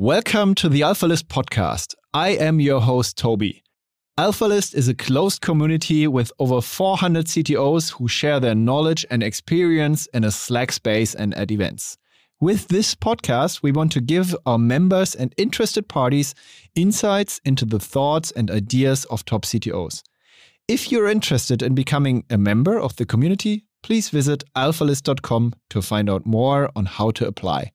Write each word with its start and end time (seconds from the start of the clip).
Welcome 0.00 0.54
to 0.54 0.68
the 0.68 0.82
AlphaList 0.82 1.24
podcast. 1.24 1.96
I 2.14 2.28
am 2.28 2.60
your 2.60 2.80
host, 2.80 3.18
Toby. 3.18 3.64
AlphaList 4.16 4.72
is 4.76 4.86
a 4.86 4.94
closed 4.94 5.40
community 5.40 6.06
with 6.06 6.30
over 6.38 6.60
400 6.60 7.26
CTOs 7.26 7.94
who 7.94 8.06
share 8.06 8.38
their 8.38 8.54
knowledge 8.54 9.04
and 9.10 9.24
experience 9.24 10.06
in 10.14 10.22
a 10.22 10.30
Slack 10.30 10.70
space 10.70 11.16
and 11.16 11.34
at 11.34 11.50
events. 11.50 11.98
With 12.40 12.68
this 12.68 12.94
podcast, 12.94 13.60
we 13.60 13.72
want 13.72 13.90
to 13.90 14.00
give 14.00 14.36
our 14.46 14.56
members 14.56 15.16
and 15.16 15.34
interested 15.36 15.88
parties 15.88 16.32
insights 16.76 17.40
into 17.44 17.64
the 17.64 17.80
thoughts 17.80 18.30
and 18.30 18.52
ideas 18.52 19.04
of 19.06 19.24
top 19.24 19.44
CTOs. 19.46 20.04
If 20.68 20.92
you're 20.92 21.08
interested 21.08 21.60
in 21.60 21.74
becoming 21.74 22.24
a 22.30 22.38
member 22.38 22.78
of 22.78 22.94
the 22.94 23.04
community, 23.04 23.64
please 23.82 24.10
visit 24.10 24.44
alphalist.com 24.54 25.54
to 25.70 25.82
find 25.82 26.08
out 26.08 26.24
more 26.24 26.70
on 26.76 26.86
how 26.86 27.10
to 27.10 27.26
apply. 27.26 27.72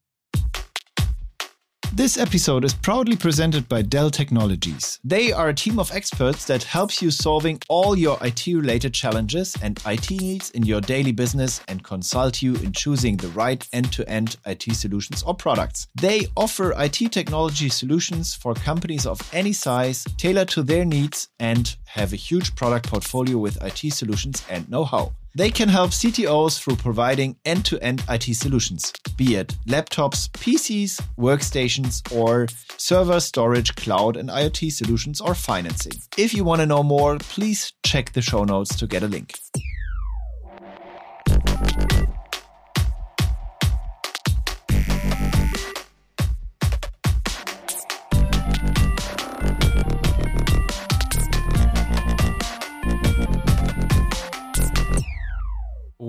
This 1.96 2.18
episode 2.18 2.66
is 2.66 2.74
proudly 2.74 3.16
presented 3.16 3.70
by 3.70 3.84
Dell 3.84 4.10
Technologies. 4.10 5.00
They 5.04 5.32
are 5.32 5.50
a 5.50 5.54
team 5.54 5.78
of 5.78 5.92
experts 5.92 6.46
that 6.46 6.64
helps 6.64 7.04
you 7.04 7.12
solving 7.12 7.62
all 7.70 7.96
your 7.96 8.18
IT 8.22 8.48
related 8.48 8.96
challenges 8.96 9.56
and 9.62 9.80
IT 9.86 10.10
needs 10.10 10.50
in 10.50 10.64
your 10.64 10.82
daily 10.82 11.12
business 11.12 11.62
and 11.68 11.84
consult 11.84 12.42
you 12.42 12.56
in 12.56 12.72
choosing 12.72 13.18
the 13.18 13.28
right 13.28 13.68
end-to-end 13.74 14.38
IT 14.48 14.64
solutions 14.74 15.22
or 15.22 15.36
products. 15.36 15.86
They 15.94 16.26
offer 16.36 16.74
IT 16.82 17.12
technology 17.12 17.70
solutions 17.70 18.34
for 18.34 18.56
companies 18.56 19.06
of 19.06 19.22
any 19.32 19.54
size, 19.54 20.04
tailored 20.18 20.50
to 20.50 20.64
their 20.64 20.86
needs 20.86 21.28
and 21.40 21.78
have 21.86 22.12
a 22.12 22.16
huge 22.16 22.56
product 22.56 22.90
portfolio 22.90 23.38
with 23.38 23.64
IT 23.64 23.94
solutions 23.94 24.44
and 24.50 24.68
know-how. 24.68 25.14
They 25.36 25.50
can 25.50 25.68
help 25.68 25.90
CTOs 25.90 26.62
through 26.62 26.76
providing 26.76 27.38
end 27.44 27.66
to 27.66 27.84
end 27.84 28.04
IT 28.08 28.36
solutions, 28.36 28.94
be 29.18 29.36
it 29.36 29.56
laptops, 29.68 30.30
PCs, 30.30 31.02
workstations, 31.18 32.04
or 32.16 32.48
server, 32.78 33.20
storage, 33.20 33.74
cloud, 33.76 34.16
and 34.16 34.30
IoT 34.30 34.72
solutions 34.72 35.22
or 35.22 35.34
financing. 35.34 35.94
If 36.20 36.36
you 36.36 36.44
want 36.44 36.62
to 36.62 36.68
know 36.68 36.84
more, 36.84 37.18
please 37.18 37.74
check 37.84 38.14
the 38.14 38.22
show 38.22 38.44
notes 38.44 38.76
to 38.78 38.86
get 38.86 39.02
a 39.02 39.08
link. 39.08 39.34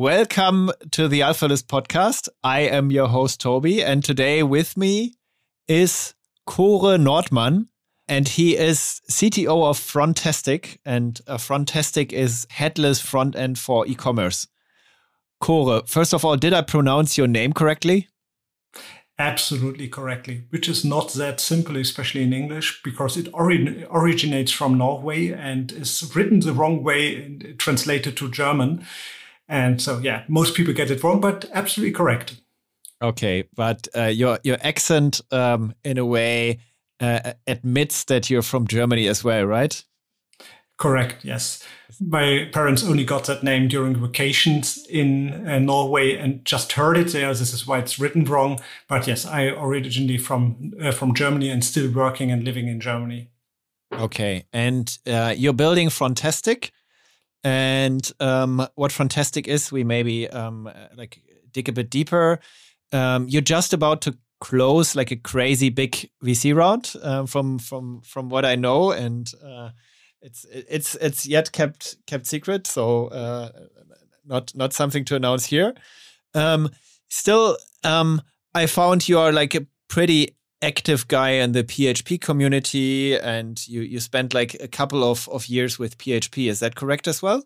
Welcome 0.04 0.70
to 0.90 1.08
the 1.08 1.20
AlphaList 1.20 1.64
podcast. 1.64 2.28
I 2.42 2.60
am 2.60 2.92
your 2.92 3.08
host, 3.08 3.40
Toby, 3.40 3.82
and 3.82 4.04
today 4.04 4.42
with 4.42 4.76
me 4.76 5.14
is 5.66 6.12
Kore 6.44 6.98
Nordmann, 6.98 7.68
and 8.06 8.28
he 8.28 8.54
is 8.54 9.00
CTO 9.10 9.64
of 9.64 9.78
Frontastic, 9.78 10.76
and 10.84 11.18
uh, 11.26 11.38
Frontastic 11.38 12.12
is 12.12 12.46
headless 12.50 13.00
front 13.00 13.34
end 13.34 13.58
for 13.58 13.86
e 13.86 13.94
commerce. 13.94 14.46
Kore, 15.40 15.80
first 15.86 16.12
of 16.12 16.22
all, 16.22 16.36
did 16.36 16.52
I 16.52 16.60
pronounce 16.60 17.16
your 17.16 17.26
name 17.26 17.54
correctly? 17.54 18.08
Absolutely 19.18 19.88
correctly, 19.88 20.44
which 20.50 20.68
is 20.68 20.84
not 20.84 21.14
that 21.14 21.40
simple, 21.40 21.78
especially 21.78 22.24
in 22.24 22.34
English, 22.34 22.82
because 22.84 23.16
it 23.16 23.32
ori- 23.32 23.86
originates 23.90 24.52
from 24.52 24.76
Norway 24.76 25.28
and 25.28 25.72
is 25.72 26.14
written 26.14 26.40
the 26.40 26.52
wrong 26.52 26.82
way 26.82 27.24
and 27.24 27.54
translated 27.58 28.18
to 28.18 28.30
German. 28.30 28.84
And 29.48 29.80
so, 29.80 29.98
yeah, 29.98 30.24
most 30.28 30.54
people 30.54 30.72
get 30.72 30.90
it 30.90 31.02
wrong, 31.02 31.20
but 31.20 31.44
absolutely 31.52 31.92
correct. 31.92 32.40
Okay, 33.02 33.44
but 33.54 33.86
uh, 33.94 34.04
your 34.04 34.38
your 34.44 34.56
accent, 34.62 35.20
um, 35.30 35.74
in 35.84 35.98
a 35.98 36.06
way, 36.06 36.60
uh, 37.00 37.34
admits 37.46 38.04
that 38.04 38.30
you're 38.30 38.42
from 38.42 38.66
Germany 38.66 39.08
as 39.08 39.22
well, 39.22 39.44
right? 39.44 39.84
Correct. 40.76 41.24
Yes, 41.24 41.62
my 42.00 42.48
parents 42.52 42.82
only 42.82 43.04
got 43.04 43.24
that 43.24 43.42
name 43.42 43.68
during 43.68 43.94
vacations 43.94 44.84
in 44.88 45.46
uh, 45.46 45.58
Norway 45.58 46.16
and 46.16 46.44
just 46.44 46.72
heard 46.72 46.96
it 46.96 47.12
there. 47.12 47.32
This 47.34 47.52
is 47.52 47.66
why 47.66 47.78
it's 47.78 47.98
written 47.98 48.24
wrong. 48.24 48.58
But 48.88 49.06
yes, 49.06 49.24
I 49.26 49.48
originally 49.48 50.18
from 50.18 50.72
uh, 50.82 50.90
from 50.90 51.14
Germany 51.14 51.50
and 51.50 51.64
still 51.64 51.92
working 51.92 52.32
and 52.32 52.42
living 52.42 52.68
in 52.68 52.80
Germany. 52.80 53.28
Okay, 53.92 54.46
and 54.52 54.98
uh, 55.06 55.34
you're 55.36 55.52
building 55.52 55.88
Frontastic. 55.88 56.70
And 57.44 58.10
um, 58.20 58.66
what 58.74 58.90
Frontastic 58.90 59.46
is, 59.46 59.70
we 59.70 59.84
maybe 59.84 60.28
um, 60.30 60.70
like 60.96 61.20
dig 61.52 61.68
a 61.68 61.72
bit 61.72 61.90
deeper. 61.90 62.40
Um, 62.92 63.28
you're 63.28 63.42
just 63.42 63.72
about 63.72 64.00
to 64.02 64.16
close 64.40 64.96
like 64.96 65.10
a 65.10 65.16
crazy 65.16 65.68
big 65.68 66.10
VC 66.22 66.54
round 66.54 66.94
uh, 67.02 67.26
from 67.26 67.58
from 67.58 68.00
from 68.02 68.30
what 68.30 68.44
I 68.44 68.56
know, 68.56 68.90
and 68.90 69.30
uh, 69.44 69.70
it's 70.22 70.46
it's 70.50 70.94
it's 70.96 71.26
yet 71.26 71.52
kept 71.52 71.96
kept 72.06 72.26
secret, 72.26 72.66
so 72.66 73.08
uh, 73.08 73.50
not 74.24 74.54
not 74.54 74.72
something 74.72 75.04
to 75.06 75.16
announce 75.16 75.46
here. 75.46 75.74
Um, 76.34 76.70
still, 77.08 77.56
um, 77.84 78.22
I 78.54 78.66
found 78.66 79.08
you 79.08 79.18
are 79.18 79.32
like 79.32 79.54
a 79.54 79.66
pretty 79.88 80.36
active 80.64 81.06
guy 81.08 81.30
in 81.30 81.52
the 81.52 81.64
PHP 81.64 82.20
community 82.20 83.16
and 83.16 83.66
you, 83.68 83.82
you 83.82 84.00
spent 84.00 84.34
like 84.34 84.54
a 84.60 84.68
couple 84.68 85.04
of, 85.04 85.28
of 85.28 85.46
years 85.46 85.78
with 85.78 85.98
PHP. 85.98 86.48
Is 86.48 86.60
that 86.60 86.74
correct 86.74 87.06
as 87.06 87.22
well? 87.22 87.44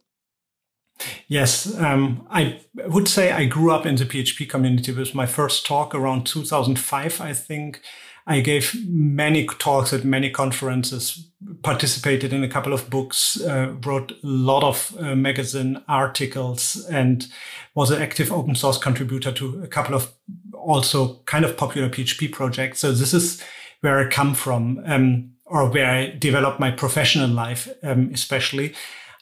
Yes, 1.29 1.77
um, 1.79 2.27
I 2.31 2.61
would 2.75 3.09
say 3.09 3.31
I 3.31 3.45
grew 3.45 3.71
up 3.71 3.87
in 3.87 3.97
the 3.97 4.05
PHP 4.05 4.49
community. 4.49 4.93
It 4.93 4.99
was 4.99 5.15
my 5.15 5.27
first 5.27 5.65
talk 5.65 5.95
around 5.95 6.27
2005, 6.27 7.21
I 7.21 7.33
think. 7.33 7.81
I 8.27 8.41
gave 8.41 8.75
many 8.87 9.47
talks 9.47 9.95
at 9.95 10.05
many 10.05 10.29
conferences, 10.29 11.31
participated 11.63 12.31
in 12.35 12.45
a 12.45 12.49
couple 12.49 12.75
of 12.75 12.91
books, 12.91 13.41
uh, 13.41 13.75
wrote 13.87 14.13
a 14.13 14.17
lot 14.23 14.63
of 14.63 14.95
uh, 15.01 15.15
magazine 15.15 15.83
articles, 15.89 16.85
and 16.91 17.27
was 17.75 17.91
an 17.91 18.03
active 18.03 18.31
open 18.31 18.55
source 18.55 18.77
contributor 18.77 19.33
to 19.33 19.63
a 19.63 19.67
couple 19.67 19.95
of 19.95 20.13
also 20.59 21.21
kind 21.27 21.45
of 21.45 21.57
popular 21.57 21.89
PHP 21.89 22.33
project. 22.33 22.77
So 22.77 22.93
this 22.93 23.15
is 23.15 23.43
where 23.81 23.99
I 23.99 24.09
come 24.09 24.35
from, 24.35 24.83
um, 24.87 25.33
or 25.45 25.71
where 25.71 25.91
I 25.91 26.11
developed 26.19 26.61
my 26.61 26.71
professional 26.71 27.31
life, 27.31 27.69
um, 27.83 28.11
especially. 28.13 28.75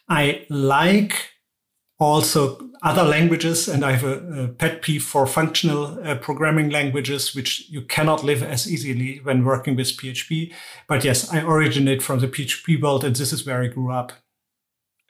I 0.08 0.46
like 0.48 1.32
also 1.98 2.60
other 2.82 3.02
languages, 3.02 3.68
and 3.68 3.84
I 3.84 3.92
have 3.92 4.04
a, 4.04 4.44
a 4.44 4.48
pet 4.48 4.82
peeve 4.82 5.02
for 5.02 5.26
functional 5.26 5.98
uh, 6.06 6.16
programming 6.16 6.70
languages, 6.70 7.34
which 7.34 7.68
you 7.68 7.82
cannot 7.82 8.22
live 8.22 8.42
as 8.42 8.70
easily 8.70 9.20
when 9.22 9.44
working 9.44 9.76
with 9.76 9.96
PHP. 9.96 10.52
But 10.86 11.04
yes, 11.04 11.32
I 11.32 11.40
originate 11.42 12.02
from 12.02 12.20
the 12.20 12.28
PHP 12.28 12.80
world, 12.80 13.04
and 13.04 13.16
this 13.16 13.32
is 13.32 13.46
where 13.46 13.62
I 13.62 13.68
grew 13.68 13.90
up. 13.90 14.12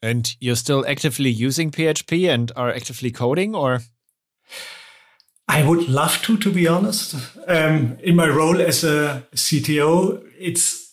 And 0.03 0.37
you're 0.41 0.57
still 0.57 0.87
actively 0.87 1.31
using 1.31 1.71
PHP 1.71 2.33
and 2.33 2.53
are 2.55 2.71
actively 2.71 3.11
coding, 3.11 3.55
or? 3.55 3.81
I 5.49 5.67
would 5.67 5.89
love 5.89 6.23
to, 6.23 6.37
to 6.39 6.53
be 6.53 6.67
honest. 6.67 7.15
Um, 7.47 7.99
in 8.03 8.17
my 8.17 8.29
role 8.29 8.61
as 8.61 8.83
a 8.85 9.25
CTO, 9.35 10.23
it's 10.39 10.87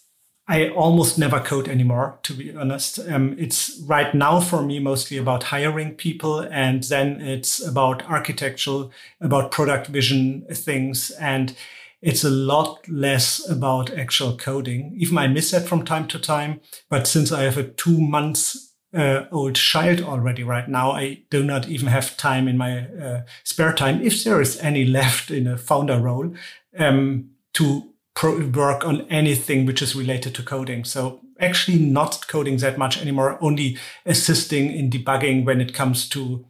I 0.47 0.69
almost 0.69 1.17
never 1.17 1.39
code 1.39 1.69
anymore, 1.69 2.19
to 2.23 2.33
be 2.33 2.53
honest. 2.53 2.99
Um, 2.99 3.35
it's 3.39 3.81
right 3.85 4.13
now 4.13 4.41
for 4.41 4.61
me 4.61 4.77
mostly 4.79 5.17
about 5.17 5.43
hiring 5.43 5.95
people, 5.95 6.41
and 6.41 6.83
then 6.83 7.21
it's 7.21 7.65
about 7.65 8.03
architectural, 8.09 8.91
about 9.21 9.51
product 9.51 9.87
vision 9.87 10.45
things, 10.51 11.11
and 11.11 11.55
it's 12.01 12.25
a 12.25 12.29
lot 12.29 12.87
less 12.89 13.49
about 13.49 13.89
actual 13.91 14.35
coding. 14.35 14.93
Even 14.97 15.17
I 15.17 15.27
miss 15.27 15.51
that 15.51 15.65
from 15.65 15.85
time 15.85 16.07
to 16.09 16.19
time, 16.19 16.59
but 16.89 17.07
since 17.07 17.31
I 17.31 17.43
have 17.43 17.57
a 17.57 17.63
two 17.63 18.01
months 18.01 18.72
uh, 18.93 19.25
old 19.31 19.55
child 19.55 20.01
already 20.01 20.43
right 20.43 20.67
now, 20.67 20.91
I 20.91 21.23
do 21.29 21.43
not 21.43 21.67
even 21.67 21.87
have 21.87 22.15
time 22.17 22.47
in 22.47 22.57
my 22.57 22.87
uh, 22.87 23.21
spare 23.43 23.73
time, 23.73 24.01
if 24.01 24.23
there 24.23 24.41
is 24.41 24.59
any 24.59 24.85
left 24.99 25.31
in 25.31 25.47
a 25.47 25.57
founder 25.57 25.99
role, 25.99 26.33
um, 26.77 27.29
to 27.53 27.93
pro- 28.15 28.47
work 28.47 28.85
on 28.85 29.01
anything 29.09 29.65
which 29.65 29.81
is 29.81 29.95
related 29.95 30.35
to 30.35 30.43
coding. 30.43 30.83
So 30.83 31.21
actually 31.39 31.79
not 31.79 32.27
coding 32.27 32.57
that 32.57 32.77
much 32.77 33.01
anymore, 33.01 33.37
only 33.41 33.77
assisting 34.05 34.71
in 34.71 34.89
debugging 34.89 35.45
when 35.45 35.61
it 35.61 35.73
comes 35.73 36.07
to 36.09 36.45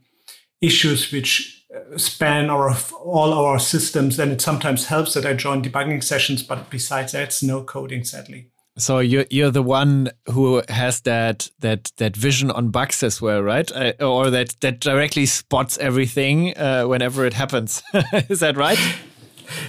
issues 0.62 1.12
which 1.12 1.66
uh, 1.76 1.98
span 1.98 2.50
our 2.50 2.76
all 3.04 3.34
our 3.34 3.60
systems. 3.60 4.18
Then 4.18 4.32
it 4.32 4.42
sometimes 4.42 4.88
helps 4.88 5.14
that 5.14 5.26
I 5.26 5.34
join 5.34 5.64
debugging 5.64 6.04
sessions, 6.04 6.44
but 6.44 6.70
besides 6.70 7.14
that, 7.14 7.24
it's 7.24 7.44
no 7.44 7.64
coding, 7.64 8.04
sadly. 8.04 8.53
So 8.78 9.00
you're 9.00 9.26
you're 9.30 9.52
the 9.52 9.62
one 9.62 10.10
who 10.32 10.64
has 10.68 11.02
that 11.02 11.50
that 11.60 11.92
that 11.98 12.16
vision 12.18 12.50
on 12.50 12.70
bugs 12.70 13.04
as 13.04 13.22
well, 13.22 13.42
right? 13.42 13.72
Uh, 13.72 13.94
or 14.00 14.32
that 14.32 14.60
that 14.62 14.80
directly 14.80 15.28
spots 15.28 15.78
everything 15.78 16.58
uh, 16.58 16.86
whenever 16.86 17.26
it 17.26 17.34
happens. 17.34 17.84
Is 18.30 18.40
that 18.40 18.58
right? 18.58 18.80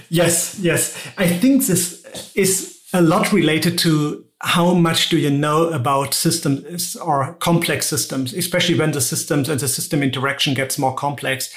Yes, 0.09 0.57
yes. 0.59 0.97
I 1.17 1.27
think 1.27 1.65
this 1.65 2.03
is 2.33 2.79
a 2.93 3.01
lot 3.01 3.31
related 3.31 3.77
to 3.79 4.25
how 4.41 4.73
much 4.73 5.09
do 5.09 5.17
you 5.17 5.29
know 5.29 5.69
about 5.69 6.13
systems 6.13 6.95
or 6.95 7.33
complex 7.35 7.87
systems, 7.87 8.33
especially 8.33 8.77
when 8.77 8.91
the 8.91 9.01
systems 9.01 9.49
and 9.49 9.59
the 9.59 9.67
system 9.67 10.03
interaction 10.03 10.53
gets 10.53 10.77
more 10.77 10.93
complex. 10.93 11.53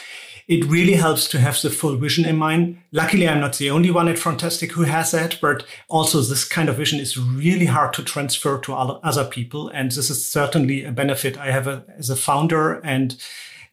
It 0.48 0.64
really 0.64 0.94
helps 0.94 1.28
to 1.28 1.38
have 1.38 1.60
the 1.60 1.68
full 1.68 1.96
vision 1.96 2.24
in 2.24 2.36
mind. 2.36 2.78
Luckily, 2.90 3.28
I'm 3.28 3.40
not 3.40 3.58
the 3.58 3.68
only 3.70 3.90
one 3.90 4.08
at 4.08 4.16
Frontastic 4.16 4.72
who 4.72 4.84
has 4.84 5.10
that, 5.10 5.38
but 5.42 5.66
also 5.88 6.22
this 6.22 6.46
kind 6.46 6.70
of 6.70 6.76
vision 6.76 6.98
is 6.98 7.18
really 7.18 7.66
hard 7.66 7.92
to 7.94 8.02
transfer 8.02 8.58
to 8.60 8.74
other 8.74 9.24
people. 9.26 9.68
And 9.68 9.92
this 9.92 10.08
is 10.08 10.26
certainly 10.26 10.84
a 10.84 10.90
benefit 10.90 11.36
I 11.36 11.50
have 11.50 11.66
a, 11.66 11.84
as 11.98 12.08
a 12.08 12.16
founder 12.16 12.80
and 12.80 13.22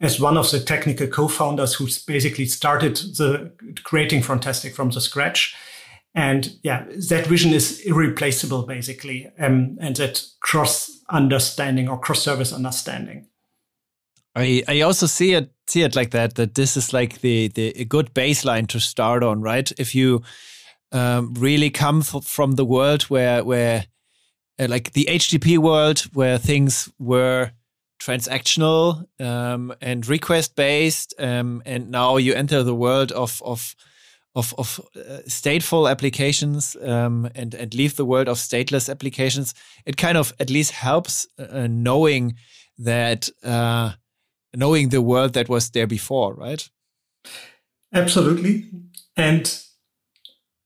as 0.02 0.20
one 0.20 0.36
of 0.36 0.52
the 0.52 0.60
technical 0.60 1.08
co-founders 1.08 1.76
who 1.76 1.88
basically 2.06 2.46
started 2.46 2.98
the 2.98 3.54
creating 3.86 4.22
Frontastic 4.22 4.74
from 4.74 4.90
the 4.90 5.00
scratch. 5.00 5.56
And 6.14 6.58
yeah, 6.62 6.86
that 7.10 7.28
vision 7.28 7.54
is 7.54 7.80
irreplaceable, 7.86 8.64
basically, 8.64 9.32
um, 9.40 9.78
and 9.80 9.96
that 9.96 10.26
cross 10.42 10.92
understanding 11.10 11.88
or 11.88 11.98
cross 11.98 12.22
service 12.22 12.52
understanding. 12.52 13.28
I, 14.36 14.64
I 14.68 14.82
also 14.82 15.06
see 15.06 15.34
it 15.34 15.55
see 15.68 15.82
it 15.84 15.96
like 15.96 16.12
that 16.12 16.36
that 16.36 16.56
this 16.56 16.78
is 16.78 16.94
like 16.94 17.22
the 17.22 17.48
the 17.50 17.70
a 17.80 17.86
good 17.86 18.14
baseline 18.14 18.68
to 18.68 18.80
start 18.80 19.24
on, 19.24 19.42
right? 19.42 19.72
If 19.78 19.96
you 19.96 20.24
um, 20.92 21.34
really 21.34 21.70
come 21.70 22.02
from 22.02 22.54
the 22.54 22.66
world 22.66 23.04
where 23.04 23.44
where 23.44 23.86
uh, 24.60 24.68
like 24.70 24.94
the 24.94 25.06
HTTP 25.10 25.58
world 25.58 26.00
where 26.14 26.38
things 26.38 26.90
were 27.00 27.52
transactional 28.00 29.06
um, 29.20 29.74
and 29.82 30.08
request 30.08 30.56
based, 30.56 31.14
um, 31.20 31.62
and 31.66 31.90
now 31.90 32.18
you 32.18 32.34
enter 32.34 32.64
the 32.64 32.76
world 32.76 33.12
of 33.12 33.42
of 33.44 33.76
of, 34.36 34.54
of 34.58 34.82
uh, 34.96 35.22
stateful 35.28 35.90
applications 35.90 36.76
um, 36.82 37.30
and 37.36 37.54
and 37.56 37.74
leave 37.74 37.96
the 37.96 38.06
world 38.06 38.28
of 38.28 38.38
stateless 38.38 38.90
applications. 38.90 39.54
It 39.86 39.98
kind 39.98 40.18
of 40.18 40.34
at 40.40 40.50
least 40.50 40.72
helps 40.72 41.28
uh, 41.40 41.68
knowing 41.70 42.36
that 42.78 43.30
uh, 43.44 43.94
knowing 44.56 44.90
the 44.90 45.02
world 45.02 45.34
that 45.34 45.50
was 45.50 45.70
there 45.70 45.88
before, 45.88 46.34
right? 46.34 46.70
Absolutely. 47.94 48.70
And 49.16 49.62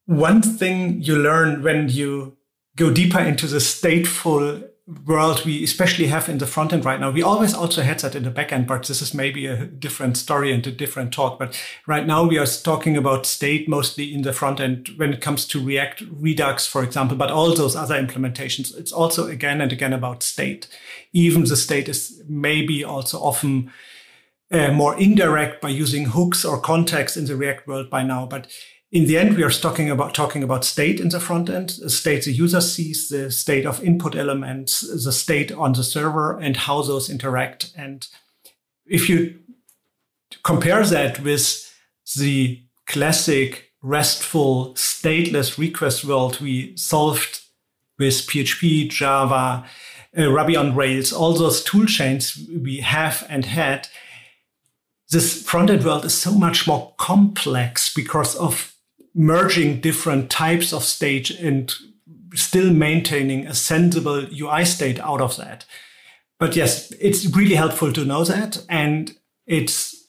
one 0.06 0.42
thing 0.42 1.02
you 1.02 1.16
learn 1.16 1.62
when 1.62 1.90
you 1.90 2.38
go 2.76 2.92
deeper 2.92 3.20
into 3.20 3.48
the 3.48 3.58
stateful 3.58 4.69
world 5.06 5.46
we 5.46 5.64
especially 5.64 6.08
have 6.08 6.30
in 6.30 6.40
the 6.40 6.48
front 6.48 6.74
end 6.74 6.84
right 6.84 7.00
now. 7.00 7.12
We 7.12 7.22
always 7.22 7.54
also 7.54 7.82
had 7.82 8.00
that 8.00 8.16
in 8.16 8.24
the 8.24 8.32
back 8.32 8.52
end, 8.52 8.68
but 8.68 8.88
this 8.88 9.02
is 9.02 9.14
maybe 9.14 9.46
a 9.46 9.66
different 9.66 10.18
story 10.18 10.52
and 10.52 10.66
a 10.66 10.72
different 10.72 11.14
talk. 11.14 11.38
But 11.38 11.62
right 11.86 12.08
now 12.08 12.26
we 12.26 12.38
are 12.40 12.46
talking 12.46 12.98
about 12.98 13.26
state 13.26 13.70
mostly 13.70 14.14
in 14.14 14.24
the 14.24 14.34
front 14.34 14.60
end 14.60 14.90
when 14.98 15.14
it 15.14 15.22
comes 15.22 15.46
to 15.48 15.64
React 15.64 16.04
Redux, 16.12 16.66
for 16.66 16.84
example, 16.84 17.16
but 17.16 17.32
all 17.32 17.54
those 17.54 17.76
other 17.76 18.02
implementations. 18.02 18.76
It's 18.76 18.92
also 18.92 19.28
again 19.28 19.62
and 19.62 19.72
again 19.72 19.94
about 19.94 20.24
state. 20.24 20.68
Even 21.14 21.44
the 21.44 21.56
state 21.56 21.88
is 21.88 22.22
maybe 22.28 22.84
also 22.84 23.20
often 23.20 23.72
uh, 24.52 24.72
more 24.72 24.98
indirect 24.98 25.62
by 25.62 25.70
using 25.70 26.06
hooks 26.06 26.44
or 26.44 26.60
context 26.60 27.16
in 27.16 27.26
the 27.26 27.36
React 27.36 27.68
world 27.68 27.90
by 27.90 28.02
now. 28.02 28.26
But 28.26 28.48
in 28.92 29.06
the 29.06 29.18
end, 29.18 29.38
we 29.38 29.44
are 29.44 29.52
talking 29.52 29.90
about 29.90 30.16
talking 30.16 30.44
about 30.44 30.66
state 30.66 31.00
in 31.00 31.10
the 31.10 31.20
front 31.20 31.50
end, 31.50 31.76
the 31.80 31.90
state 31.90 32.26
the 32.26 32.32
user 32.32 32.62
sees, 32.62 33.10
the 33.10 33.30
state 33.30 33.66
of 33.66 33.84
input 33.84 34.16
elements, 34.16 34.82
the 34.82 35.12
state 35.12 35.52
on 35.52 35.74
the 35.74 35.84
server, 35.84 36.40
and 36.40 36.58
how 36.58 36.82
those 36.82 37.10
interact. 37.10 37.72
And 37.76 38.08
if 38.88 39.08
you 39.08 39.40
compare 40.44 40.84
that 40.86 41.20
with 41.20 41.72
the 42.18 42.64
classic 42.88 43.72
RESTful 43.84 44.74
stateless 44.74 45.58
request 45.58 46.04
world 46.04 46.42
we 46.42 46.76
solved 46.76 47.42
with 48.00 48.26
PHP, 48.28 48.90
Java, 48.90 49.66
uh, 50.18 50.32
Ruby 50.32 50.56
on 50.56 50.76
Rails, 50.76 51.14
all 51.14 51.34
those 51.34 51.64
tool 51.64 51.86
chains 51.86 52.42
we 52.50 52.78
have 52.78 53.24
and 53.30 53.46
had, 53.46 53.88
this 55.12 55.44
front 55.44 55.70
end 55.70 55.86
world 55.86 56.06
is 56.06 56.20
so 56.20 56.32
much 56.32 56.66
more 56.66 56.94
complex 56.98 57.94
because 57.94 58.36
of 58.36 58.69
merging 59.14 59.82
different 59.82 60.30
types 60.30 60.74
of 60.74 60.84
state 60.84 61.30
and 61.32 61.74
still 62.34 62.72
maintaining 62.72 63.48
a 63.48 63.54
sensible 63.54 64.26
UI 64.32 64.66
state 64.66 65.00
out 65.00 65.22
of 65.22 65.38
that. 65.38 65.66
But 66.40 66.56
yes, 66.56 66.92
it's 67.00 67.26
really 67.36 67.56
helpful 67.56 67.92
to 67.92 68.06
know 68.06 68.24
that. 68.24 68.64
And 68.70 69.16
it's, 69.46 70.08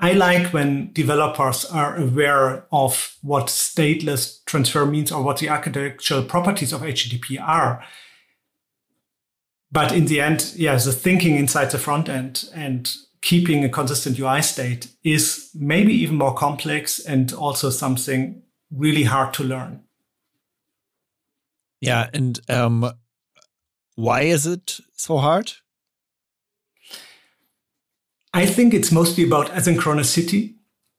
I 0.00 0.12
like 0.12 0.52
when 0.52 0.92
developers 0.92 1.64
are 1.66 1.96
aware 1.96 2.66
of 2.72 3.16
what 3.22 3.46
stateless 3.46 4.44
transfer 4.46 4.84
means 4.84 5.12
or 5.12 5.22
what 5.22 5.38
the 5.38 5.48
architectural 5.48 6.24
properties 6.24 6.72
of 6.72 6.80
HTTP 6.80 7.40
are. 7.40 7.84
But 9.70 9.92
in 9.92 10.06
the 10.06 10.20
end, 10.20 10.52
yeah, 10.56 10.76
the 10.76 10.92
thinking 10.92 11.36
inside 11.36 11.70
the 11.70 11.78
front 11.78 12.08
end 12.08 12.48
and 12.54 12.92
keeping 13.24 13.64
a 13.64 13.70
consistent 13.70 14.18
UI 14.18 14.42
state 14.42 14.88
is 15.02 15.48
maybe 15.54 15.94
even 15.94 16.16
more 16.16 16.34
complex 16.34 17.00
and 17.00 17.32
also 17.32 17.70
something 17.70 18.42
really 18.70 19.04
hard 19.04 19.32
to 19.32 19.42
learn. 19.42 19.82
Yeah, 21.80 22.10
and 22.12 22.38
um, 22.50 22.92
why 23.94 24.22
is 24.22 24.46
it 24.46 24.78
so 24.92 25.16
hard? 25.16 25.52
I 28.34 28.44
think 28.44 28.74
it's 28.74 28.92
mostly 28.92 29.24
about 29.24 29.48
asynchronicity. 29.52 30.56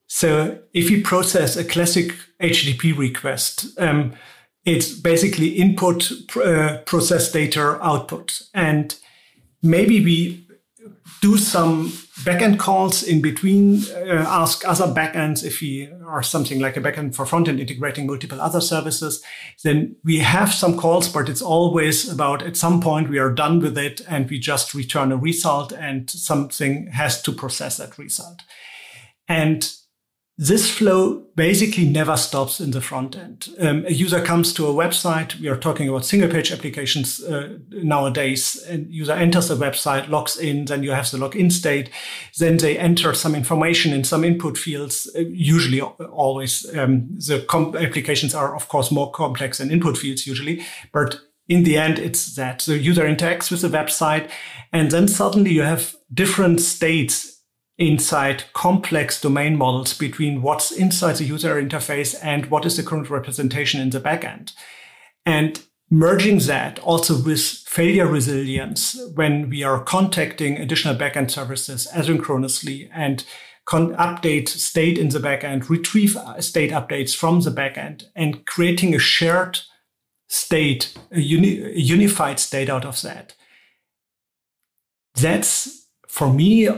So 0.08 0.58
if 0.74 0.90
you 0.90 1.04
process 1.04 1.56
a 1.56 1.64
classic 1.64 2.16
HTTP 2.42 2.98
request, 2.98 3.68
um, 3.78 4.14
it's 4.64 4.92
basically 4.92 5.50
input, 5.50 6.12
uh, 6.44 6.80
process 6.88 7.32
data, 7.32 7.78
output. 7.84 8.42
And 8.52 8.96
maybe 9.62 10.04
we 10.04 10.45
do 11.26 11.38
some 11.38 11.88
backend 12.24 12.60
calls 12.60 13.02
in 13.02 13.20
between, 13.20 13.84
uh, 13.96 14.24
ask 14.28 14.64
other 14.64 14.86
backends 14.86 15.44
if 15.44 15.60
we 15.60 15.90
are 16.06 16.22
something 16.22 16.60
like 16.60 16.78
a 16.78 16.80
backend 16.80 17.16
for 17.16 17.26
frontend 17.26 17.60
integrating 17.60 18.06
multiple 18.06 18.40
other 18.40 18.62
services. 18.62 19.24
Then 19.64 19.96
we 20.04 20.20
have 20.20 20.54
some 20.54 20.78
calls, 20.78 21.10
but 21.10 21.28
it's 21.28 21.42
always 21.42 22.08
about 22.08 22.44
at 22.44 22.56
some 22.56 22.80
point 22.80 23.10
we 23.10 23.18
are 23.18 23.34
done 23.34 23.60
with 23.60 23.76
it 23.76 24.02
and 24.08 24.30
we 24.30 24.38
just 24.38 24.76
return 24.76 25.12
a 25.12 25.18
result 25.18 25.72
and 25.72 26.08
something 26.12 26.92
has 26.92 27.24
to 27.24 27.32
process 27.32 27.78
that 27.78 27.98
result. 27.98 28.44
And 29.28 29.68
this 30.38 30.70
flow 30.70 31.24
basically 31.36 31.86
never 31.86 32.18
stops 32.18 32.60
in 32.60 32.72
the 32.72 32.82
front 32.82 33.16
end. 33.16 33.48
Um, 33.58 33.86
a 33.86 33.94
user 33.94 34.22
comes 34.22 34.52
to 34.54 34.68
a 34.68 34.74
website. 34.74 35.40
We 35.40 35.48
are 35.48 35.56
talking 35.56 35.88
about 35.88 36.04
single 36.04 36.30
page 36.30 36.52
applications 36.52 37.24
uh, 37.24 37.58
nowadays. 37.70 38.62
And 38.68 38.94
user 38.94 39.14
enters 39.14 39.48
the 39.48 39.56
website, 39.56 40.10
logs 40.10 40.38
in, 40.38 40.66
then 40.66 40.84
you 40.84 40.92
have 40.92 41.10
the 41.10 41.18
login 41.18 41.50
state. 41.50 41.90
Then 42.38 42.58
they 42.58 42.78
enter 42.78 43.14
some 43.14 43.34
information 43.34 43.94
in 43.94 44.04
some 44.04 44.26
input 44.26 44.58
fields. 44.58 45.10
Uh, 45.16 45.20
usually, 45.20 45.80
always 45.80 46.66
um, 46.76 47.08
the 47.16 47.46
applications 47.80 48.36
are 48.36 48.56
of 48.56 48.68
course 48.68 48.92
more 48.92 49.12
complex 49.12 49.60
than 49.60 49.72
input 49.72 49.98
fields 49.98 50.28
usually, 50.28 50.66
but 50.92 51.22
in 51.48 51.64
the 51.64 51.78
end, 51.78 52.00
it's 52.00 52.36
that 52.36 52.60
the 52.60 52.78
user 52.78 53.04
interacts 53.04 53.52
with 53.52 53.62
the 53.62 53.70
website, 53.70 54.30
and 54.74 54.90
then 54.90 55.08
suddenly 55.08 55.52
you 55.52 55.62
have 55.62 55.96
different 56.12 56.60
states 56.60 57.35
inside 57.78 58.46
complex 58.54 59.20
domain 59.20 59.58
models 59.58 59.94
between 59.98 60.42
what's 60.42 60.72
inside 60.72 61.18
the 61.18 61.26
user 61.26 61.62
interface 61.62 62.16
and 62.24 62.46
what 62.48 62.66
is 62.66 62.78
the 62.78 62.84
current 62.84 63.10
representation 63.10 63.82
in 63.82 63.90
the 63.90 64.00
backend. 64.00 64.54
And 65.26 65.62
merging 65.90 66.40
that 66.40 66.80
also 66.80 67.22
with 67.22 67.42
failure 67.42 68.08
resilience 68.08 68.98
when 69.16 69.50
we 69.50 69.64
are 69.64 69.84
contacting 69.84 70.58
additional 70.58 70.96
backend 70.96 71.32
services 71.32 71.88
asynchronously 71.94 72.90
and 72.94 73.26
con- 73.66 73.96
update 73.96 74.48
state 74.48 74.98
in 74.98 75.10
the 75.10 75.20
backend, 75.20 75.70
retrieve 75.70 76.18
state 76.40 76.72
updates 76.72 77.16
from 77.16 77.42
the 77.42 77.52
backend, 77.52 78.06
and 78.16 78.46
creating 78.46 78.96
a 78.96 79.00
shared 79.00 79.60
state, 80.28 80.98
a, 81.12 81.20
uni- 81.20 81.62
a 81.62 81.78
unified 81.78 82.40
state 82.40 82.70
out 82.70 82.86
of 82.86 83.02
that. 83.02 83.36
That's 85.16 85.88
for 86.08 86.32
me 86.32 86.70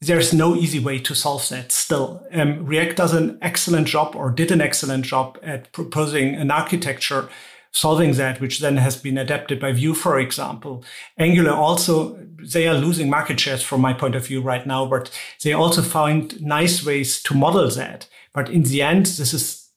there's 0.00 0.32
no 0.32 0.56
easy 0.56 0.78
way 0.78 0.98
to 0.98 1.14
solve 1.14 1.48
that 1.50 1.70
still. 1.72 2.26
Um, 2.32 2.64
React 2.64 2.96
does 2.96 3.12
an 3.12 3.38
excellent 3.42 3.86
job 3.86 4.16
or 4.16 4.30
did 4.30 4.50
an 4.50 4.60
excellent 4.60 5.04
job 5.04 5.38
at 5.42 5.72
proposing 5.72 6.34
an 6.34 6.50
architecture 6.50 7.28
solving 7.72 8.12
that, 8.12 8.40
which 8.40 8.60
then 8.60 8.78
has 8.78 8.96
been 8.96 9.18
adapted 9.18 9.60
by 9.60 9.72
Vue, 9.72 9.94
for 9.94 10.18
example. 10.18 10.84
Angular 11.18 11.52
also, 11.52 12.18
they 12.42 12.66
are 12.66 12.74
losing 12.74 13.08
market 13.08 13.38
shares 13.38 13.62
from 13.62 13.80
my 13.80 13.92
point 13.92 14.14
of 14.14 14.26
view 14.26 14.40
right 14.40 14.66
now, 14.66 14.86
but 14.86 15.10
they 15.44 15.52
also 15.52 15.82
found 15.82 16.40
nice 16.40 16.84
ways 16.84 17.22
to 17.22 17.34
model 17.34 17.68
that. 17.70 18.08
But 18.32 18.48
in 18.48 18.62
the 18.62 18.82
end, 18.82 19.06
this 19.06 19.32
is 19.32 19.68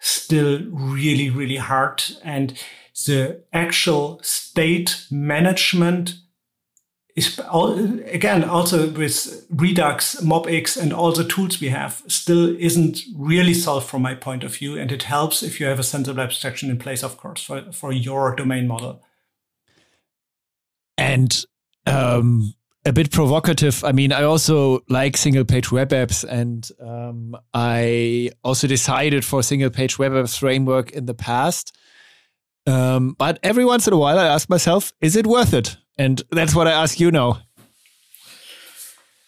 still 0.00 0.62
really, 0.70 1.30
really 1.30 1.56
hard. 1.56 2.02
And 2.24 2.58
the 3.06 3.44
actual 3.52 4.20
state 4.22 5.04
management 5.10 6.14
again 8.06 8.44
also 8.44 8.90
with 8.90 9.46
Redux, 9.50 10.16
MobX, 10.16 10.80
and 10.80 10.92
all 10.92 11.12
the 11.12 11.24
tools 11.24 11.60
we 11.60 11.68
have 11.68 12.02
still 12.06 12.56
isn't 12.58 13.00
really 13.16 13.54
solved 13.54 13.88
from 13.88 14.02
my 14.02 14.14
point 14.14 14.44
of 14.44 14.56
view. 14.56 14.78
And 14.78 14.92
it 14.92 15.04
helps 15.04 15.42
if 15.42 15.60
you 15.60 15.66
have 15.66 15.78
a 15.78 15.82
sensible 15.82 16.20
abstraction 16.20 16.70
in 16.70 16.78
place, 16.78 17.02
of 17.02 17.16
course, 17.16 17.42
for, 17.42 17.72
for 17.72 17.92
your 17.92 18.34
domain 18.34 18.66
model. 18.66 19.02
And 20.96 21.44
um, 21.86 22.54
a 22.84 22.92
bit 22.92 23.10
provocative. 23.10 23.84
I 23.84 23.92
mean, 23.92 24.12
I 24.12 24.22
also 24.22 24.80
like 24.88 25.16
single 25.16 25.44
page 25.44 25.70
web 25.70 25.90
apps, 25.90 26.24
and 26.24 26.68
um, 26.80 27.36
I 27.54 28.30
also 28.42 28.66
decided 28.66 29.24
for 29.24 29.42
single 29.42 29.70
page 29.70 29.98
web 29.98 30.12
apps 30.12 30.38
framework 30.38 30.90
in 30.92 31.06
the 31.06 31.14
past. 31.14 31.76
Um, 32.66 33.14
but 33.18 33.38
every 33.42 33.64
once 33.64 33.86
in 33.86 33.92
a 33.92 33.98
while, 33.98 34.18
I 34.18 34.26
ask 34.26 34.48
myself, 34.48 34.92
is 35.00 35.16
it 35.16 35.26
worth 35.26 35.54
it? 35.54 35.76
And 35.98 36.22
that's 36.30 36.54
what 36.54 36.66
I 36.66 36.72
ask 36.72 37.00
you 37.00 37.10
now. 37.10 37.42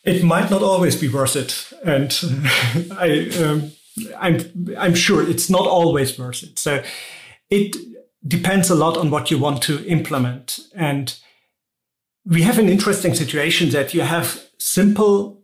It 0.04 0.22
might 0.22 0.50
not 0.50 0.62
always 0.62 0.96
be 0.96 1.08
worth 1.08 1.36
it, 1.36 1.70
and 1.84 2.10
I, 2.92 3.28
um, 3.42 3.72
I'm 4.18 4.74
I'm 4.78 4.94
sure 4.94 5.28
it's 5.28 5.50
not 5.50 5.66
always 5.66 6.18
worth 6.18 6.42
it. 6.42 6.58
So 6.58 6.82
it 7.50 7.76
depends 8.26 8.70
a 8.70 8.74
lot 8.74 8.96
on 8.96 9.10
what 9.10 9.30
you 9.30 9.38
want 9.38 9.62
to 9.62 9.84
implement 9.86 10.60
and 10.74 11.18
we 12.26 12.42
have 12.42 12.58
an 12.58 12.68
interesting 12.68 13.14
situation 13.14 13.70
that 13.70 13.94
you 13.94 14.02
have 14.02 14.46
simple 14.58 15.39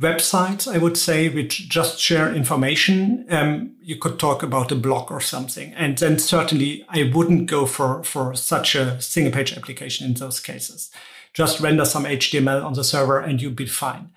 websites, 0.00 0.70
I 0.72 0.78
would 0.78 0.96
say, 0.96 1.28
which 1.28 1.68
just 1.68 1.98
share 1.98 2.34
information. 2.34 3.26
Um, 3.30 3.76
you 3.80 3.96
could 3.96 4.18
talk 4.18 4.42
about 4.42 4.72
a 4.72 4.76
blog 4.76 5.10
or 5.10 5.20
something. 5.20 5.72
And 5.74 5.96
then 5.96 6.18
certainly 6.18 6.84
I 6.88 7.10
wouldn't 7.14 7.46
go 7.46 7.66
for, 7.66 8.02
for 8.04 8.34
such 8.34 8.74
a 8.74 9.00
single 9.00 9.32
page 9.32 9.56
application 9.56 10.06
in 10.06 10.14
those 10.14 10.40
cases. 10.40 10.90
Just 11.32 11.60
render 11.60 11.84
some 11.84 12.04
HTML 12.04 12.64
on 12.64 12.74
the 12.74 12.84
server 12.84 13.18
and 13.18 13.40
you'll 13.40 13.52
be 13.52 13.66
fine. 13.66 14.10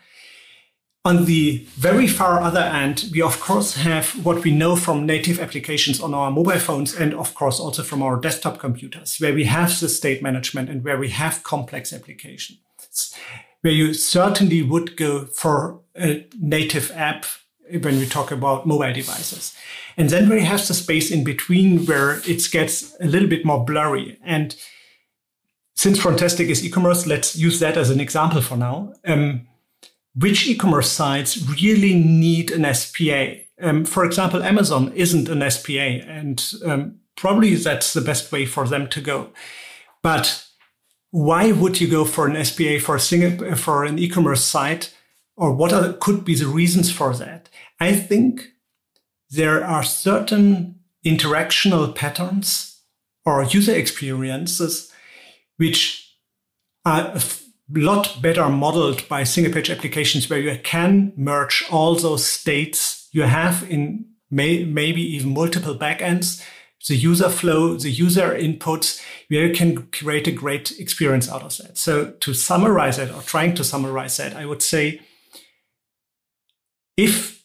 On 1.06 1.26
the 1.26 1.66
very 1.76 2.08
far 2.08 2.42
other 2.42 2.60
end, 2.60 3.06
we 3.14 3.22
of 3.22 3.40
course 3.40 3.76
have 3.76 4.10
what 4.26 4.44
we 4.44 4.52
know 4.52 4.76
from 4.76 5.06
native 5.06 5.40
applications 5.40 6.02
on 6.02 6.14
our 6.14 6.30
mobile 6.30 6.60
phones 6.60 6.94
and 6.94 7.14
of 7.14 7.34
course 7.36 7.58
also 7.58 7.84
from 7.84 8.04
our 8.04 8.20
desktop 8.20 8.60
computers, 8.60 9.18
where 9.18 9.34
we 9.34 9.46
have 9.46 9.80
the 9.80 9.88
state 9.88 10.22
management 10.22 10.70
and 10.70 10.84
where 10.84 10.98
we 10.98 11.08
have 11.10 11.42
complex 11.44 11.94
applications, 12.89 13.15
where 13.62 13.74
you 13.74 13.93
certainly 13.93 14.62
would 14.62 14.96
go 14.96 15.25
for 15.25 15.81
a 15.96 16.25
native 16.39 16.91
app 16.96 17.25
when 17.81 18.00
we 18.00 18.05
talk 18.05 18.31
about 18.31 18.65
mobile 18.65 18.93
devices. 18.93 19.55
And 19.98 20.10
then 20.10 20.29
we 20.29 20.41
have 20.41 20.65
the 20.65 20.74
space 20.74 21.12
in 21.12 21.24
between 21.24 21.86
where 21.86 22.22
it 22.27 22.50
gets 22.51 22.96
a 23.00 23.05
little 23.05 23.27
bit 23.27 23.46
more 23.46 23.63
blurry. 23.63 24.17
And 24.24 24.55
since 25.75 26.00
Frontastic 26.00 26.48
is 26.50 26.65
e-commerce, 26.65 27.05
let's 27.05 27.36
use 27.36 27.60
that 27.60 27.77
as 27.77 27.89
an 27.89 28.00
example 28.00 28.41
for 28.41 28.58
now. 28.58 28.93
Um, 29.05 29.48
which 30.15 30.48
e-commerce 30.48 30.91
sites 30.91 31.38
really 31.62 31.93
need 31.93 32.51
an 32.51 32.74
SPA. 32.74 33.36
Um, 33.62 33.86
for 33.86 34.03
example, 34.03 34.41
Amazon 34.41 34.91
isn't 34.96 35.29
an 35.29 35.50
SPA, 35.50 36.01
and 36.08 36.53
um, 36.65 37.00
probably 37.15 37.55
that's 37.55 37.93
the 37.93 38.01
best 38.01 38.31
way 38.31 38.46
for 38.46 38.67
them 38.67 38.88
to 38.89 39.01
go. 39.01 39.29
But 40.01 40.49
why 41.12 41.51
would 41.51 41.82
you 41.82 41.88
go 41.88 42.06
for 42.06 42.28
an 42.28 42.44
SPA 42.44 42.80
for 42.80 42.96
a 42.96 43.00
single, 43.00 43.56
for 43.56 43.84
an 43.84 43.98
e-commerce 43.98 44.44
site, 44.44 44.96
or 45.36 45.54
what 45.54 45.74
are, 45.74 45.94
could 45.94 46.24
be 46.24 46.36
the 46.36 46.48
reasons 46.48 46.92
for 46.92 47.13
that? 47.16 47.50
I 47.80 47.96
think 47.96 48.50
there 49.30 49.63
are 49.63 49.84
certain 49.84 50.80
interactional 51.06 51.96
patterns 51.96 52.82
or 53.25 53.44
user 53.44 53.74
experiences 53.75 54.92
which 55.58 56.16
are 56.86 57.13
a 57.16 57.22
lot 57.70 58.18
better 58.22 58.48
modeled 58.50 59.08
by 59.08 59.24
single 59.24 59.54
page 59.54 59.70
applications 59.70 60.30
where 60.30 60.39
you 60.39 60.60
can 60.63 61.13
merge 61.16 61.63
all 61.70 61.96
those 61.96 62.25
states. 62.25 63.08
You 63.12 63.24
have 63.24 63.70
in 63.70 64.06
may, 64.32 64.63
maybe 64.63 65.01
even 65.01 65.34
multiple 65.34 65.75
backends, 65.75 66.44
the 66.88 66.96
user 66.96 67.30
flow, 67.30 67.76
the 67.76 67.90
user 67.90 68.30
inputs, 68.32 69.02
where 69.28 69.48
you 69.48 69.54
can 69.54 69.88
create 69.88 70.28
a 70.28 70.32
great 70.32 70.80
experience 70.80 71.30
out 71.30 71.44
of 71.44 71.58
that. 71.58 71.78
So 71.78 72.12
to 72.12 72.34
summarize 72.34 72.98
it 72.98 73.14
or 73.14 73.22
trying 73.22 73.54
to 73.56 73.64
summarize 73.64 74.18
that, 74.18 74.36
I 74.36 74.46
would 74.46 74.62
say 74.62 75.02
if 76.96 77.44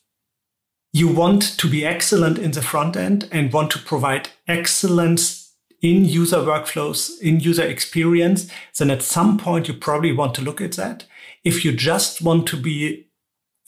you 0.93 1.09
want 1.09 1.59
to 1.59 1.69
be 1.69 1.85
excellent 1.85 2.39
in 2.39 2.53
the 2.53 2.63
front 2.63 2.97
end 2.97 3.29
and 3.33 3.53
want 3.53 3.73
to 3.73 3.79
provide 3.81 4.31
excellence 4.47 5.53
in 5.83 6.05
user 6.05 6.39
workflows, 6.39 7.21
in 7.21 7.41
user 7.41 7.65
experience, 7.65 8.49
then 8.79 8.91
at 8.91 9.03
some 9.03 9.37
point 9.37 9.69
you 9.69 9.75
probably 9.75 10.13
want 10.13 10.35
to 10.35 10.43
look 10.43 10.61
at 10.61 10.73
that. 10.73 11.05
If 11.43 11.65
you 11.65 11.73
just 11.73 12.23
want 12.23 12.47
to 12.49 12.57
be 12.57 13.09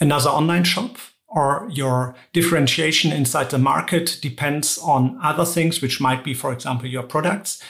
another 0.00 0.30
online 0.30 0.64
shop 0.64 0.96
or 1.36 1.68
your 1.70 2.16
differentiation 2.32 3.12
inside 3.12 3.50
the 3.50 3.58
market 3.58 4.18
depends 4.22 4.78
on 4.78 5.20
other 5.22 5.44
things, 5.44 5.82
which 5.82 6.00
might 6.00 6.24
be, 6.24 6.32
for 6.32 6.50
example, 6.50 6.88
your 6.88 7.02
products, 7.02 7.62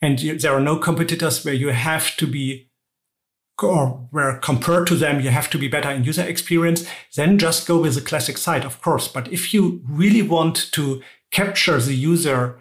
and 0.00 0.18
you, 0.20 0.38
there 0.38 0.54
are 0.54 0.60
no 0.60 0.76
competitors 0.78 1.44
where 1.44 1.52
you 1.52 1.68
have 1.68 2.16
to 2.16 2.26
be 2.26 2.70
or 3.62 4.08
where 4.10 4.38
compared 4.38 4.86
to 4.86 4.94
them 4.94 5.20
you 5.20 5.28
have 5.28 5.50
to 5.50 5.58
be 5.58 5.68
better 5.68 5.90
in 5.90 6.02
user 6.02 6.22
experience, 6.22 6.88
then 7.14 7.36
just 7.36 7.68
go 7.68 7.78
with 7.78 7.94
the 7.94 8.00
classic 8.00 8.38
site, 8.38 8.64
of 8.64 8.80
course. 8.80 9.06
But 9.06 9.30
if 9.30 9.52
you 9.52 9.82
really 9.86 10.22
want 10.22 10.72
to 10.72 11.02
capture 11.30 11.78
the 11.78 11.94
user 11.94 12.58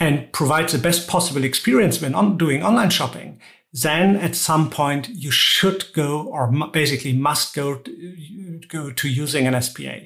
and 0.00 0.32
provide 0.32 0.68
the 0.70 0.78
best 0.78 1.06
possible 1.06 1.44
experience 1.44 2.02
when 2.02 2.16
on 2.16 2.36
doing 2.36 2.60
online 2.60 2.90
shopping, 2.90 3.40
then 3.72 4.16
at 4.16 4.34
some 4.34 4.70
point 4.70 5.08
you 5.08 5.30
should 5.30 5.92
go 5.92 6.22
or 6.22 6.50
basically 6.72 7.12
must 7.12 7.54
go 7.54 7.76
to, 7.76 8.60
go 8.68 8.90
to 8.90 9.08
using 9.08 9.46
an 9.46 9.60
SPA. 9.60 9.98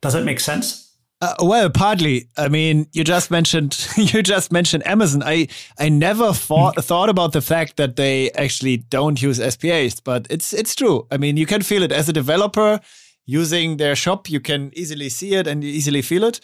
Does 0.00 0.12
that 0.12 0.24
make 0.24 0.40
sense? 0.40 0.88
Uh, 1.20 1.34
well, 1.40 1.68
partly. 1.68 2.28
I 2.36 2.48
mean, 2.48 2.86
you 2.92 3.02
just 3.02 3.30
mentioned 3.30 3.88
you 3.96 4.22
just 4.22 4.52
mentioned 4.52 4.86
Amazon. 4.86 5.22
I 5.24 5.48
I 5.78 5.88
never 5.88 6.32
thought 6.32 6.76
mm. 6.76 6.84
thought 6.84 7.08
about 7.08 7.32
the 7.32 7.40
fact 7.40 7.76
that 7.76 7.96
they 7.96 8.30
actually 8.32 8.76
don't 8.76 9.20
use 9.20 9.38
SPAs, 9.38 9.98
but 9.98 10.28
it's 10.30 10.52
it's 10.52 10.76
true. 10.76 11.08
I 11.10 11.16
mean, 11.16 11.36
you 11.36 11.46
can 11.46 11.62
feel 11.62 11.82
it 11.82 11.90
as 11.90 12.08
a 12.08 12.12
developer 12.12 12.80
using 13.26 13.78
their 13.78 13.96
shop. 13.96 14.30
You 14.30 14.38
can 14.38 14.70
easily 14.74 15.08
see 15.08 15.34
it 15.34 15.48
and 15.48 15.64
easily 15.64 16.02
feel 16.02 16.22
it. 16.22 16.40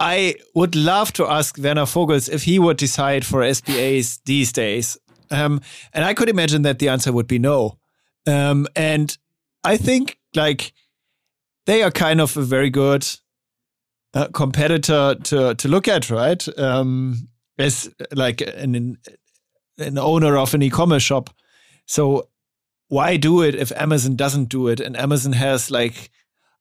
I 0.00 0.34
would 0.54 0.74
love 0.74 1.12
to 1.12 1.26
ask 1.26 1.56
Werner 1.58 1.86
Vogels 1.86 2.28
if 2.28 2.44
he 2.44 2.58
would 2.58 2.78
decide 2.78 3.24
for 3.24 3.44
SPAs 3.54 4.18
these 4.24 4.50
days. 4.50 4.98
Um, 5.30 5.60
and 5.92 6.04
I 6.04 6.14
could 6.14 6.28
imagine 6.28 6.62
that 6.62 6.78
the 6.78 6.88
answer 6.88 7.12
would 7.12 7.26
be 7.26 7.38
no. 7.38 7.78
Um, 8.26 8.66
and 8.76 9.16
I 9.64 9.76
think 9.76 10.18
like 10.34 10.72
they 11.66 11.82
are 11.82 11.90
kind 11.90 12.20
of 12.20 12.36
a 12.36 12.42
very 12.42 12.70
good 12.70 13.06
uh, 14.14 14.28
competitor 14.28 15.14
to 15.24 15.54
to 15.54 15.68
look 15.68 15.88
at, 15.88 16.10
right? 16.10 16.58
Um, 16.58 17.28
as 17.58 17.92
like 18.12 18.40
an 18.40 18.98
an 19.78 19.98
owner 19.98 20.36
of 20.36 20.54
an 20.54 20.62
e-commerce 20.62 21.02
shop. 21.02 21.30
So 21.86 22.28
why 22.88 23.16
do 23.16 23.42
it 23.42 23.54
if 23.54 23.72
Amazon 23.72 24.16
doesn't 24.16 24.48
do 24.48 24.68
it? 24.68 24.80
And 24.80 24.96
Amazon 24.96 25.32
has 25.32 25.70
like 25.70 26.10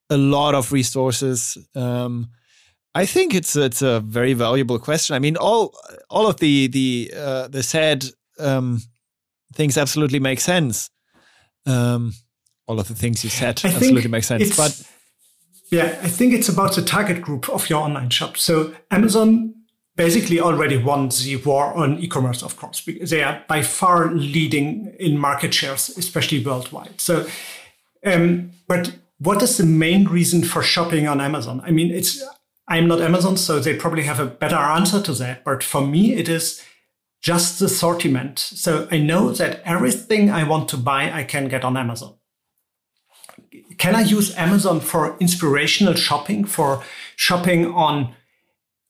a 0.09 0.17
lot 0.17 0.55
of 0.55 0.71
resources. 0.71 1.57
Um, 1.75 2.29
I 2.95 3.05
think 3.05 3.33
it's 3.33 3.55
it's 3.55 3.81
a 3.81 3.99
very 3.99 4.33
valuable 4.33 4.79
question. 4.79 5.15
I 5.15 5.19
mean, 5.19 5.38
all 5.38 5.75
all 6.09 6.27
of 6.27 6.38
the 6.38 6.67
the 6.67 7.13
uh, 7.15 7.47
the 7.47 7.63
said 7.63 8.05
um, 8.39 8.81
things 9.53 9.77
absolutely 9.77 10.19
make 10.19 10.39
sense. 10.39 10.89
Um, 11.65 12.13
all 12.67 12.79
of 12.79 12.88
the 12.88 12.96
things 12.96 13.24
you 13.24 13.29
said 13.29 13.62
I 13.63 13.69
absolutely 13.69 14.10
make 14.10 14.24
sense. 14.24 14.55
But 14.55 14.81
yeah, 15.72 16.00
I 16.01 16.08
think 16.08 16.34
it's 16.34 16.50
about 16.50 16.75
the 16.75 16.81
target 16.81 17.22
group 17.22 17.50
of 17.50 17.69
your 17.69 17.81
online 17.81 18.10
shop. 18.10 18.38
So 18.38 18.74
Amazon 18.91 19.55
basically 19.96 20.39
already 20.39 20.77
won 20.77 21.10
the 21.10 21.36
war 21.46 21.74
on 21.74 22.00
e-commerce, 22.00 22.41
of 22.41 22.55
course, 22.55 22.81
because 22.81 23.10
they 23.10 23.22
are 23.22 23.43
by 23.48 23.62
far 23.62 24.12
leading 24.13 24.96
in 25.00 25.17
market 25.17 25.53
shares, 25.53 25.89
especially 25.98 26.43
worldwide. 26.43 27.01
So, 27.01 27.27
um, 28.05 28.51
but 28.67 28.93
what 29.17 29.43
is 29.43 29.58
the 29.58 29.65
main 29.65 30.05
reason 30.05 30.43
for 30.43 30.63
shopping 30.63 31.08
on 31.08 31.19
Amazon? 31.19 31.62
I 31.65 31.72
mean, 31.72 31.91
it's 31.91 32.24
I'm 32.69 32.88
not 32.88 33.01
Amazon, 33.01 33.36
so 33.36 33.60
they 33.60 33.75
probably 33.75 34.03
have 34.03 34.19
a 34.19 34.25
better 34.25 34.55
answer 34.55 35.01
to 35.01 35.13
that. 35.13 35.43
But 35.43 35.63
for 35.63 35.86
me, 35.86 36.13
it 36.13 36.29
is 36.29 36.63
just 37.21 37.59
the 37.59 37.65
assortment. 37.65 38.39
So 38.39 38.88
I 38.91 38.97
know 38.97 39.31
that 39.31 39.61
everything 39.65 40.29
I 40.29 40.43
want 40.43 40.69
to 40.69 40.77
buy, 40.77 41.11
I 41.11 41.23
can 41.23 41.47
get 41.47 41.63
on 41.63 41.77
Amazon. 41.77 42.15
Can 43.77 43.95
I 43.95 44.01
use 44.01 44.35
Amazon 44.35 44.79
for 44.79 45.17
inspirational 45.19 45.93
shopping, 45.93 46.45
for 46.45 46.83
shopping 47.15 47.67
on 47.73 48.13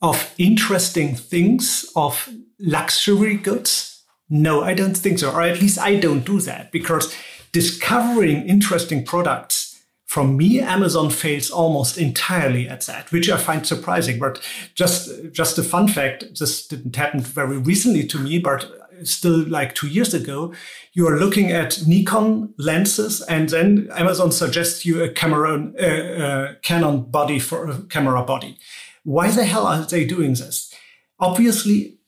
of 0.01 0.33
interesting 0.37 1.15
things, 1.15 1.85
of 1.95 2.29
luxury 2.59 3.37
goods? 3.37 4.03
No, 4.29 4.63
I 4.63 4.73
don't 4.73 4.95
think 4.95 5.19
so. 5.19 5.31
Or 5.31 5.41
at 5.41 5.61
least 5.61 5.79
I 5.79 5.95
don't 5.95 6.25
do 6.25 6.39
that 6.41 6.71
because 6.71 7.15
discovering 7.51 8.47
interesting 8.47 9.03
products 9.03 9.68
from 10.09 10.37
me, 10.37 10.59
Amazon 10.59 11.11
fails 11.11 11.51
almost 11.51 11.99
entirely 11.99 12.67
at 12.67 12.81
that, 12.87 13.11
which 13.11 13.29
I 13.29 13.37
find 13.37 13.63
surprising. 13.63 14.17
But 14.17 14.41
just 14.73 15.07
just 15.31 15.59
a 15.59 15.63
fun 15.63 15.87
fact: 15.87 16.39
this 16.39 16.67
didn't 16.67 16.95
happen 16.95 17.19
very 17.19 17.59
recently 17.59 18.07
to 18.07 18.17
me, 18.17 18.39
but 18.39 18.65
still 19.03 19.47
like 19.47 19.75
two 19.75 19.87
years 19.87 20.15
ago. 20.15 20.51
You 20.93 21.07
are 21.07 21.19
looking 21.19 21.51
at 21.51 21.85
Nikon 21.85 22.55
lenses, 22.57 23.21
and 23.21 23.49
then 23.49 23.87
Amazon 23.93 24.31
suggests 24.31 24.83
you 24.83 25.03
a 25.03 25.09
camera, 25.09 25.71
uh, 25.79 26.23
uh, 26.23 26.53
Canon 26.63 27.03
body 27.11 27.37
for 27.37 27.69
a 27.69 27.77
camera 27.83 28.23
body. 28.23 28.57
Why 29.03 29.29
the 29.29 29.45
hell 29.45 29.67
are 29.67 29.85
they 29.85 30.05
doing 30.05 30.33
this? 30.33 30.73
Obviously, 31.19 31.99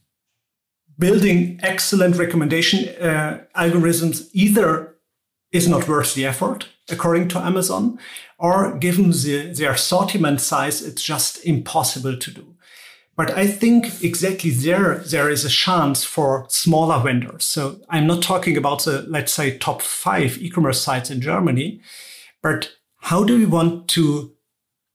building 0.98 1.60
excellent 1.62 2.15
recommendation 2.15 2.89
uh, 3.00 3.43
algorithms 3.55 4.27
either 4.34 4.91
is 5.51 5.67
not 5.67 5.88
worth 5.88 6.15
the 6.15 6.25
effort, 6.25 6.67
according 6.89 7.27
to 7.29 7.39
Amazon, 7.39 8.00
or 8.38 8.77
given 8.77 9.12
the, 9.12 9.53
their 9.55 9.74
assortment 9.74 10.41
size, 10.41 10.81
it's 10.81 11.03
just 11.03 11.46
impossible 11.46 12.17
to 12.17 12.31
do. 12.31 12.55
But 13.17 13.31
I 13.31 13.46
think 13.46 14.03
exactly 14.03 14.51
there, 14.51 14.96
there 15.00 15.29
is 15.29 15.43
a 15.43 15.50
chance 15.50 16.03
for 16.03 16.46
smaller 16.50 17.00
vendors. 17.03 17.43
So 17.43 17.81
I'm 17.89 18.08
not 18.08 18.24
talking 18.24 18.55
about 18.58 18.86
the, 18.86 19.03
let's 19.03 19.34
say, 19.34 19.58
top 19.58 19.81
five 19.81 20.38
e-commerce 20.38 20.81
sites 20.81 21.12
in 21.12 21.22
Germany, 21.22 21.81
but 22.41 22.72
how 23.01 23.24
do 23.24 23.38
we 23.38 23.46
want 23.46 23.89
to 23.89 24.34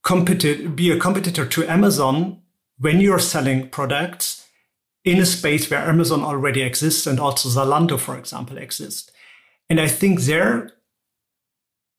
compete, 0.03 0.75
be 0.75 0.91
a 0.91 0.99
competitor 0.99 1.45
to 1.45 1.69
Amazon 1.69 2.41
when 2.79 2.99
you're 2.99 3.19
selling 3.19 3.69
products 3.69 4.45
in 5.03 5.19
a 5.19 5.25
space 5.25 5.69
where 5.69 5.87
Amazon 5.87 6.21
already 6.21 6.61
exists 6.61 7.05
and 7.05 7.19
also 7.19 7.47
Zalando, 7.49 7.99
for 7.99 8.17
example, 8.17 8.57
exists? 8.57 9.11
And 9.69 9.79
I 9.79 9.87
think 9.87 10.21
there 10.21 10.71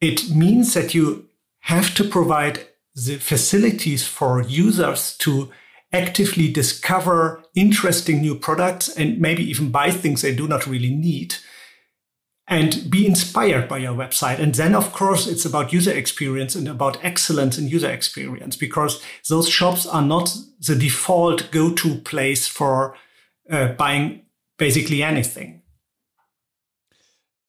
it 0.01 0.31
means 0.31 0.75
that 0.75 0.95
you 0.95 1.29
have 1.61 1.95
to 1.95 2.05
provide 2.05 2.67
the 2.95 3.17
facilities 3.17 4.07
for 4.07 4.43
users 4.43 5.17
to 5.19 5.51
actively 5.93 6.51
discover 6.51 7.43
interesting 7.55 8.21
new 8.21 8.35
products 8.35 8.89
and 8.89 9.21
maybe 9.21 9.43
even 9.43 9.71
buy 9.71 9.91
things 9.91 10.23
they 10.23 10.35
do 10.35 10.47
not 10.47 10.67
really 10.67 10.95
need 10.95 11.35
and 12.47 12.91
be 12.91 13.07
inspired 13.07 13.69
by 13.69 13.79
your 13.79 13.95
website. 13.95 14.39
And 14.39 14.55
then, 14.55 14.75
of 14.75 14.93
course, 14.93 15.27
it's 15.27 15.45
about 15.45 15.73
user 15.73 15.93
experience 15.93 16.55
and 16.55 16.67
about 16.67 17.03
excellence 17.05 17.59
in 17.59 17.69
user 17.69 17.91
experience 17.91 18.57
because 18.57 19.03
those 19.29 19.49
shops 19.49 19.87
are 19.87 20.03
not 20.03 20.35
the 20.67 20.75
default 20.75 21.51
go 21.51 21.75
to 21.75 21.97
place 21.97 22.49
for 22.49 22.97
uh, 23.51 23.69
buying 23.73 24.23
basically 24.57 25.03
anything. 25.03 25.58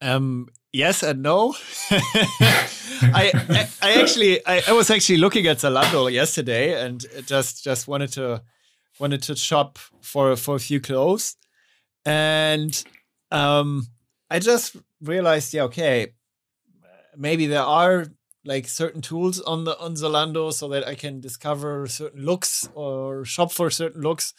Um, 0.02 0.48
yes 0.72 1.04
and 1.04 1.22
no. 1.22 1.56
I, 1.92 3.32
I, 3.50 3.70
I 3.82 4.02
actually 4.02 4.46
I, 4.46 4.62
I, 4.68 4.72
was 4.74 4.90
actually 4.90 5.18
looking 5.18 5.48
at 5.48 5.58
Zalando 5.58 6.12
yesterday 6.12 6.82
and 6.84 7.06
just 7.26 7.64
just 7.64 7.88
wanted 7.88 8.12
to 8.14 8.44
wanted 9.00 9.22
to 9.24 9.36
shop 9.36 9.78
for 10.02 10.36
for 10.36 10.56
a 10.56 10.60
few 10.60 10.82
clothes, 10.82 11.38
and 12.06 12.84
um, 13.32 13.88
I 14.30 14.40
just 14.40 14.76
realized 15.02 15.54
yeah 15.54 15.64
okay 15.64 16.14
maybe 17.20 17.48
there 17.48 17.62
are 17.64 18.08
like 18.46 18.68
certain 18.68 19.02
tools 19.02 19.42
on 19.42 19.66
the 19.66 19.78
on 19.80 19.96
Zalando 19.96 20.52
so 20.52 20.70
that 20.70 20.88
I 20.88 20.96
can 20.96 21.20
discover 21.20 21.88
certain 21.88 22.24
looks 22.26 22.70
or 22.74 23.26
shop 23.26 23.52
for 23.52 23.70
certain 23.70 24.02
looks, 24.02 24.34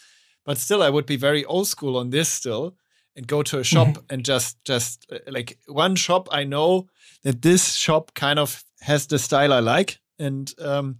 but 0.45 0.59
still 0.59 0.83
I 0.83 0.91
would 0.91 1.07
be 1.07 1.17
very 1.17 1.45
old 1.45 1.69
school 1.69 1.97
on 1.97 2.11
this 2.11 2.29
still 2.29 2.75
and 3.17 3.27
go 3.27 3.43
to 3.43 3.59
a 3.59 3.65
shop 3.65 3.89
mm-hmm. 3.89 4.05
and 4.15 4.25
just 4.25 4.63
just 4.65 5.07
uh, 5.13 5.19
like 5.31 5.59
one 5.67 5.97
shop 5.97 6.29
I 6.31 6.45
know 6.45 6.89
that 7.23 7.43
this 7.43 7.75
shop 7.75 8.15
kind 8.15 8.39
of 8.39 8.65
has 8.81 9.07
the 9.07 9.19
style 9.19 9.53
I 9.53 9.61
like. 9.61 9.99
And 10.19 10.53
um, 10.61 10.99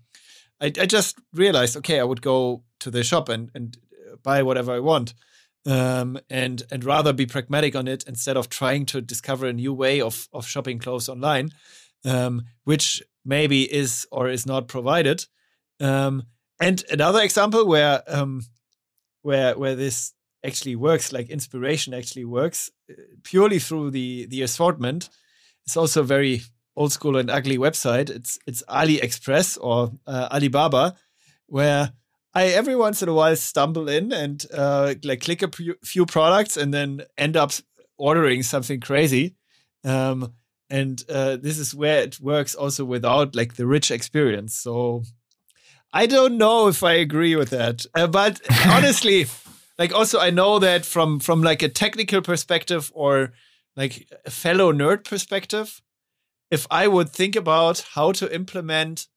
I, 0.61 0.67
I 0.67 0.87
just 0.87 1.19
realized 1.33 1.77
okay 1.79 2.01
I 2.01 2.05
would 2.05 2.23
go 2.23 2.65
to 2.81 2.91
the 2.91 3.05
shop 3.05 3.29
and 3.29 3.51
and 3.55 3.77
uh, 4.11 4.17
buy 4.23 4.43
whatever 4.43 4.73
I 4.73 4.81
want. 4.81 5.15
Um, 5.67 6.19
and 6.31 6.63
and 6.71 6.85
rather 6.85 7.13
be 7.13 7.27
pragmatic 7.27 7.77
on 7.77 7.87
it 7.87 8.05
instead 8.07 8.39
of 8.39 8.49
trying 8.49 8.87
to 8.87 9.03
discover 9.03 9.47
a 9.47 9.53
new 9.53 9.75
way 9.75 10.01
of 10.01 10.27
of 10.33 10.47
shopping 10.47 10.79
clothes 10.79 11.09
online 11.09 11.51
um, 12.05 12.43
which 12.65 13.03
maybe 13.25 13.71
is 13.73 14.07
or 14.11 14.29
is 14.29 14.47
not 14.47 14.69
provided. 14.69 15.27
Um, 15.81 16.25
and 16.61 16.83
another 16.91 17.21
example 17.21 17.67
where 17.67 18.03
um, 18.07 18.43
where 19.23 19.57
where 19.57 19.77
this 19.77 20.13
actually 20.45 20.77
works, 20.77 21.13
like 21.13 21.31
inspiration 21.31 21.95
actually 21.95 22.25
works 22.25 22.71
uh, 22.91 22.95
purely 23.23 23.59
through 23.59 23.91
the 23.91 24.27
the 24.27 24.43
assortment. 24.43 25.09
It's 25.67 25.77
also 25.77 26.01
a 26.01 26.05
very 26.05 26.43
old 26.77 26.93
school 26.93 27.17
and 27.17 27.31
ugly 27.31 27.59
website. 27.59 28.11
It's 28.11 28.39
it's 28.47 28.63
AliExpress 28.69 29.59
or 29.61 29.93
uh, 30.07 30.29
Alibaba, 30.33 30.95
where 31.47 31.93
I 32.35 32.47
every 32.47 32.77
once 32.77 33.03
in 33.03 33.09
a 33.09 33.15
while 33.15 33.37
stumble 33.37 33.89
in 33.89 34.13
and 34.13 34.45
uh, 34.53 34.95
like 35.05 35.21
click 35.21 35.43
a 35.43 35.51
few 35.85 36.07
products 36.07 36.57
and 36.57 36.73
then 36.73 37.03
end 37.19 37.37
up 37.37 37.53
ordering 37.99 38.43
something 38.43 38.81
crazy. 38.81 39.35
Um, 39.85 40.35
and 40.69 41.03
uh, 41.09 41.37
this 41.37 41.59
is 41.59 41.75
where 41.75 42.03
it 42.03 42.21
works 42.21 42.55
also 42.55 42.85
without 42.85 43.35
like 43.35 43.55
the 43.55 43.67
rich 43.67 43.91
experience. 43.91 44.55
So 44.55 45.03
I 45.93 46.07
don't 46.07 46.39
know 46.39 46.69
if 46.69 46.85
I 46.85 46.93
agree 46.93 47.35
with 47.35 47.51
that, 47.51 47.85
uh, 47.95 48.07
but 48.07 48.41
honestly 48.67 49.27
like 49.81 49.95
also 49.95 50.21
I 50.21 50.29
know 50.31 50.59
that 50.59 50.85
from 50.85 51.21
from 51.21 51.43
like 51.43 51.63
a 51.63 51.69
technical 51.69 52.21
perspective 52.21 52.93
or 52.95 53.33
like 53.77 54.07
a 54.27 54.31
fellow 54.31 54.73
nerd 54.73 55.05
perspective, 55.05 55.81
if 56.51 56.67
I 56.71 56.87
would 56.87 57.09
think 57.09 57.35
about 57.35 57.87
how 57.95 58.13
to 58.13 58.33
implement 58.33 59.09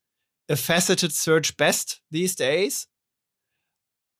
a 0.48 0.56
faceted 0.56 1.12
search 1.12 1.58
best 1.58 2.00
these 2.12 2.34
days, 2.34 2.88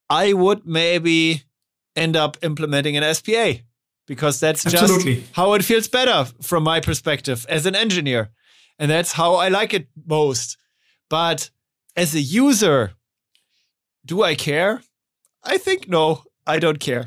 I 0.10 0.34
would 0.34 0.66
maybe 0.66 1.44
end 1.96 2.18
up 2.18 2.38
implementing 2.42 2.98
an 2.98 3.14
SPA 3.14 3.64
because 4.06 4.42
that's 4.42 4.66
Absolutely. 4.66 5.22
just 5.22 5.36
how 5.36 5.54
it 5.54 5.64
feels 5.64 5.88
better 5.88 6.26
from 6.42 6.64
my 6.64 6.82
perspective 6.82 7.46
as 7.48 7.66
an 7.66 7.76
engineer. 7.76 8.32
And 8.78 8.92
that's 8.92 9.14
how 9.14 9.36
I 9.36 9.48
like 9.48 9.74
it 9.74 9.88
most. 10.06 10.58
But 11.10 11.52
as 11.96 12.14
a 12.16 12.20
user, 12.20 12.94
do 14.06 14.24
I 14.24 14.36
care? 14.36 14.82
I 15.44 15.58
think 15.58 15.88
no. 15.88 16.24
I 16.46 16.60
don't 16.60 16.80
care. 16.80 17.06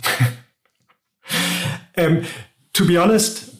um, 1.96 2.24
to 2.72 2.86
be 2.86 2.96
honest, 2.96 3.54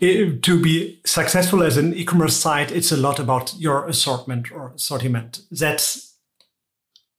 it, 0.00 0.42
to 0.42 0.60
be 0.60 1.00
successful 1.04 1.62
as 1.62 1.76
an 1.76 1.94
e-commerce 1.94 2.36
site, 2.36 2.70
it's 2.70 2.92
a 2.92 2.96
lot 2.96 3.18
about 3.18 3.54
your 3.58 3.86
assortment 3.86 4.52
or 4.52 4.72
assortment. 4.74 5.40
That's 5.50 6.14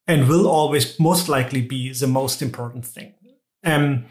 and 0.09 0.29
will 0.29 0.47
always 0.47 0.97
most 0.99 1.27
likely 1.27 1.61
be 1.61 1.91
the 1.91 2.07
most 2.07 2.41
important 2.41 2.85
thing. 2.85 3.13
Um, 3.63 4.05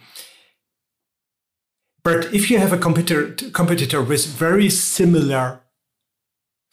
but 2.05 2.33
if 2.35 2.51
you 2.51 2.59
have 2.59 2.73
a 2.73 2.79
competitor, 2.79 3.51
competitor 3.51 4.03
with 4.03 4.27
very 4.27 4.69
similar 4.69 5.63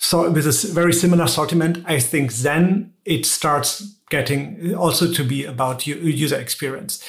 so 0.03 0.29
with 0.29 0.45
a 0.45 0.73
very 0.73 0.91
similar 0.91 1.23
assortment, 1.23 1.81
I 1.85 1.97
think 1.99 2.33
then 2.33 2.93
it 3.05 3.25
starts 3.25 3.95
getting 4.13 4.75
also 4.75 5.11
to 5.11 5.23
be 5.23 5.43
about 5.43 5.87
user 5.87 6.39
experience. 6.39 7.03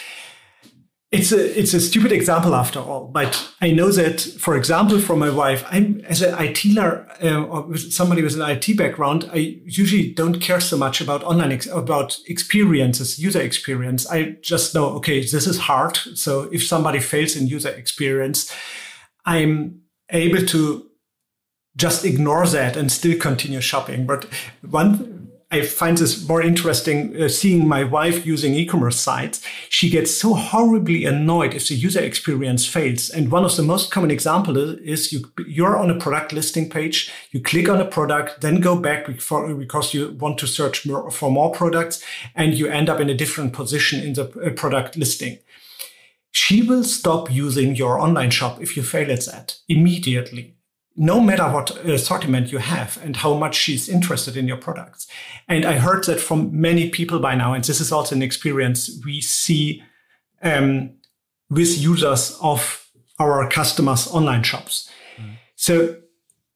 It's 1.12 1.33
a 1.33 1.61
it's 1.61 1.75
a 1.75 1.81
stupid 1.81 2.12
example 2.12 2.55
after 2.55 2.81
all, 2.81 3.07
but 3.07 3.33
I 3.61 3.71
know 3.71 3.93
that, 3.93 4.21
for 4.21 4.57
example, 4.57 4.99
from 4.99 5.19
my 5.21 5.31
wife, 5.31 5.62
I'm 5.71 6.01
as 6.09 6.23
an 6.23 6.35
ITer 6.45 7.07
uh, 7.23 7.45
or 7.45 7.77
somebody 7.77 8.23
with 8.23 8.35
an 8.35 8.51
IT 8.51 8.77
background, 8.77 9.31
I 9.33 9.61
usually 9.64 10.12
don't 10.12 10.40
care 10.40 10.61
so 10.61 10.77
much 10.77 11.01
about 11.01 11.23
online 11.23 11.53
ex- 11.53 11.69
about 11.83 12.19
experiences, 12.27 13.19
user 13.19 13.43
experience. 13.43 14.11
I 14.11 14.37
just 14.43 14.75
know, 14.75 14.87
okay, 14.97 15.21
this 15.21 15.47
is 15.47 15.59
hard. 15.59 15.97
So 16.14 16.49
if 16.53 16.67
somebody 16.67 17.01
fails 17.01 17.37
in 17.37 17.47
user 17.47 17.71
experience, 17.71 18.53
I'm 19.25 19.83
able 20.11 20.45
to 20.47 20.90
just 21.77 22.05
ignore 22.05 22.47
that 22.47 22.77
and 22.77 22.90
still 22.90 23.19
continue 23.19 23.61
shopping. 23.61 24.07
But 24.07 24.27
one, 24.62 25.13
I 25.55 25.62
find 25.62 25.97
this 25.97 26.29
more 26.29 26.43
interesting 26.43 27.14
uh, 27.23 27.29
seeing 27.29 27.69
my 27.69 27.85
wife 27.85 28.27
using 28.27 28.55
e-commerce 28.55 28.99
sites. 28.99 29.40
She 29.69 29.88
gets 29.88 30.11
so 30.11 30.35
horribly 30.35 31.05
annoyed 31.05 31.55
if 31.55 31.69
the 31.69 31.77
user 31.77 32.01
experience 32.01 32.67
fails. 32.67 33.09
And 33.09 33.31
one 33.31 33.45
of 33.45 33.55
the 33.55 33.62
most 33.62 33.93
common 33.93 34.11
examples 34.11 34.81
is 34.81 35.12
you, 35.12 35.31
you're 35.47 35.77
on 35.77 35.90
a 35.90 35.99
product 35.99 36.33
listing 36.33 36.69
page, 36.69 37.12
you 37.31 37.40
click 37.40 37.69
on 37.69 37.81
a 37.81 37.85
product, 37.85 38.40
then 38.40 38.61
go 38.61 38.75
back 38.75 39.07
before, 39.07 39.55
because 39.55 39.95
you 39.95 40.17
want 40.19 40.38
to 40.38 40.49
search 40.49 40.85
more, 40.85 41.09
for 41.12 41.31
more 41.31 41.53
products 41.53 42.03
and 42.35 42.55
you 42.55 42.67
end 42.67 42.88
up 42.88 42.99
in 42.99 43.09
a 43.09 43.14
different 43.14 43.53
position 43.53 44.01
in 44.01 44.14
the 44.14 44.25
uh, 44.25 44.51
product 44.51 44.97
listing. 44.97 45.38
She 46.33 46.62
will 46.62 46.83
stop 46.83 47.33
using 47.33 47.77
your 47.77 48.01
online 48.01 48.31
shop 48.31 48.61
if 48.61 48.77
you 48.77 48.83
fail 48.83 49.09
at 49.12 49.27
that 49.27 49.59
immediately 49.69 50.57
no 50.96 51.20
matter 51.20 51.48
what 51.50 51.76
assortment 51.85 52.52
you 52.52 52.59
have 52.59 52.98
and 53.02 53.16
how 53.16 53.35
much 53.35 53.57
she's 53.57 53.88
interested 53.88 54.37
in 54.37 54.46
your 54.46 54.57
products. 54.57 55.07
And 55.48 55.64
I 55.64 55.78
heard 55.78 56.04
that 56.04 56.20
from 56.20 56.61
many 56.61 56.88
people 56.88 57.18
by 57.18 57.35
now, 57.35 57.52
and 57.52 57.64
this 57.64 57.80
is 57.80 57.90
also 57.90 58.14
an 58.14 58.22
experience 58.22 58.90
we 59.04 59.20
see 59.20 59.83
um, 60.42 60.90
with 61.50 61.78
users 61.78 62.38
of 62.40 62.88
our 63.18 63.48
customers' 63.48 64.07
online 64.09 64.42
shops. 64.42 64.88
Mm. 65.16 65.37
So 65.57 65.96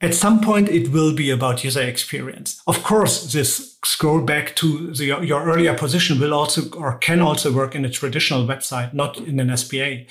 at 0.00 0.14
some 0.14 0.40
point, 0.40 0.68
it 0.68 0.92
will 0.92 1.12
be 1.12 1.30
about 1.30 1.64
user 1.64 1.82
experience. 1.82 2.62
Of 2.68 2.84
course, 2.84 3.32
this 3.32 3.76
scroll 3.84 4.20
back 4.20 4.54
to 4.56 4.92
the, 4.92 5.06
your 5.06 5.44
earlier 5.44 5.74
position 5.74 6.20
will 6.20 6.34
also 6.34 6.70
or 6.76 6.98
can 6.98 7.20
also 7.20 7.52
work 7.52 7.74
in 7.74 7.84
a 7.84 7.90
traditional 7.90 8.46
website, 8.46 8.94
not 8.94 9.18
in 9.18 9.40
an 9.40 9.56
SPA. 9.56 10.04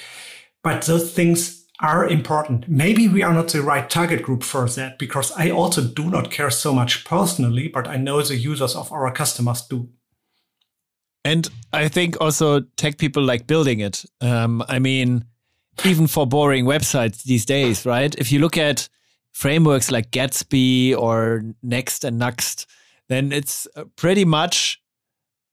But 0.63 0.81
those 0.83 1.13
things 1.13 1.63
are 1.79 2.07
important. 2.07 2.67
Maybe 2.67 3.07
we 3.07 3.21
are 3.21 3.33
not 3.33 3.49
the 3.49 3.61
right 3.61 3.89
target 3.89 4.23
group 4.23 4.43
for 4.43 4.67
that 4.69 4.97
because 4.97 5.31
I 5.37 5.51
also 5.51 5.83
do 5.83 6.09
not 6.09 6.31
care 6.31 6.49
so 6.49 6.73
much 6.73 7.05
personally, 7.05 7.67
but 7.67 7.87
I 7.87 7.97
know 7.97 8.21
the 8.21 8.35
users 8.35 8.75
of 8.75 8.91
our 8.91 9.11
customers 9.11 9.61
do. 9.61 9.89
And 11.23 11.47
I 11.73 11.87
think 11.87 12.19
also 12.21 12.61
tech 12.77 12.97
people 12.97 13.23
like 13.23 13.47
building 13.47 13.79
it. 13.81 14.05
Um, 14.21 14.63
I 14.67 14.79
mean, 14.79 15.25
even 15.85 16.07
for 16.07 16.25
boring 16.25 16.65
websites 16.65 17.23
these 17.23 17.45
days, 17.45 17.85
right? 17.85 18.15
If 18.15 18.31
you 18.31 18.39
look 18.39 18.57
at 18.57 18.89
frameworks 19.33 19.91
like 19.91 20.11
Gatsby 20.11 20.97
or 20.97 21.43
Next 21.61 22.03
and 22.03 22.19
Nuxt, 22.19 22.65
then 23.09 23.31
it's 23.31 23.67
uh, 23.75 23.83
pretty 23.95 24.25
much 24.25 24.81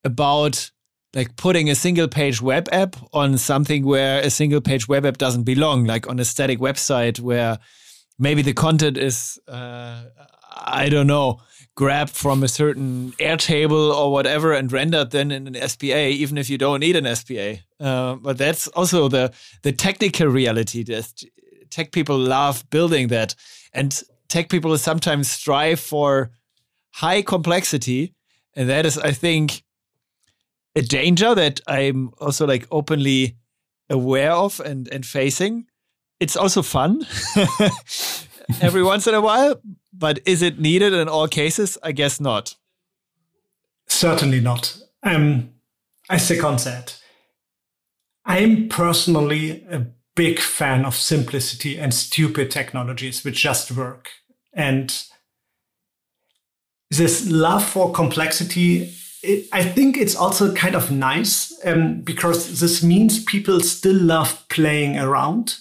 about 0.05 0.71
like 1.15 1.37
putting 1.37 1.71
a 1.71 1.75
single 1.75 2.09
page 2.09 2.43
web 2.43 2.69
app 2.73 2.97
on 3.13 3.39
something 3.39 3.85
where 3.85 4.21
a 4.21 4.31
single 4.31 4.61
page 4.61 4.89
web 4.89 5.07
app 5.07 5.19
doesn't 5.19 5.45
belong, 5.45 5.85
like 5.85 6.09
on 6.09 6.19
a 6.19 6.25
static 6.25 6.59
website 6.59 7.21
where 7.21 7.59
maybe 8.19 8.43
the 8.43 8.53
content 8.53 8.97
is, 8.97 9.39
uh, 9.49 10.05
I 10.57 10.89
don't 10.89 11.07
know, 11.07 11.41
grabbed 11.77 12.13
from 12.13 12.43
a 12.43 12.49
certain 12.49 13.13
Airtable 13.13 13.95
or 13.95 14.13
whatever 14.13 14.53
and 14.53 14.71
rendered 14.71 15.11
then 15.11 15.31
in 15.31 15.55
an 15.55 15.69
SPA, 15.69 15.87
even 15.87 16.39
if 16.39 16.49
you 16.49 16.59
don't 16.59 16.81
need 16.81 16.97
an 16.97 17.15
SPA. 17.15 17.57
Uh, 17.81 18.15
but 18.17 18.39
that's 18.39 18.69
also 18.69 19.09
the 19.09 19.33
the 19.63 19.73
technical 19.73 20.29
reality. 20.29 20.85
That 20.85 21.13
tech 21.71 21.93
people 21.93 22.19
love 22.19 22.69
building 22.71 23.09
that, 23.09 23.35
and 23.73 24.03
tech 24.29 24.49
people 24.49 24.77
sometimes 24.79 25.31
strive 25.31 25.81
for 25.81 26.31
high 26.93 27.23
complexity, 27.23 28.15
and 28.55 28.69
that 28.69 28.87
is, 28.87 28.97
I 28.99 29.11
think, 29.11 29.64
a 30.77 30.83
danger 30.83 31.35
that 31.35 31.61
I'm 31.67 32.11
also 32.19 32.47
like 32.47 32.67
openly 32.71 33.37
aware 33.89 34.33
of 34.33 34.61
and 34.61 34.89
and 34.89 35.05
facing. 35.05 35.67
It's 36.21 36.37
also 36.37 36.63
fun 36.63 37.07
every 38.61 38.83
once 38.83 39.07
in 39.07 39.15
a 39.15 39.21
while, 39.21 39.61
but 39.93 40.21
is 40.27 40.43
it 40.43 40.59
needed 40.59 40.93
in 40.93 41.09
all 41.09 41.29
cases? 41.29 41.79
I 41.83 41.93
guess 41.93 42.21
not. 42.21 42.57
Certainly 43.87 44.41
not. 44.41 44.79
Um, 45.03 45.51
I 46.09 46.17
second 46.17 46.61
that. 46.61 47.01
I'm 48.25 48.69
personally 48.69 49.65
a 49.71 49.87
big 50.15 50.39
fan 50.39 50.85
of 50.85 50.95
simplicity 50.95 51.79
and 51.79 51.93
stupid 51.93 52.51
technologies 52.51 53.25
which 53.25 53.43
just 53.43 53.71
work. 53.73 54.11
And 54.53 55.05
this 56.91 57.29
love 57.29 57.65
for 57.65 57.93
complexity 57.93 58.95
I 59.53 59.63
think 59.63 59.97
it's 59.97 60.17
also 60.17 60.55
kind 60.55 60.75
of 60.75 60.91
nice 60.91 61.55
um, 61.65 62.01
because 62.01 62.61
this 62.61 62.83
means 62.83 63.25
people 63.25 63.61
still 63.61 63.97
love 63.97 64.45
playing 64.49 64.99
around. 64.99 65.57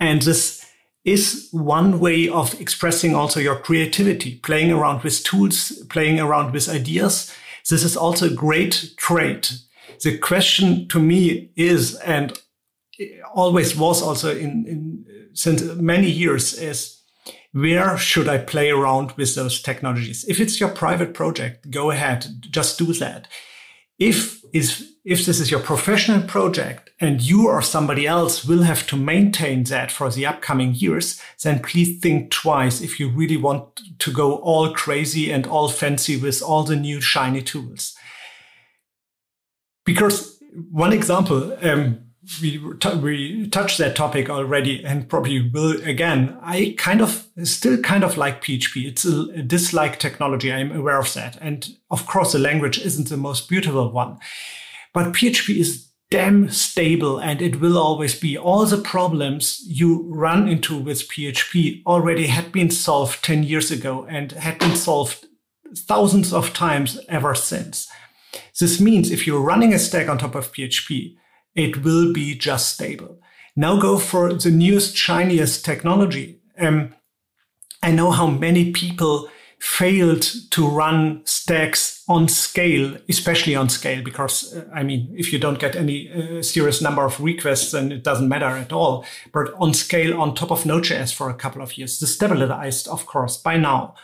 And 0.00 0.22
this 0.22 0.64
is 1.04 1.48
one 1.52 2.00
way 2.00 2.28
of 2.28 2.58
expressing 2.60 3.14
also 3.14 3.40
your 3.40 3.56
creativity, 3.56 4.36
playing 4.36 4.72
around 4.72 5.02
with 5.02 5.22
tools, 5.22 5.72
playing 5.90 6.18
around 6.18 6.52
with 6.52 6.68
ideas. 6.68 7.32
This 7.68 7.84
is 7.84 7.96
also 7.96 8.26
a 8.26 8.34
great 8.34 8.94
trait. 8.96 9.58
The 10.02 10.18
question 10.18 10.88
to 10.88 10.98
me 10.98 11.50
is, 11.56 11.94
and 11.96 12.38
always 13.34 13.76
was 13.76 14.02
also 14.02 14.34
in, 14.34 14.66
in 14.66 15.06
since 15.32 15.62
many 15.62 16.08
years 16.08 16.54
is, 16.54 17.00
where 17.54 17.96
should 17.96 18.28
I 18.28 18.38
play 18.38 18.70
around 18.70 19.12
with 19.12 19.36
those 19.36 19.62
technologies? 19.62 20.24
If 20.26 20.40
it's 20.40 20.58
your 20.58 20.70
private 20.70 21.14
project, 21.14 21.70
go 21.70 21.92
ahead, 21.92 22.26
just 22.50 22.78
do 22.78 22.92
that. 22.94 23.28
If 23.96 24.42
is 24.52 24.90
if 25.04 25.24
this 25.24 25.38
is 25.38 25.50
your 25.50 25.60
professional 25.60 26.22
project 26.22 26.90
and 26.98 27.20
you 27.20 27.46
or 27.46 27.62
somebody 27.62 28.06
else 28.06 28.44
will 28.44 28.62
have 28.62 28.86
to 28.88 28.96
maintain 28.96 29.62
that 29.64 29.92
for 29.92 30.10
the 30.10 30.26
upcoming 30.26 30.74
years, 30.74 31.20
then 31.42 31.60
please 31.60 32.00
think 32.00 32.30
twice 32.30 32.80
if 32.80 32.98
you 32.98 33.08
really 33.10 33.36
want 33.36 33.80
to 33.98 34.10
go 34.10 34.36
all 34.36 34.72
crazy 34.72 35.30
and 35.30 35.46
all 35.46 35.68
fancy 35.68 36.16
with 36.16 36.42
all 36.42 36.64
the 36.64 36.76
new 36.76 37.00
shiny 37.00 37.42
tools. 37.42 37.94
Because 39.84 40.40
one 40.70 40.92
example, 40.92 41.56
um, 41.62 42.03
we 42.40 42.58
we 42.58 43.48
touched 43.48 43.78
that 43.78 43.96
topic 43.96 44.30
already 44.30 44.84
and 44.84 45.08
probably 45.08 45.50
will 45.50 45.82
again. 45.82 46.36
I 46.42 46.74
kind 46.78 47.00
of 47.00 47.26
still 47.44 47.78
kind 47.78 48.04
of 48.04 48.16
like 48.16 48.42
PHP. 48.42 48.86
It's 48.86 49.04
a, 49.04 49.22
a 49.34 49.42
dislike 49.42 49.98
technology. 49.98 50.52
I'm 50.52 50.72
aware 50.72 50.98
of 50.98 51.12
that, 51.14 51.36
and 51.40 51.68
of 51.90 52.06
course, 52.06 52.32
the 52.32 52.38
language 52.38 52.78
isn't 52.78 53.08
the 53.08 53.16
most 53.16 53.48
beautiful 53.48 53.90
one, 53.90 54.18
but 54.92 55.12
PHP 55.12 55.56
is 55.56 55.90
damn 56.10 56.48
stable 56.48 57.18
and 57.18 57.42
it 57.42 57.60
will 57.60 57.76
always 57.76 58.18
be. 58.18 58.38
All 58.38 58.64
the 58.66 58.78
problems 58.78 59.60
you 59.66 60.04
run 60.08 60.46
into 60.48 60.78
with 60.78 61.08
PHP 61.08 61.82
already 61.86 62.28
had 62.28 62.52
been 62.52 62.70
solved 62.70 63.24
10 63.24 63.42
years 63.42 63.72
ago 63.72 64.06
and 64.08 64.30
had 64.32 64.58
been 64.60 64.76
solved 64.76 65.26
thousands 65.74 66.32
of 66.32 66.52
times 66.52 67.00
ever 67.08 67.34
since. 67.34 67.88
This 68.60 68.80
means 68.80 69.10
if 69.10 69.26
you're 69.26 69.40
running 69.40 69.74
a 69.74 69.78
stack 69.78 70.08
on 70.08 70.18
top 70.18 70.34
of 70.34 70.52
PHP, 70.52 71.16
it 71.54 71.82
will 71.84 72.12
be 72.12 72.34
just 72.34 72.74
stable. 72.74 73.18
Now 73.56 73.78
go 73.78 73.98
for 73.98 74.32
the 74.32 74.50
newest, 74.50 74.96
shiniest 74.96 75.64
technology. 75.64 76.40
Um, 76.58 76.94
I 77.82 77.92
know 77.92 78.10
how 78.10 78.26
many 78.26 78.72
people 78.72 79.28
failed 79.60 80.22
to 80.50 80.68
run 80.68 81.22
stacks 81.24 82.02
on 82.08 82.28
scale, 82.28 82.98
especially 83.08 83.54
on 83.54 83.68
scale, 83.68 84.02
because 84.02 84.54
uh, 84.54 84.68
I 84.74 84.82
mean, 84.82 85.14
if 85.16 85.32
you 85.32 85.38
don't 85.38 85.58
get 85.58 85.74
any 85.74 86.10
uh, 86.10 86.42
serious 86.42 86.82
number 86.82 87.02
of 87.04 87.20
requests, 87.20 87.70
then 87.70 87.90
it 87.92 88.04
doesn't 88.04 88.28
matter 88.28 88.46
at 88.46 88.72
all. 88.72 89.06
But 89.32 89.54
on 89.54 89.72
scale, 89.72 90.20
on 90.20 90.34
top 90.34 90.50
of 90.50 90.66
Node.js 90.66 91.14
for 91.14 91.30
a 91.30 91.34
couple 91.34 91.62
of 91.62 91.78
years, 91.78 91.98
the 91.98 92.06
stabilized, 92.06 92.88
of 92.88 93.06
course, 93.06 93.36
by 93.36 93.56
now. 93.56 93.94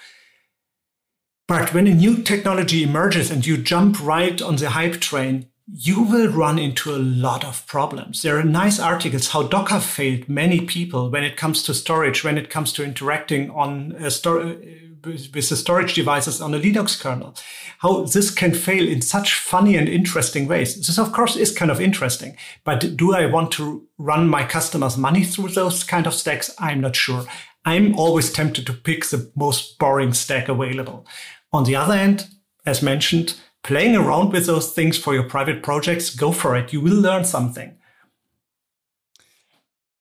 But 1.47 1.75
when 1.75 1.89
a 1.89 1.95
new 1.95 2.23
technology 2.23 2.83
emerges 2.83 3.31
and 3.31 3.45
you 3.45 3.57
jump 3.57 4.01
right 4.01 4.41
on 4.41 4.57
the 4.57 4.71
hype 4.71 5.01
train, 5.01 5.49
you 5.73 6.03
will 6.03 6.29
run 6.29 6.59
into 6.59 6.95
a 6.95 6.99
lot 6.99 7.45
of 7.45 7.67
problems. 7.67 8.23
There 8.23 8.39
are 8.39 8.45
nice 8.45 8.81
articles 8.81 9.29
how 9.29 9.45
Docker 9.45 9.81
failed 9.81 10.29
many 10.29 10.61
people 10.63 11.11
when 11.11 11.23
it 11.23 11.37
comes 11.37 11.63
to 11.65 11.75
storage, 11.75 12.25
when 12.25 12.39
it 12.39 12.51
comes 12.51 12.73
to 12.75 12.85
interacting 12.85 13.51
on 13.51 13.95
uh, 13.97 14.11
sto- 14.11 14.59
with 15.05 15.49
the 15.49 15.57
storage 15.57 15.95
devices 15.95 16.41
on 16.41 16.55
a 16.55 16.59
Linux 16.59 17.01
kernel. 17.01 17.35
How 17.79 18.05
this 18.05 18.31
can 18.31 18.53
fail 18.53 18.87
in 18.87 19.01
such 19.01 19.35
funny 19.35 19.77
and 19.77 19.89
interesting 19.89 20.47
ways. 20.47 20.77
This, 20.77 20.99
of 20.99 21.13
course, 21.13 21.37
is 21.37 21.57
kind 21.57 21.71
of 21.71 21.81
interesting. 21.81 22.37
But 22.65 22.97
do 22.97 23.15
I 23.15 23.27
want 23.27 23.53
to 23.53 23.87
run 23.97 24.29
my 24.29 24.45
customers' 24.45 24.99
money 24.99 25.25
through 25.25 25.49
those 25.49 25.85
kind 25.85 26.07
of 26.07 26.15
stacks? 26.15 26.55
I'm 26.59 26.81
not 26.81 26.97
sure. 26.97 27.25
I'm 27.65 27.99
always 27.99 28.33
tempted 28.33 28.67
to 28.67 28.73
pick 28.73 29.07
the 29.07 29.31
most 29.37 29.79
boring 29.79 30.13
stack 30.13 30.49
available. 30.49 31.07
On 31.53 31.65
the 31.65 31.77
other 31.77 31.97
hand, 31.97 32.27
as 32.67 32.83
mentioned, 32.83 33.37
playing 33.63 33.97
around 33.97 34.33
with 34.33 34.47
those 34.47 34.73
things 34.73 34.99
for 34.99 35.15
your 35.15 35.25
private 35.25 35.63
projects, 35.63 36.15
go 36.15 36.33
for 36.33 36.57
it. 36.57 36.73
You 36.73 36.81
will 36.81 37.01
learn 37.01 37.25
something. 37.25 37.77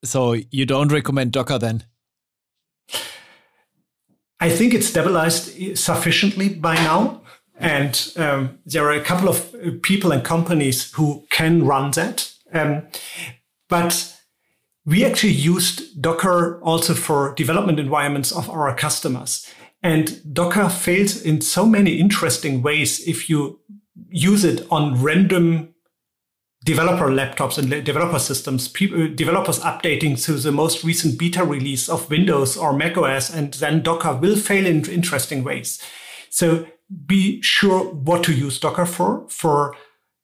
So 0.04 0.38
you 0.52 0.65
don't 0.65 0.91
recommend 0.91 1.34
Docker 1.34 1.60
then? 1.60 1.84
I 4.39 4.50
think 4.50 4.74
it's 4.74 4.88
stabilized 4.88 5.78
sufficiently 5.78 6.50
by 6.50 6.76
now. 6.76 7.22
And 7.60 8.13
um, 8.15 8.60
there 8.65 8.86
are 8.86 8.93
a 8.93 9.04
couple 9.04 9.28
of 9.28 9.54
people 9.82 10.13
and 10.13 10.24
companies 10.24 10.93
who 10.93 11.26
can 11.30 11.65
run 11.65 11.91
that. 11.91 12.32
Um, 12.54 12.84
but 13.67 14.15
we 14.86 15.04
actually 15.04 15.34
used 15.34 16.02
Docker 16.02 16.62
also 16.63 16.93
for 16.93 17.36
development 17.36 17.80
environments 17.80 18.32
of 18.32 18.50
our 18.50 18.74
customers. 18.74 19.45
And 19.81 20.33
Docker 20.33 20.69
fails 20.69 21.21
in 21.21 21.41
so 21.41 21.65
many 21.65 21.99
interesting 21.99 22.61
ways 22.61 23.07
if 23.07 23.29
you 23.29 23.59
use 24.09 24.43
it 24.43 24.67
on 24.69 25.01
random 25.01 25.73
developer 26.65 27.07
laptops 27.07 27.57
and 27.57 27.85
developer 27.85 28.19
systems, 28.19 28.67
people, 28.67 29.03
uh, 29.03 29.07
developers 29.07 29.59
updating 29.61 30.21
to 30.25 30.33
the 30.33 30.51
most 30.51 30.83
recent 30.83 31.17
beta 31.17 31.43
release 31.45 31.87
of 31.87 32.09
Windows 32.09 32.57
or 32.57 32.73
macOS, 32.73 33.33
and 33.33 33.53
then 33.55 33.81
Docker 33.81 34.13
will 34.15 34.35
fail 34.35 34.65
in 34.65 34.87
interesting 34.89 35.43
ways. 35.43 35.81
So 36.29 36.67
be 37.05 37.41
sure 37.41 37.85
what 37.85 38.23
to 38.25 38.33
use 38.33 38.59
Docker 38.59 38.85
for. 38.85 39.25
For 39.29 39.75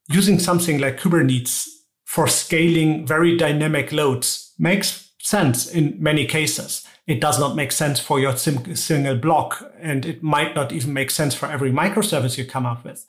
using 0.10 0.40
something 0.40 0.80
like 0.80 1.00
Kubernetes 1.00 1.68
for 2.04 2.28
scaling 2.28 3.08
very 3.08 3.38
dynamic 3.38 3.92
loads 3.92 4.54
makes 4.60 5.12
sense 5.20 5.68
in 5.68 5.96
many 6.00 6.26
cases 6.26 6.85
it 7.08 7.22
does 7.22 7.40
not 7.40 7.56
make 7.56 7.72
sense 7.72 8.00
for 8.00 8.20
your 8.20 8.36
sim- 8.36 8.76
single 8.76 9.16
block, 9.16 9.72
and 9.80 10.06
it 10.06 10.24
might 10.24 10.56
not 10.56 10.72
even 10.72 10.94
make 10.94 11.12
sense 11.12 11.36
for 11.36 11.48
every 11.48 11.72
microservice 11.72 12.38
you 12.38 12.46
come 12.46 12.66
up 12.66 12.84
with. 12.84 13.06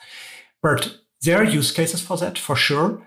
But 0.62 0.98
there 1.22 1.38
are 1.38 1.44
use 1.44 1.72
cases 1.72 2.02
for 2.02 2.16
that, 2.18 2.38
for 2.38 2.56
sure. 2.56 3.02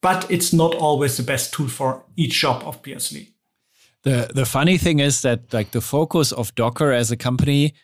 But 0.00 0.30
it's 0.30 0.52
not 0.52 0.74
always 0.74 1.16
the 1.16 1.22
best 1.22 1.52
tool 1.52 1.68
for 1.68 2.04
each 2.16 2.40
job, 2.40 2.62
obviously. 2.64 3.34
The 4.04 4.30
the 4.32 4.46
funny 4.46 4.78
thing 4.78 5.00
is 5.00 5.22
that 5.22 5.52
like 5.52 5.72
the 5.72 5.80
focus 5.80 6.32
of 6.32 6.54
Docker 6.54 6.92
as 6.92 7.10
a 7.10 7.16
company 7.16 7.74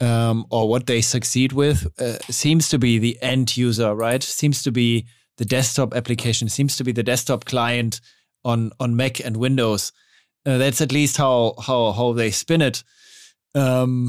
um, 0.00 0.44
or 0.50 0.68
what 0.68 0.86
they 0.86 1.00
succeed 1.00 1.52
with 1.52 1.86
uh, 1.98 2.18
seems 2.30 2.68
to 2.68 2.78
be 2.78 2.98
the 2.98 3.16
end 3.22 3.56
user, 3.56 3.94
right? 3.94 4.22
Seems 4.22 4.62
to 4.64 4.72
be 4.72 5.06
the 5.38 5.44
desktop 5.44 5.94
application, 5.94 6.48
seems 6.48 6.76
to 6.76 6.84
be 6.84 6.92
the 6.92 7.02
desktop 7.02 7.44
client 7.44 8.00
on 8.44 8.72
on 8.78 8.96
Mac 8.96 9.20
and 9.24 9.36
Windows. 9.36 9.92
Uh, 10.44 10.58
that's 10.58 10.80
at 10.80 10.92
least 10.92 11.16
how 11.16 11.54
how 11.64 11.92
how 11.92 12.12
they 12.12 12.30
spin 12.30 12.62
it. 12.62 12.82
Um, 13.54 14.08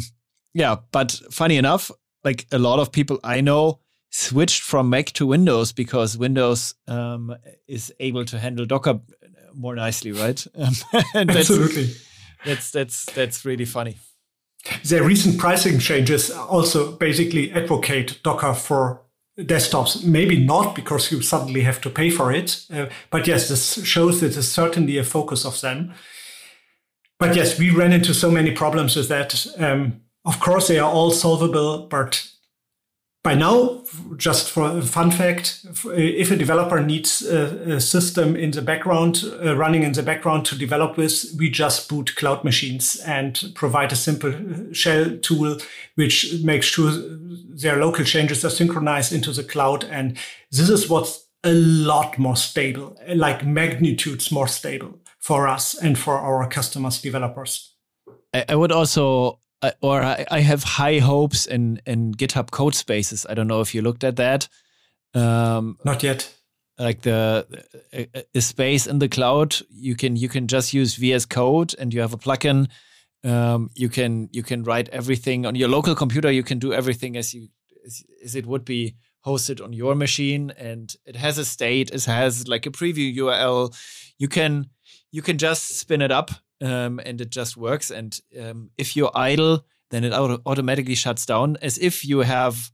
yeah, 0.53 0.77
but 0.91 1.11
funny 1.31 1.57
enough, 1.57 1.91
like 2.23 2.47
a 2.51 2.59
lot 2.59 2.79
of 2.79 2.91
people 2.91 3.19
I 3.23 3.41
know 3.41 3.79
switched 4.09 4.61
from 4.61 4.89
Mac 4.89 5.07
to 5.07 5.25
Windows 5.25 5.73
because 5.73 6.17
Windows 6.17 6.75
um, 6.87 7.35
is 7.67 7.91
able 7.99 8.25
to 8.25 8.39
handle 8.39 8.65
Docker 8.65 8.99
more 9.53 9.75
nicely, 9.75 10.11
right? 10.11 10.45
that's, 10.55 10.83
Absolutely. 11.15 11.91
That's 12.45 12.71
that's 12.71 13.05
that's 13.13 13.45
really 13.45 13.65
funny. 13.65 13.97
The 14.85 15.03
recent 15.03 15.39
pricing 15.39 15.79
changes 15.79 16.31
also 16.31 16.93
basically 16.93 17.51
advocate 17.51 18.19
Docker 18.23 18.53
for 18.53 19.01
desktops. 19.37 20.03
Maybe 20.03 20.37
not 20.43 20.75
because 20.75 21.11
you 21.11 21.21
suddenly 21.21 21.61
have 21.61 21.81
to 21.81 21.89
pay 21.89 22.09
for 22.09 22.31
it, 22.31 22.65
uh, 22.71 22.85
but 23.09 23.27
yes, 23.27 23.49
this 23.49 23.85
shows 23.85 24.21
that 24.21 24.37
it's 24.37 24.47
certainly 24.47 24.97
a 24.97 25.03
focus 25.03 25.45
of 25.45 25.59
them. 25.61 25.93
But 27.23 27.37
yes, 27.37 27.57
we 27.57 27.69
ran 27.69 27.93
into 27.93 28.13
so 28.13 28.29
many 28.29 28.51
problems 28.51 28.97
with 28.97 29.07
that. 29.07 29.47
Um, 29.57 30.01
of 30.25 30.41
course, 30.41 30.67
they 30.67 30.77
are 30.77 30.91
all 30.91 31.09
solvable, 31.09 31.87
but 31.87 32.27
by 33.23 33.33
now, 33.33 33.81
just 34.17 34.51
for 34.51 34.77
a 34.77 34.81
fun 34.81 35.09
fact, 35.09 35.65
if 35.85 36.31
a 36.31 36.35
developer 36.35 36.81
needs 36.81 37.21
a, 37.21 37.75
a 37.75 37.79
system 37.79 38.35
in 38.35 38.51
the 38.51 38.61
background, 38.61 39.23
uh, 39.41 39.55
running 39.55 39.83
in 39.83 39.93
the 39.93 40.03
background 40.03 40.45
to 40.47 40.57
develop 40.57 40.97
with, 40.97 41.33
we 41.39 41.49
just 41.49 41.87
boot 41.87 42.13
cloud 42.17 42.43
machines 42.43 42.97
and 43.05 43.53
provide 43.55 43.93
a 43.93 43.95
simple 43.95 44.33
uh, 44.33 44.73
shell 44.73 45.17
tool, 45.21 45.59
which 45.95 46.43
makes 46.43 46.65
sure 46.65 46.91
their 46.91 47.77
local 47.77 48.03
changes 48.03 48.43
are 48.43 48.49
synchronized 48.49 49.13
into 49.13 49.31
the 49.31 49.45
cloud. 49.45 49.85
And 49.85 50.17
this 50.51 50.69
is 50.69 50.89
what's 50.89 51.25
a 51.45 51.53
lot 51.53 52.19
more 52.19 52.35
stable, 52.35 52.97
like 53.15 53.45
magnitudes 53.45 54.29
more 54.29 54.49
stable 54.49 54.99
for 55.23 55.47
us 55.47 55.73
and 55.73 55.97
for 55.97 56.17
our 56.19 56.47
customers, 56.47 57.01
developers. 57.01 57.75
I 58.33 58.55
would 58.55 58.71
also 58.71 59.39
or 59.81 60.01
I, 60.01 60.25
I, 60.29 60.41
have 60.41 60.63
high 60.63 60.99
hopes 60.99 61.45
in 61.45 61.81
in 61.85 62.13
GitHub 62.13 62.49
Codespaces. 62.49 63.25
I 63.29 63.33
don't 63.33 63.47
know 63.47 63.61
if 63.61 63.73
you 63.73 63.81
looked 63.81 64.03
at 64.03 64.17
that. 64.17 64.49
Um, 65.13 65.77
Not 65.85 66.03
yet. 66.03 66.35
Like 66.77 67.01
the 67.01 67.45
a, 67.93 68.09
a, 68.35 68.41
space 68.41 68.87
in 68.87 68.99
the 68.99 69.07
cloud, 69.07 69.55
you 69.69 69.95
can 69.95 70.17
you 70.17 70.27
can 70.27 70.47
just 70.47 70.73
use 70.73 70.95
VS 70.95 71.25
Code, 71.25 71.75
and 71.79 71.93
you 71.93 72.01
have 72.01 72.13
a 72.13 72.17
plugin. 72.17 72.67
Um, 73.23 73.69
you 73.75 73.89
can 73.89 74.27
you 74.33 74.43
can 74.43 74.63
write 74.63 74.89
everything 74.89 75.45
on 75.45 75.55
your 75.55 75.69
local 75.69 75.95
computer. 75.95 76.31
You 76.31 76.43
can 76.43 76.59
do 76.59 76.73
everything 76.73 77.15
as 77.15 77.33
you 77.33 77.47
as, 77.85 78.03
as 78.23 78.35
it 78.35 78.45
would 78.45 78.65
be 78.65 78.95
hosted 79.25 79.63
on 79.63 79.71
your 79.71 79.95
machine, 79.95 80.51
and 80.57 80.93
it 81.05 81.15
has 81.15 81.37
a 81.37 81.45
state. 81.45 81.91
It 81.91 82.03
has 82.05 82.47
like 82.47 82.65
a 82.65 82.71
preview 82.71 83.15
URL. 83.15 83.73
You 84.17 84.27
can 84.27 84.69
you 85.13 85.21
can 85.21 85.37
just 85.37 85.77
spin 85.77 86.01
it 86.01 86.11
up 86.11 86.31
um, 86.59 86.99
and 87.05 87.21
it 87.21 87.29
just 87.29 87.55
works. 87.55 87.91
And 87.91 88.19
um, 88.41 88.71
if 88.77 88.97
you're 88.97 89.11
idle, 89.13 89.63
then 89.91 90.03
it 90.03 90.11
auto- 90.11 90.41
automatically 90.45 90.95
shuts 90.95 91.25
down 91.25 91.55
as 91.61 91.77
if 91.77 92.03
you 92.03 92.19
have 92.19 92.71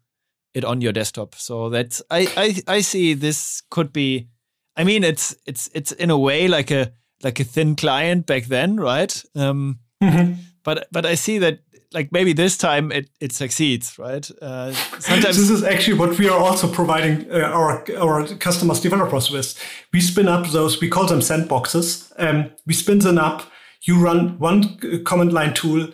it 0.54 0.64
on 0.64 0.82
your 0.82 0.94
desktop. 0.94 1.36
So 1.36 1.70
that's 1.70 2.02
I, 2.10 2.28
I 2.38 2.78
I 2.78 2.82
see 2.82 3.14
this 3.14 3.62
could 3.70 3.92
be. 3.92 4.30
I 4.76 4.86
mean, 4.86 5.04
it's 5.04 5.36
it's 5.46 5.70
it's 5.74 5.92
in 5.92 6.10
a 6.10 6.18
way 6.18 6.48
like 6.48 6.72
a 6.72 6.94
like 7.22 7.42
a 7.42 7.44
thin 7.44 7.76
client 7.76 8.26
back 8.26 8.46
then, 8.46 8.78
right? 8.78 9.24
Um, 9.36 9.80
mm-hmm. 10.02 10.34
But 10.64 10.88
but 10.92 11.06
I 11.06 11.16
see 11.16 11.40
that 11.40 11.60
like 11.94 12.12
maybe 12.12 12.34
this 12.34 12.58
time 12.58 12.92
it, 12.92 13.10
it 13.20 13.32
succeeds, 13.32 13.98
right? 13.98 14.30
Uh, 14.42 14.72
sometimes 15.00 15.38
this 15.38 15.50
is 15.50 15.64
actually 15.64 15.98
what 15.98 16.18
we 16.18 16.30
are 16.30 16.40
also 16.40 16.68
providing 16.72 17.32
uh, 17.32 17.40
our 17.40 17.84
our 17.98 18.28
customers 18.38 18.80
developers 18.80 19.32
with. 19.32 19.58
We 19.94 20.02
spin 20.02 20.28
up 20.28 20.48
those 20.48 20.82
we 20.82 20.90
call 20.90 21.08
them 21.08 21.20
sandboxes. 21.20 22.12
Um, 22.18 22.52
we 22.66 22.74
spin 22.74 23.00
them 23.00 23.18
up 23.18 23.44
you 23.84 24.00
run 24.00 24.38
one 24.40 24.78
command 25.06 25.34
line 25.34 25.54
tool 25.54 25.90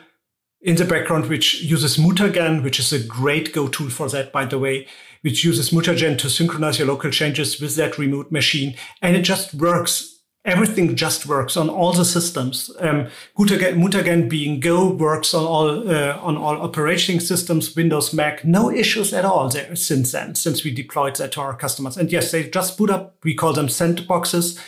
in 0.61 0.75
the 0.75 0.85
background, 0.85 1.27
which 1.27 1.61
uses 1.61 1.97
Mutagen, 1.97 2.63
which 2.63 2.79
is 2.79 2.91
a 2.91 3.05
great 3.05 3.53
Go 3.53 3.67
tool 3.67 3.89
for 3.89 4.09
that, 4.09 4.31
by 4.31 4.45
the 4.45 4.57
way, 4.57 4.87
which 5.21 5.43
uses 5.43 5.69
Mutagen 5.69 6.17
to 6.17 6.29
synchronize 6.29 6.79
your 6.79 6.87
local 6.87 7.11
changes 7.11 7.61
with 7.61 7.75
that 7.75 7.97
remote 7.97 8.31
machine. 8.31 8.75
And 9.01 9.15
it 9.15 9.21
just 9.21 9.53
works. 9.53 10.14
Everything 10.45 10.95
just 10.95 11.25
works 11.25 11.57
on 11.57 11.69
all 11.69 11.91
the 11.91 12.05
systems. 12.05 12.69
Um, 12.79 13.07
Mutagen, 13.35 14.29
being 14.29 14.59
Go 14.59 14.93
works 14.93 15.33
on 15.33 15.43
all, 15.43 15.89
uh, 15.89 16.19
on 16.21 16.37
all 16.37 16.61
operating 16.61 17.19
systems, 17.19 17.75
Windows, 17.75 18.13
Mac, 18.13 18.45
no 18.45 18.69
issues 18.69 19.11
at 19.11 19.25
all 19.25 19.49
there 19.49 19.75
since 19.75 20.11
then, 20.11 20.35
since 20.35 20.63
we 20.63 20.69
deployed 20.69 21.15
that 21.15 21.31
to 21.31 21.41
our 21.41 21.57
customers. 21.57 21.97
And 21.97 22.11
yes, 22.11 22.31
they 22.31 22.47
just 22.47 22.77
boot 22.77 22.91
up, 22.91 23.17
we 23.23 23.33
call 23.33 23.53
them 23.53 23.67
sandboxes. 23.67 24.63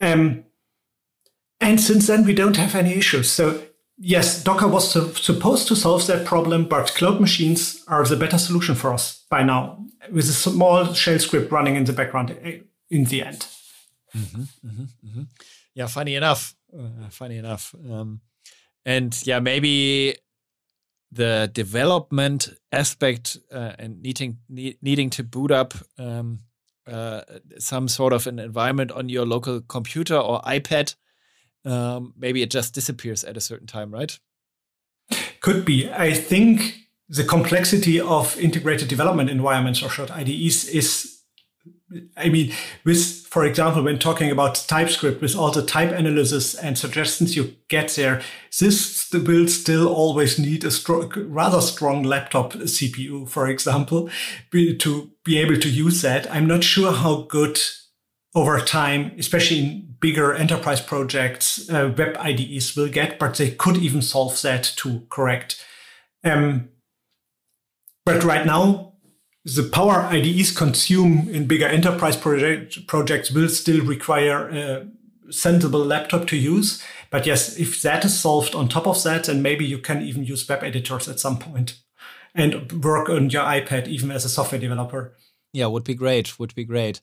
Um, 0.00 0.44
and 1.60 1.78
since 1.78 2.06
then, 2.06 2.24
we 2.24 2.34
don't 2.34 2.56
have 2.56 2.74
any 2.74 2.94
issues. 2.94 3.30
So 3.30 3.62
yes, 3.98 4.42
Docker 4.42 4.68
was 4.68 4.90
supposed 4.90 5.68
to 5.68 5.76
solve 5.76 6.06
that 6.06 6.26
problem, 6.26 6.64
but 6.64 6.94
cloud 6.94 7.20
machines 7.20 7.84
are 7.88 8.04
the 8.04 8.16
better 8.16 8.38
solution 8.38 8.74
for 8.74 8.92
us 8.92 9.24
by 9.30 9.42
now, 9.42 9.84
with 10.10 10.24
a 10.28 10.32
small 10.32 10.92
shell 10.94 11.18
script 11.18 11.52
running 11.52 11.76
in 11.76 11.84
the 11.84 11.92
background 11.92 12.36
eh, 12.42 12.58
in 12.90 13.04
the 13.04 13.22
end. 13.22 13.46
Mm-hmm, 14.16 14.42
mm-hmm, 14.42 14.82
mm-hmm. 15.06 15.22
Yeah, 15.74 15.86
funny 15.86 16.14
enough. 16.14 16.54
Uh, 16.72 17.08
funny 17.10 17.36
enough. 17.36 17.74
Um, 17.90 18.20
and 18.84 19.18
yeah, 19.26 19.40
maybe 19.40 20.16
the 21.10 21.50
development 21.52 22.50
aspect 22.72 23.38
uh, 23.52 23.72
and 23.78 24.02
needing 24.02 24.38
need, 24.48 24.78
needing 24.82 25.10
to 25.10 25.22
boot 25.22 25.50
up 25.50 25.74
um, 25.98 26.40
uh, 26.86 27.22
some 27.58 27.88
sort 27.88 28.12
of 28.12 28.26
an 28.26 28.38
environment 28.38 28.92
on 28.92 29.08
your 29.08 29.24
local 29.24 29.60
computer 29.60 30.16
or 30.16 30.40
iPad 30.42 30.94
um, 31.64 32.12
maybe 32.16 32.42
it 32.42 32.50
just 32.50 32.74
disappears 32.74 33.24
at 33.24 33.36
a 33.36 33.40
certain 33.40 33.66
time, 33.66 33.90
right? 33.90 34.18
Could 35.40 35.64
be. 35.64 35.90
I 35.90 36.12
think 36.12 36.88
the 37.08 37.24
complexity 37.24 38.00
of 38.00 38.38
integrated 38.38 38.88
development 38.88 39.30
environments 39.30 39.82
or 39.82 39.88
short 39.88 40.10
IDEs 40.10 40.68
is 40.68 41.13
I 42.16 42.28
mean, 42.30 42.52
with, 42.84 43.26
for 43.26 43.44
example, 43.44 43.82
when 43.82 43.98
talking 43.98 44.30
about 44.30 44.64
TypeScript, 44.66 45.20
with 45.20 45.36
all 45.36 45.50
the 45.50 45.64
type 45.64 45.92
analysis 45.92 46.54
and 46.54 46.78
suggestions 46.78 47.36
you 47.36 47.54
get 47.68 47.90
there, 47.90 48.22
this 48.58 49.10
will 49.12 49.48
still 49.48 49.88
always 49.88 50.38
need 50.38 50.64
a 50.64 50.70
strong, 50.70 51.12
rather 51.28 51.60
strong 51.60 52.02
laptop 52.02 52.54
CPU, 52.54 53.28
for 53.28 53.48
example, 53.48 54.08
to 54.52 55.10
be 55.24 55.38
able 55.38 55.58
to 55.58 55.68
use 55.68 56.00
that. 56.02 56.30
I'm 56.30 56.46
not 56.46 56.64
sure 56.64 56.92
how 56.92 57.22
good 57.22 57.60
over 58.34 58.58
time, 58.60 59.12
especially 59.18 59.58
in 59.60 59.94
bigger 60.00 60.34
enterprise 60.34 60.80
projects, 60.80 61.70
uh, 61.70 61.94
web 61.96 62.16
IDEs 62.18 62.74
will 62.76 62.88
get, 62.88 63.18
but 63.18 63.36
they 63.36 63.50
could 63.50 63.76
even 63.76 64.02
solve 64.02 64.40
that 64.42 64.64
to 64.76 65.06
correct. 65.10 65.64
Um, 66.24 66.70
but 68.04 68.24
right 68.24 68.44
now, 68.44 68.93
the 69.44 69.62
power 69.62 70.02
IDEs 70.02 70.50
consume 70.56 71.28
in 71.28 71.46
bigger 71.46 71.66
enterprise 71.66 72.16
project, 72.16 72.86
projects 72.86 73.30
will 73.30 73.48
still 73.48 73.84
require 73.84 74.48
a 74.48 75.32
sensible 75.32 75.84
laptop 75.84 76.26
to 76.28 76.36
use. 76.36 76.82
But 77.10 77.26
yes, 77.26 77.56
if 77.58 77.82
that 77.82 78.04
is 78.04 78.18
solved 78.18 78.54
on 78.54 78.68
top 78.68 78.86
of 78.86 79.02
that, 79.04 79.24
then 79.24 79.42
maybe 79.42 79.64
you 79.64 79.78
can 79.78 80.02
even 80.02 80.24
use 80.24 80.48
web 80.48 80.64
editors 80.64 81.08
at 81.08 81.20
some 81.20 81.38
point 81.38 81.78
and 82.34 82.84
work 82.84 83.08
on 83.08 83.30
your 83.30 83.44
iPad 83.44 83.86
even 83.86 84.10
as 84.10 84.24
a 84.24 84.28
software 84.28 84.60
developer. 84.60 85.14
Yeah, 85.52 85.66
would 85.66 85.84
be 85.84 85.94
great. 85.94 86.38
Would 86.38 86.54
be 86.54 86.64
great. 86.64 87.00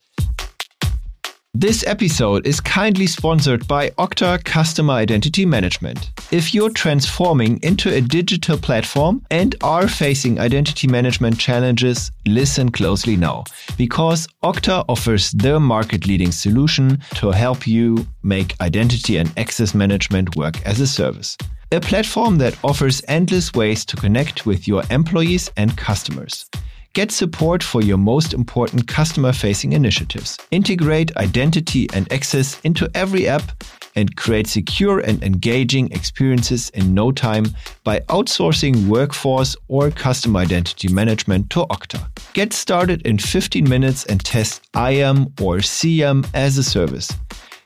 This 1.53 1.85
episode 1.85 2.47
is 2.47 2.61
kindly 2.61 3.05
sponsored 3.05 3.67
by 3.67 3.89
Okta 3.91 4.41
Customer 4.45 4.93
Identity 4.93 5.45
Management. 5.45 6.09
If 6.31 6.53
you're 6.53 6.69
transforming 6.69 7.59
into 7.61 7.93
a 7.93 7.99
digital 7.99 8.57
platform 8.57 9.25
and 9.29 9.53
are 9.61 9.89
facing 9.89 10.39
identity 10.39 10.87
management 10.87 11.37
challenges, 11.37 12.09
listen 12.25 12.71
closely 12.71 13.17
now, 13.17 13.43
because 13.77 14.27
Okta 14.43 14.85
offers 14.87 15.31
the 15.33 15.59
market 15.59 16.07
leading 16.07 16.31
solution 16.31 16.99
to 17.15 17.31
help 17.31 17.67
you 17.67 18.07
make 18.23 18.59
identity 18.61 19.17
and 19.17 19.37
access 19.37 19.75
management 19.75 20.37
work 20.37 20.65
as 20.65 20.79
a 20.79 20.87
service. 20.87 21.37
A 21.73 21.81
platform 21.81 22.37
that 22.37 22.57
offers 22.63 23.01
endless 23.09 23.53
ways 23.53 23.83
to 23.85 23.97
connect 23.97 24.45
with 24.45 24.69
your 24.69 24.83
employees 24.89 25.51
and 25.57 25.77
customers. 25.77 26.49
Get 26.93 27.09
support 27.09 27.63
for 27.63 27.81
your 27.81 27.97
most 27.97 28.33
important 28.33 28.85
customer 28.85 29.31
facing 29.31 29.71
initiatives. 29.71 30.37
Integrate 30.51 31.15
identity 31.15 31.87
and 31.93 32.11
access 32.11 32.59
into 32.65 32.91
every 32.93 33.29
app 33.29 33.63
and 33.95 34.13
create 34.17 34.45
secure 34.47 34.99
and 34.99 35.23
engaging 35.23 35.89
experiences 35.93 36.69
in 36.71 36.93
no 36.93 37.13
time 37.13 37.45
by 37.85 38.01
outsourcing 38.09 38.87
workforce 38.87 39.55
or 39.69 39.89
customer 39.89 40.41
identity 40.41 40.89
management 40.89 41.49
to 41.51 41.59
Okta. 41.67 42.09
Get 42.33 42.51
started 42.51 43.07
in 43.07 43.19
15 43.19 43.69
minutes 43.69 44.05
and 44.07 44.21
test 44.21 44.61
IAM 44.75 45.27
or 45.39 45.59
CM 45.59 46.27
as 46.33 46.57
a 46.57 46.63
service. 46.63 47.09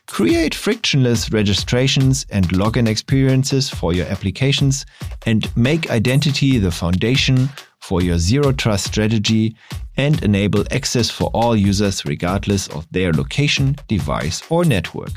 Create 0.06 0.54
frictionless 0.54 1.32
registrations 1.32 2.26
and 2.30 2.48
login 2.50 2.86
experiences 2.86 3.68
for 3.68 3.92
your 3.92 4.06
applications 4.06 4.86
and 5.26 5.54
make 5.56 5.90
identity 5.90 6.58
the 6.58 6.70
foundation 6.70 7.48
for 7.86 8.02
your 8.02 8.18
zero 8.18 8.50
trust 8.52 8.86
strategy 8.86 9.54
and 9.96 10.22
enable 10.24 10.64
access 10.72 11.08
for 11.08 11.30
all 11.32 11.54
users 11.54 12.04
regardless 12.04 12.66
of 12.68 12.86
their 12.90 13.12
location, 13.12 13.76
device, 13.86 14.42
or 14.50 14.64
network. 14.64 15.12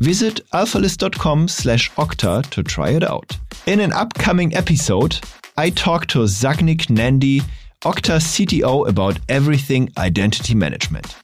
Visit 0.00 0.40
alphalist.com 0.52 1.46
slash 1.46 1.90
okta 1.92 2.44
to 2.50 2.62
try 2.62 2.90
it 2.90 3.04
out. 3.04 3.36
In 3.66 3.78
an 3.78 3.92
upcoming 3.92 4.54
episode, 4.56 5.20
I 5.56 5.70
talk 5.70 6.06
to 6.08 6.20
Sagnik 6.20 6.90
Nandy, 6.90 7.40
Okta 7.82 8.18
CTO, 8.18 8.88
about 8.88 9.18
everything 9.28 9.88
identity 9.96 10.54
management. 10.54 11.14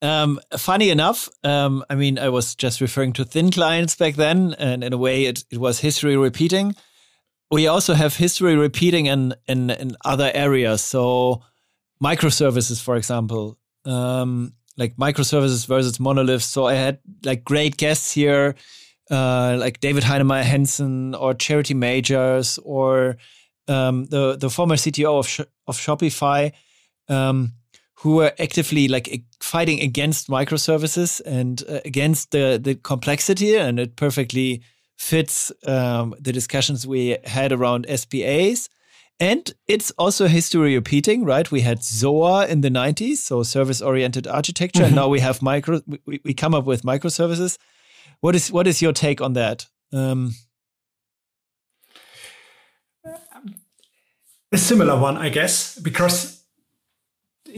Um, 0.00 0.38
funny 0.56 0.90
enough, 0.90 1.28
um, 1.42 1.84
I 1.90 1.96
mean, 1.96 2.20
I 2.20 2.28
was 2.28 2.54
just 2.54 2.80
referring 2.80 3.14
to 3.14 3.24
thin 3.24 3.50
clients 3.50 3.96
back 3.96 4.14
then, 4.14 4.54
and 4.58 4.84
in 4.84 4.92
a 4.92 4.98
way, 4.98 5.24
it, 5.24 5.44
it 5.50 5.58
was 5.58 5.80
history 5.80 6.16
repeating. 6.16 6.76
We 7.50 7.66
also 7.66 7.94
have 7.94 8.16
history 8.16 8.56
repeating 8.56 9.06
in 9.06 9.34
in, 9.46 9.70
in 9.70 9.96
other 10.04 10.30
areas. 10.34 10.82
So 10.82 11.42
microservices, 12.02 12.80
for 12.80 12.96
example, 12.96 13.58
um, 13.84 14.52
like 14.76 14.96
microservices 14.96 15.66
versus 15.66 15.98
monoliths. 15.98 16.46
So 16.46 16.66
I 16.66 16.74
had 16.74 16.98
like 17.24 17.44
great 17.44 17.76
guests 17.76 18.12
here, 18.12 18.54
uh, 19.10 19.56
like 19.58 19.80
David 19.80 20.04
Heinemeier 20.04 20.44
Hansson 20.44 21.14
or 21.14 21.34
Charity 21.34 21.74
Majors 21.74 22.58
or 22.64 23.16
um, 23.66 24.06
the 24.06 24.36
the 24.36 24.50
former 24.50 24.76
CTO 24.76 25.18
of 25.18 25.28
Sh 25.28 25.40
of 25.66 25.76
Shopify, 25.76 26.52
um, 27.08 27.54
who 27.94 28.16
were 28.16 28.32
actively 28.38 28.88
like 28.88 29.22
fighting 29.40 29.80
against 29.80 30.28
microservices 30.28 31.20
and 31.24 31.62
uh, 31.68 31.80
against 31.84 32.30
the 32.30 32.60
the 32.62 32.74
complexity, 32.74 33.56
and 33.56 33.78
it 33.80 33.96
perfectly 33.96 34.62
fits 34.98 35.52
um, 35.66 36.14
the 36.20 36.32
discussions 36.32 36.86
we 36.86 37.16
had 37.24 37.52
around 37.52 37.86
SPAs. 37.88 38.68
And 39.20 39.52
it's 39.66 39.90
also 39.92 40.26
history 40.28 40.74
repeating, 40.74 41.24
right? 41.24 41.50
We 41.50 41.62
had 41.62 41.82
SOA 41.82 42.46
in 42.46 42.60
the 42.60 42.68
90s, 42.68 43.16
so 43.16 43.42
service 43.42 43.80
oriented 43.80 44.26
architecture, 44.26 44.82
mm 44.82 44.84
-hmm. 44.84 44.88
and 44.88 44.96
mm-hmm. 44.96 45.06
now 45.06 45.12
we 45.12 45.20
have 45.20 45.38
micro. 45.42 45.80
We, 46.06 46.20
we, 46.24 46.34
come 46.34 46.56
up 46.56 46.66
with 46.66 46.82
microservices. 46.84 47.58
What 48.20 48.34
is 48.34 48.50
what 48.50 48.66
is 48.66 48.80
your 48.80 48.92
take 48.92 49.24
on 49.24 49.34
that? 49.34 49.66
Um, 49.92 50.34
a 54.52 54.56
similar 54.56 55.00
one, 55.02 55.26
I 55.26 55.30
guess, 55.30 55.78
because 55.82 56.37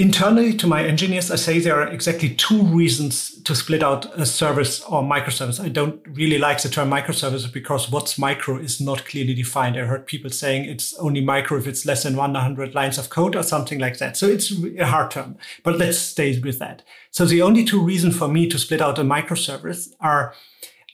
internally 0.00 0.54
to 0.54 0.66
my 0.66 0.82
engineers, 0.82 1.30
I 1.30 1.36
say 1.36 1.58
there 1.58 1.78
are 1.78 1.88
exactly 1.88 2.30
two 2.34 2.62
reasons 2.62 3.38
to 3.42 3.54
split 3.54 3.82
out 3.82 4.06
a 4.18 4.24
service 4.24 4.82
or 4.84 5.02
microservice. 5.02 5.62
I 5.62 5.68
don't 5.68 6.00
really 6.08 6.38
like 6.38 6.62
the 6.62 6.70
term 6.70 6.88
microservice 6.88 7.52
because 7.52 7.90
what's 7.90 8.18
micro 8.18 8.56
is 8.56 8.80
not 8.80 9.04
clearly 9.04 9.34
defined. 9.34 9.76
I 9.76 9.80
heard 9.80 10.06
people 10.06 10.30
saying 10.30 10.64
it's 10.64 10.94
only 10.94 11.20
micro 11.20 11.58
if 11.58 11.66
it's 11.66 11.84
less 11.84 12.04
than 12.04 12.16
100 12.16 12.74
lines 12.74 12.96
of 12.96 13.10
code 13.10 13.36
or 13.36 13.42
something 13.42 13.78
like 13.78 13.98
that. 13.98 14.16
So 14.16 14.26
it's 14.26 14.50
a 14.78 14.86
hard 14.86 15.10
term, 15.10 15.36
but 15.64 15.76
let's 15.76 15.98
stay 15.98 16.40
with 16.40 16.58
that. 16.60 16.82
So 17.10 17.26
the 17.26 17.42
only 17.42 17.66
two 17.66 17.84
reasons 17.84 18.16
for 18.16 18.26
me 18.26 18.48
to 18.48 18.58
split 18.58 18.80
out 18.80 18.98
a 18.98 19.02
microservice 19.02 19.92
are 20.00 20.34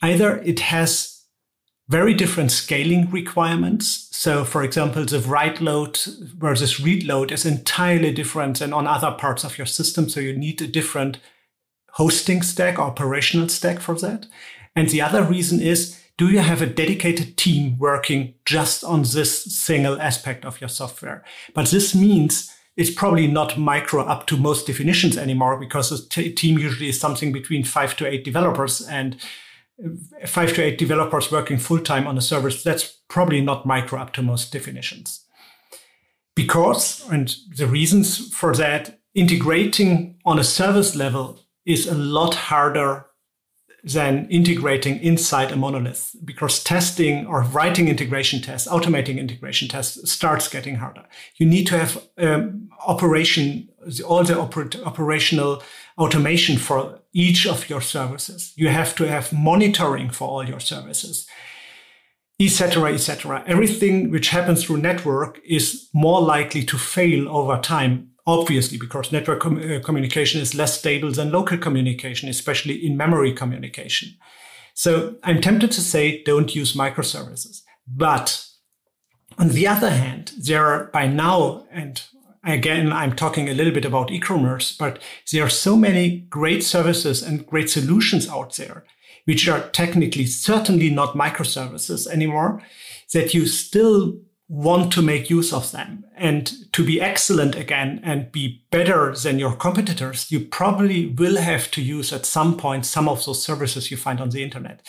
either 0.01 0.39
it 0.39 0.59
has 0.59 1.16
very 1.89 2.13
different 2.13 2.51
scaling 2.51 3.09
requirements. 3.09 4.09
So, 4.11 4.43
for 4.43 4.63
example, 4.63 5.05
the 5.05 5.19
write 5.19 5.61
load 5.61 5.97
versus 6.37 6.79
read 6.79 7.03
load 7.05 7.31
is 7.31 7.45
entirely 7.45 8.11
different 8.11 8.59
than 8.59 8.73
on 8.73 8.87
other 8.87 9.11
parts 9.11 9.43
of 9.43 9.57
your 9.57 9.67
system. 9.67 10.09
So, 10.09 10.19
you 10.19 10.35
need 10.35 10.61
a 10.61 10.67
different 10.67 11.19
hosting 11.91 12.41
stack, 12.43 12.77
or 12.77 12.83
operational 12.83 13.49
stack 13.49 13.79
for 13.79 13.95
that. 13.95 14.27
And 14.75 14.89
the 14.89 15.01
other 15.01 15.23
reason 15.23 15.59
is 15.59 15.99
do 16.17 16.29
you 16.29 16.39
have 16.39 16.61
a 16.61 16.67
dedicated 16.67 17.37
team 17.37 17.77
working 17.77 18.33
just 18.43 18.83
on 18.83 19.03
this 19.03 19.43
single 19.43 20.01
aspect 20.01 20.45
of 20.45 20.59
your 20.59 20.67
software? 20.67 21.23
But 21.53 21.67
this 21.67 21.93
means 21.93 22.51
it's 22.75 22.89
probably 22.89 23.27
not 23.27 23.57
micro 23.57 24.03
up 24.03 24.25
to 24.27 24.37
most 24.37 24.65
definitions 24.67 25.17
anymore 25.17 25.59
because 25.59 25.91
a 25.91 26.29
team 26.31 26.57
usually 26.57 26.89
is 26.89 26.99
something 26.99 27.31
between 27.31 27.63
five 27.63 27.95
to 27.97 28.07
eight 28.07 28.23
developers 28.23 28.81
and 28.87 29.17
five 30.25 30.53
to 30.53 30.63
eight 30.63 30.77
developers 30.77 31.31
working 31.31 31.57
full 31.57 31.79
time 31.79 32.07
on 32.07 32.17
a 32.17 32.21
service, 32.21 32.63
that's 32.63 32.97
probably 33.07 33.41
not 33.41 33.65
micro 33.65 33.99
up 33.99 34.13
to 34.13 34.21
most 34.21 34.51
definitions. 34.51 35.23
Because, 36.35 37.07
and 37.09 37.35
the 37.55 37.67
reasons 37.67 38.33
for 38.33 38.55
that, 38.55 38.99
integrating 39.15 40.19
on 40.25 40.37
a 40.37 40.43
service 40.43 40.95
level 40.95 41.39
is 41.65 41.87
a 41.87 41.95
lot 41.95 42.35
harder 42.35 43.07
than 43.83 44.27
integrating 44.29 44.99
inside 44.99 45.51
a 45.51 45.55
monolith 45.55 46.15
because 46.25 46.63
testing 46.63 47.25
or 47.25 47.41
writing 47.43 47.87
integration 47.87 48.41
tests, 48.41 48.67
automating 48.67 49.17
integration 49.17 49.67
tests 49.67 50.11
starts 50.11 50.47
getting 50.47 50.75
harder. 50.75 51.03
You 51.37 51.45
need 51.45 51.67
to 51.67 51.77
have 51.77 52.03
um, 52.17 52.69
operation, 52.85 53.69
all 54.05 54.23
the 54.23 54.33
oper- 54.33 54.83
operational 54.85 55.63
automation 55.97 56.57
for 56.57 56.99
each 57.17 57.47
of 57.47 57.67
your 57.67 57.81
services. 57.81 58.53
You 58.55 58.69
have 58.69 58.95
to 58.95 59.07
have 59.07 59.33
monitoring 59.33 60.11
for 60.11 60.27
all 60.27 60.47
your 60.47 60.59
services, 60.59 61.27
etc., 62.39 62.93
etc. 62.93 63.43
Everything 63.47 64.11
which 64.11 64.29
happens 64.29 64.63
through 64.63 64.77
network 64.77 65.41
is 65.43 65.89
more 65.95 66.21
likely 66.21 66.63
to 66.65 66.77
fail 66.77 67.27
over 67.27 67.57
time, 67.59 68.11
obviously, 68.27 68.77
because 68.77 69.11
network 69.11 69.39
com- 69.39 69.57
uh, 69.57 69.79
communication 69.79 70.39
is 70.39 70.53
less 70.53 70.77
stable 70.77 71.11
than 71.11 71.31
local 71.31 71.57
communication, 71.57 72.29
especially 72.29 72.85
in 72.85 72.95
memory 72.95 73.33
communication. 73.33 74.09
So 74.75 75.15
I'm 75.23 75.41
tempted 75.41 75.71
to 75.71 75.81
say 75.81 76.21
don't 76.21 76.55
use 76.55 76.75
microservices. 76.75 77.63
But 77.87 78.45
on 79.39 79.49
the 79.49 79.67
other 79.67 79.89
hand, 79.89 80.33
there 80.37 80.67
are 80.67 80.83
by 80.93 81.07
now, 81.07 81.65
and 81.71 81.99
again, 82.53 82.91
I'm 82.91 83.15
talking 83.15 83.49
a 83.49 83.53
little 83.53 83.73
bit 83.73 83.85
about 83.85 84.11
e-commerce, 84.11 84.75
but 84.75 85.01
there 85.31 85.43
are 85.43 85.49
so 85.49 85.75
many 85.75 86.19
great 86.29 86.63
services 86.63 87.21
and 87.21 87.45
great 87.45 87.69
solutions 87.69 88.27
out 88.29 88.55
there, 88.55 88.85
which 89.25 89.47
are 89.47 89.69
technically 89.69 90.25
certainly 90.25 90.89
not 90.89 91.15
microservices 91.15 92.07
anymore, 92.07 92.61
that 93.13 93.33
you 93.33 93.45
still 93.45 94.19
want 94.49 94.93
to 94.93 95.01
make 95.01 95.29
use 95.29 95.51
of 95.51 95.71
them. 95.71 96.05
And 96.15 96.71
to 96.73 96.85
be 96.85 97.01
excellent 97.01 97.55
again 97.55 97.99
and 98.03 98.31
be 98.31 98.63
better 98.71 99.13
than 99.13 99.39
your 99.39 99.55
competitors, 99.55 100.31
you 100.31 100.39
probably 100.39 101.07
will 101.07 101.37
have 101.37 101.69
to 101.71 101.81
use 101.81 102.13
at 102.13 102.25
some 102.25 102.55
point 102.55 102.85
some 102.85 103.09
of 103.09 103.25
those 103.25 103.43
services 103.43 103.91
you 103.91 103.97
find 103.97 104.21
on 104.21 104.29
the 104.29 104.43
internet. 104.43 104.81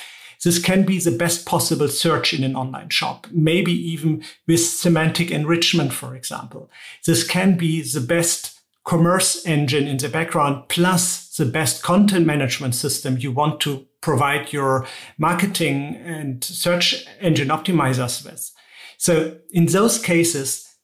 This 0.45 0.59
can 0.61 0.85
be 0.85 0.99
the 0.99 1.11
best 1.11 1.47
possible 1.47 1.89
search 1.89 2.33
in 2.33 2.45
an 2.45 2.55
online 2.55 2.91
shop, 2.91 3.27
maybe 3.33 3.73
even 3.73 4.23
with 4.47 4.61
semantic 4.61 5.31
enrichment, 5.31 5.93
for 5.93 6.15
example. 6.15 6.71
This 7.07 7.27
can 7.27 7.57
be 7.57 7.83
the 7.83 8.01
best 8.01 8.61
commerce 8.85 9.45
engine 9.45 9.87
in 9.87 9.97
the 9.99 10.09
background, 10.09 10.69
plus 10.69 11.37
the 11.37 11.45
best 11.45 11.83
content 11.83 12.25
management 12.25 12.75
system 12.75 13.19
you 13.19 13.33
want 13.33 13.61
to 13.61 13.87
provide 14.01 14.53
your 14.53 14.87
marketing 15.19 15.97
and 15.97 16.43
search 16.43 17.05
engine 17.21 17.49
optimizers 17.49 18.25
with. 18.25 18.51
So 18.97 19.39
in 19.51 19.67
those 19.67 19.99
cases, 19.99 20.77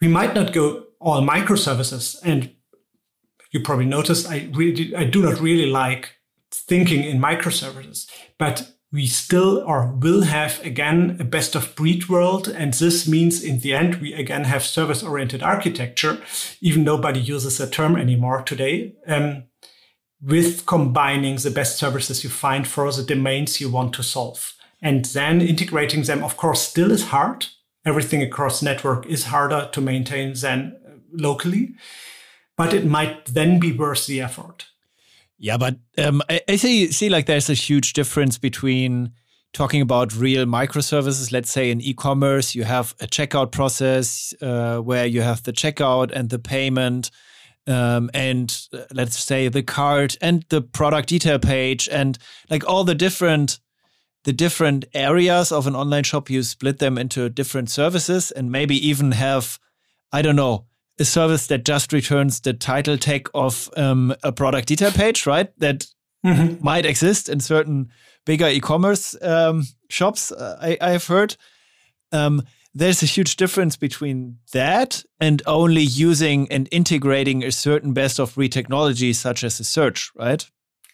we 0.00 0.08
might 0.08 0.34
not 0.34 0.52
go 0.52 0.84
all 1.00 1.22
microservices. 1.22 2.18
And 2.22 2.54
you 3.50 3.60
probably 3.60 3.86
noticed 3.86 4.28
I 4.28 4.48
really, 4.52 4.94
I 4.94 5.04
do 5.04 5.22
not 5.22 5.40
really 5.40 5.66
like 5.66 6.16
thinking 6.54 7.02
in 7.04 7.20
microservices, 7.20 8.08
but 8.38 8.72
we 8.92 9.06
still 9.06 9.64
or 9.66 9.86
will 9.86 10.22
have 10.22 10.62
again 10.64 11.16
a 11.18 11.24
best 11.24 11.54
of 11.54 11.74
breed 11.74 12.08
world. 12.08 12.46
And 12.46 12.74
this 12.74 13.08
means 13.08 13.42
in 13.42 13.60
the 13.60 13.72
end, 13.72 13.96
we 13.96 14.12
again 14.12 14.44
have 14.44 14.62
service 14.62 15.02
oriented 15.02 15.42
architecture, 15.42 16.20
even 16.60 16.84
nobody 16.84 17.18
uses 17.18 17.58
the 17.58 17.66
term 17.66 17.96
anymore 17.96 18.42
today, 18.42 18.94
um, 19.06 19.44
with 20.20 20.66
combining 20.66 21.36
the 21.36 21.50
best 21.50 21.78
services 21.78 22.22
you 22.22 22.30
find 22.30 22.68
for 22.68 22.92
the 22.92 23.02
domains 23.02 23.60
you 23.60 23.70
want 23.70 23.94
to 23.94 24.02
solve. 24.02 24.52
And 24.82 25.04
then 25.06 25.40
integrating 25.40 26.02
them, 26.02 26.22
of 26.22 26.36
course, 26.36 26.60
still 26.60 26.92
is 26.92 27.06
hard. 27.06 27.46
Everything 27.84 28.22
across 28.22 28.62
network 28.62 29.06
is 29.06 29.24
harder 29.24 29.68
to 29.72 29.80
maintain 29.80 30.34
than 30.34 30.78
locally, 31.12 31.74
but 32.56 32.74
it 32.74 32.84
might 32.84 33.26
then 33.26 33.58
be 33.58 33.72
worth 33.72 34.06
the 34.06 34.20
effort. 34.20 34.66
Yeah, 35.42 35.56
but 35.56 35.76
um, 35.98 36.22
I, 36.30 36.40
I 36.48 36.54
see, 36.54 36.92
see 36.92 37.08
like 37.08 37.26
there's 37.26 37.50
a 37.50 37.54
huge 37.54 37.94
difference 37.94 38.38
between 38.38 39.10
talking 39.52 39.80
about 39.82 40.14
real 40.14 40.46
microservices. 40.46 41.32
Let's 41.32 41.50
say 41.50 41.72
in 41.72 41.80
e-commerce, 41.80 42.54
you 42.54 42.62
have 42.62 42.94
a 43.00 43.08
checkout 43.08 43.50
process 43.50 44.32
uh, 44.40 44.78
where 44.78 45.04
you 45.04 45.20
have 45.20 45.42
the 45.42 45.52
checkout 45.52 46.12
and 46.12 46.30
the 46.30 46.38
payment, 46.38 47.10
um, 47.66 48.08
and 48.14 48.56
uh, 48.72 48.84
let's 48.94 49.18
say 49.18 49.48
the 49.48 49.64
cart 49.64 50.16
and 50.22 50.44
the 50.48 50.62
product 50.62 51.08
detail 51.08 51.40
page, 51.40 51.88
and 51.90 52.18
like 52.48 52.64
all 52.68 52.84
the 52.84 52.94
different 52.94 53.58
the 54.22 54.32
different 54.32 54.84
areas 54.94 55.50
of 55.50 55.66
an 55.66 55.74
online 55.74 56.04
shop. 56.04 56.30
You 56.30 56.44
split 56.44 56.78
them 56.78 56.96
into 56.96 57.28
different 57.28 57.68
services, 57.68 58.30
and 58.30 58.52
maybe 58.52 58.76
even 58.86 59.10
have 59.10 59.58
I 60.12 60.22
don't 60.22 60.36
know 60.36 60.66
a 61.02 61.04
service 61.04 61.48
that 61.48 61.64
just 61.64 61.92
returns 61.92 62.40
the 62.40 62.54
title 62.54 62.96
tag 62.96 63.28
of 63.34 63.68
um, 63.76 64.14
a 64.22 64.32
product 64.32 64.68
detail 64.68 64.90
page, 64.90 65.26
right? 65.26 65.52
That 65.58 65.86
mm-hmm. 66.24 66.64
might 66.64 66.86
exist 66.86 67.28
in 67.28 67.40
certain 67.40 67.90
bigger 68.24 68.48
e-commerce 68.48 69.20
um, 69.20 69.64
shops. 69.90 70.32
Uh, 70.32 70.56
I, 70.62 70.78
I've 70.80 71.06
heard. 71.06 71.36
Um, 72.12 72.42
there's 72.74 73.02
a 73.02 73.06
huge 73.06 73.36
difference 73.36 73.76
between 73.76 74.38
that 74.52 75.04
and 75.20 75.42
only 75.46 75.82
using 75.82 76.50
and 76.50 76.68
integrating 76.70 77.44
a 77.44 77.52
certain 77.52 77.92
best 77.92 78.18
of 78.18 78.34
breed 78.34 78.52
technology, 78.52 79.12
such 79.12 79.44
as 79.44 79.60
a 79.60 79.64
search, 79.64 80.10
right? 80.16 80.48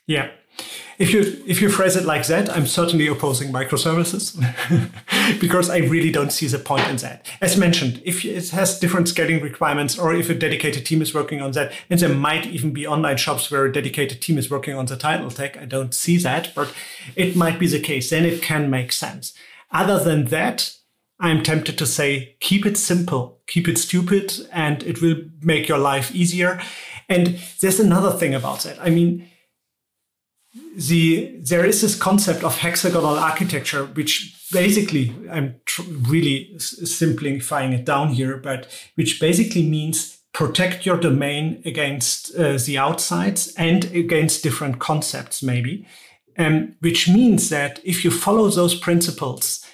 Yeah. 0.07 0.31
If 0.99 1.13
you 1.13 1.43
if 1.47 1.63
you 1.63 1.69
phrase 1.69 1.95
it 1.95 2.05
like 2.05 2.27
that, 2.27 2.51
I'm 2.51 2.67
certainly 2.67 3.07
opposing 3.07 3.53
microservices 3.53 4.35
because 5.41 5.71
I 5.71 5.79
really 5.79 6.11
don't 6.11 6.33
see 6.33 6.49
the 6.49 6.59
point 6.59 6.89
in 6.89 6.97
that. 6.97 7.25
As 7.41 7.57
mentioned, 7.57 8.03
if 8.05 8.25
it 8.25 8.51
has 8.51 8.81
different 8.81 9.09
scaling 9.09 9.41
requirements, 9.41 9.97
or 9.97 10.13
if 10.13 10.29
a 10.29 10.35
dedicated 10.35 10.85
team 10.85 11.01
is 11.01 11.15
working 11.15 11.41
on 11.41 11.53
that, 11.53 11.73
and 11.89 12.01
there 12.01 12.09
might 12.09 12.47
even 12.47 12.73
be 12.73 12.87
online 12.87 13.17
shops 13.17 13.49
where 13.49 13.65
a 13.65 13.73
dedicated 13.73 14.21
team 14.21 14.39
is 14.39 14.51
working 14.51 14.75
on 14.75 14.87
the 14.87 14.97
title 14.97 15.31
tag. 15.31 15.57
I 15.57 15.67
don't 15.67 15.95
see 15.95 16.17
that, 16.19 16.53
but 16.55 16.75
it 17.15 17.37
might 17.37 17.61
be 17.61 17.69
the 17.69 17.81
case. 17.81 18.11
Then 18.11 18.25
it 18.25 18.43
can 18.43 18.69
make 18.69 18.91
sense. 18.91 19.35
Other 19.71 20.03
than 20.03 20.27
that, 20.27 20.75
I'm 21.21 21.43
tempted 21.43 21.79
to 21.79 21.87
say, 21.87 22.37
keep 22.41 22.65
it 22.65 22.77
simple, 22.77 23.41
keep 23.47 23.69
it 23.69 23.79
stupid, 23.79 24.33
and 24.53 24.83
it 24.83 25.01
will 25.01 25.17
make 25.43 25.69
your 25.69 25.79
life 25.79 26.15
easier. 26.15 26.61
And 27.09 27.41
there's 27.61 27.81
another 27.81 28.13
thing 28.13 28.35
about 28.35 28.61
that. 28.61 28.81
I 28.81 28.91
mean, 28.91 29.29
the 30.77 31.39
there 31.41 31.65
is 31.65 31.81
this 31.81 31.95
concept 31.95 32.43
of 32.43 32.59
hexagonal 32.59 33.19
architecture, 33.19 33.85
which 33.87 34.35
basically 34.53 35.15
I'm 35.31 35.57
tr- 35.67 35.83
really 36.09 36.59
simplifying 36.59 37.73
it 37.73 37.85
down 37.85 38.11
here, 38.11 38.37
but 38.37 38.67
which 38.95 39.21
basically 39.21 39.69
means 39.69 40.19
protect 40.33 40.87
your 40.87 40.97
domain 40.97 41.63
against 41.65 42.35
uh, 42.37 42.59
the 42.59 42.79
outsides 42.79 43.53
and 43.57 43.85
against 43.87 44.43
different 44.43 44.79
concepts, 44.79 45.43
maybe. 45.43 45.87
Um, 46.39 46.77
which 46.81 47.09
means 47.09 47.49
that 47.49 47.81
if 47.83 48.05
you 48.05 48.13
follow 48.13 48.49
those 48.49 48.79
principles, 48.79 49.65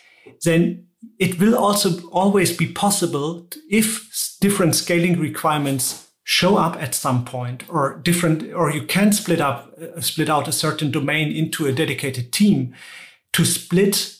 then 0.44 0.86
it 1.18 1.38
will 1.38 1.54
also 1.54 2.08
always 2.08 2.56
be 2.56 2.72
possible 2.72 3.46
if 3.68 4.38
different 4.40 4.74
scaling 4.74 5.20
requirements 5.20 6.08
show 6.24 6.56
up 6.56 6.74
at 6.82 6.94
some 6.94 7.24
point 7.24 7.62
or 7.68 8.00
different 8.02 8.52
or 8.54 8.70
you 8.70 8.82
can 8.82 9.12
split 9.12 9.40
up 9.40 9.70
uh, 9.80 10.00
split 10.00 10.30
out 10.30 10.48
a 10.48 10.52
certain 10.52 10.90
domain 10.90 11.30
into 11.30 11.66
a 11.66 11.72
dedicated 11.72 12.32
team 12.32 12.74
to 13.32 13.44
split 13.44 14.16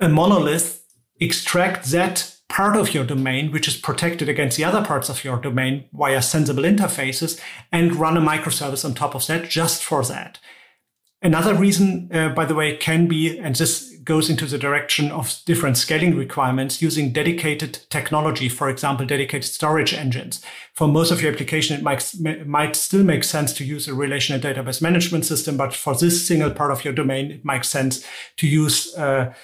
a 0.00 0.08
monolith 0.08 0.84
extract 1.20 1.86
that 1.86 2.36
part 2.48 2.76
of 2.76 2.94
your 2.94 3.04
domain 3.04 3.50
which 3.50 3.66
is 3.66 3.76
protected 3.76 4.28
against 4.28 4.56
the 4.56 4.64
other 4.64 4.84
parts 4.84 5.08
of 5.08 5.24
your 5.24 5.38
domain 5.40 5.84
via 5.92 6.22
sensible 6.22 6.62
interfaces 6.62 7.40
and 7.72 7.96
run 7.96 8.16
a 8.16 8.20
microservice 8.20 8.84
on 8.84 8.94
top 8.94 9.16
of 9.16 9.26
that 9.26 9.50
just 9.50 9.82
for 9.82 10.04
that 10.04 10.38
Another 11.26 11.56
reason, 11.56 12.08
uh, 12.12 12.28
by 12.28 12.44
the 12.44 12.54
way, 12.54 12.76
can 12.76 13.08
be, 13.08 13.36
and 13.36 13.56
this 13.56 13.96
goes 14.04 14.30
into 14.30 14.46
the 14.46 14.58
direction 14.58 15.10
of 15.10 15.40
different 15.44 15.76
scaling 15.76 16.14
requirements, 16.14 16.80
using 16.80 17.12
dedicated 17.12 17.80
technology, 17.90 18.48
for 18.48 18.68
example, 18.68 19.04
dedicated 19.04 19.42
storage 19.42 19.92
engines. 19.92 20.40
For 20.72 20.86
most 20.86 21.10
of 21.10 21.20
your 21.20 21.32
application, 21.32 21.76
it 21.76 21.82
might, 21.82 22.12
might 22.46 22.76
still 22.76 23.02
make 23.02 23.24
sense 23.24 23.52
to 23.54 23.64
use 23.64 23.88
a 23.88 23.94
relational 23.94 24.40
database 24.40 24.80
management 24.80 25.26
system, 25.26 25.56
but 25.56 25.74
for 25.74 25.96
this 25.96 26.24
single 26.24 26.52
part 26.52 26.70
of 26.70 26.84
your 26.84 26.94
domain, 26.94 27.32
it 27.32 27.44
makes 27.44 27.68
sense 27.68 28.06
to 28.36 28.46
use 28.46 28.96
uh, 28.96 29.34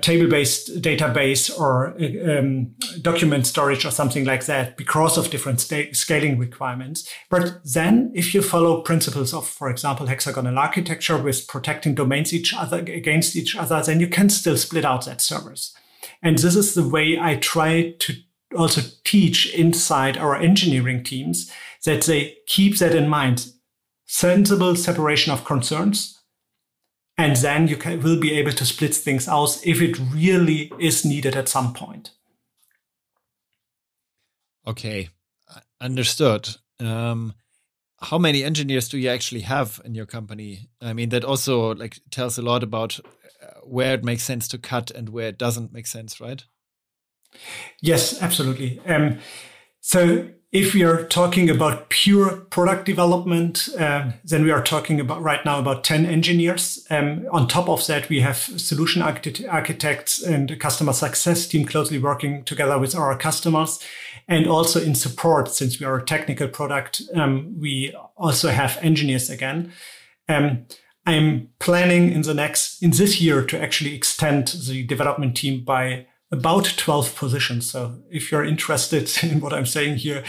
table-based 0.00 0.80
database 0.80 1.50
or 1.58 1.94
um, 2.38 2.74
document 3.02 3.46
storage 3.46 3.84
or 3.84 3.90
something 3.90 4.24
like 4.24 4.46
that 4.46 4.76
because 4.76 5.18
of 5.18 5.30
different 5.30 5.60
sta- 5.60 5.92
scaling 5.92 6.38
requirements. 6.38 7.08
But 7.28 7.60
then 7.64 8.10
if 8.14 8.34
you 8.34 8.42
follow 8.42 8.80
principles 8.80 9.34
of, 9.34 9.46
for 9.46 9.68
example, 9.68 10.06
hexagonal 10.06 10.58
architecture 10.58 11.18
with 11.18 11.46
protecting 11.46 11.94
domains 11.94 12.32
each 12.32 12.54
other 12.54 12.78
against 12.78 13.36
each 13.36 13.54
other, 13.56 13.82
then 13.82 14.00
you 14.00 14.08
can 14.08 14.30
still 14.30 14.56
split 14.56 14.84
out 14.84 15.04
that 15.04 15.20
servers. 15.20 15.74
And 16.22 16.38
this 16.38 16.56
is 16.56 16.74
the 16.74 16.88
way 16.88 17.18
I 17.20 17.36
try 17.36 17.94
to 17.98 18.14
also 18.56 18.80
teach 19.04 19.54
inside 19.54 20.16
our 20.16 20.34
engineering 20.34 21.04
teams 21.04 21.52
that 21.84 22.02
they 22.04 22.38
keep 22.46 22.78
that 22.78 22.94
in 22.94 23.08
mind. 23.08 23.52
Sensible 24.06 24.74
separation 24.74 25.32
of 25.32 25.44
concerns, 25.44 26.17
and 27.18 27.36
then 27.36 27.66
you 27.66 27.76
can, 27.76 28.00
will 28.00 28.18
be 28.18 28.32
able 28.38 28.52
to 28.52 28.64
split 28.64 28.94
things 28.94 29.28
out 29.28 29.60
if 29.66 29.82
it 29.82 29.98
really 29.98 30.72
is 30.78 31.04
needed 31.04 31.34
at 31.36 31.48
some 31.48 31.74
point. 31.74 32.12
Okay, 34.66 35.08
understood. 35.80 36.48
Um, 36.78 37.34
how 38.00 38.18
many 38.18 38.44
engineers 38.44 38.88
do 38.88 38.98
you 38.98 39.08
actually 39.08 39.40
have 39.40 39.80
in 39.84 39.94
your 39.94 40.06
company? 40.06 40.68
I 40.80 40.92
mean, 40.92 41.08
that 41.08 41.24
also 41.24 41.74
like 41.74 41.98
tells 42.10 42.38
a 42.38 42.42
lot 42.42 42.62
about 42.62 43.00
uh, 43.42 43.60
where 43.64 43.94
it 43.94 44.04
makes 44.04 44.22
sense 44.22 44.46
to 44.48 44.58
cut 44.58 44.92
and 44.92 45.08
where 45.08 45.28
it 45.28 45.38
doesn't 45.38 45.72
make 45.72 45.88
sense, 45.88 46.20
right? 46.20 46.44
Yes, 47.80 48.22
absolutely. 48.22 48.80
Um, 48.86 49.18
so 49.80 50.28
if 50.50 50.72
we 50.72 50.82
are 50.82 51.04
talking 51.04 51.50
about 51.50 51.90
pure 51.90 52.36
product 52.36 52.86
development, 52.86 53.68
um, 53.78 54.14
then 54.24 54.44
we 54.44 54.50
are 54.50 54.62
talking 54.62 54.98
about 54.98 55.22
right 55.22 55.44
now 55.44 55.58
about 55.58 55.84
10 55.84 56.06
engineers. 56.06 56.86
Um, 56.88 57.26
on 57.30 57.48
top 57.48 57.68
of 57.68 57.86
that, 57.86 58.08
we 58.08 58.20
have 58.20 58.38
solution 58.38 59.02
architect- 59.02 59.46
architects 59.46 60.22
and 60.22 60.58
customer 60.58 60.94
success 60.94 61.46
team 61.46 61.66
closely 61.66 61.98
working 61.98 62.44
together 62.44 62.78
with 62.78 62.94
our 62.94 63.16
customers. 63.18 63.78
And 64.26 64.46
also 64.46 64.80
in 64.80 64.94
support, 64.94 65.48
since 65.48 65.78
we 65.78 65.84
are 65.84 65.96
a 65.96 66.04
technical 66.04 66.48
product, 66.48 67.02
um, 67.14 67.54
we 67.58 67.94
also 68.16 68.48
have 68.48 68.78
engineers 68.80 69.28
again. 69.28 69.72
Um, 70.30 70.66
I'm 71.04 71.50
planning 71.58 72.10
in 72.10 72.22
the 72.22 72.34
next, 72.34 72.82
in 72.82 72.90
this 72.90 73.20
year 73.20 73.44
to 73.44 73.60
actually 73.60 73.94
extend 73.94 74.48
the 74.48 74.82
development 74.86 75.36
team 75.36 75.62
by 75.62 76.06
about 76.30 76.74
12 76.76 77.14
positions. 77.16 77.70
So 77.70 78.02
if 78.10 78.30
you're 78.30 78.44
interested 78.44 79.10
in 79.22 79.40
what 79.40 79.52
I'm 79.52 79.66
saying 79.66 79.96
here, 79.96 80.24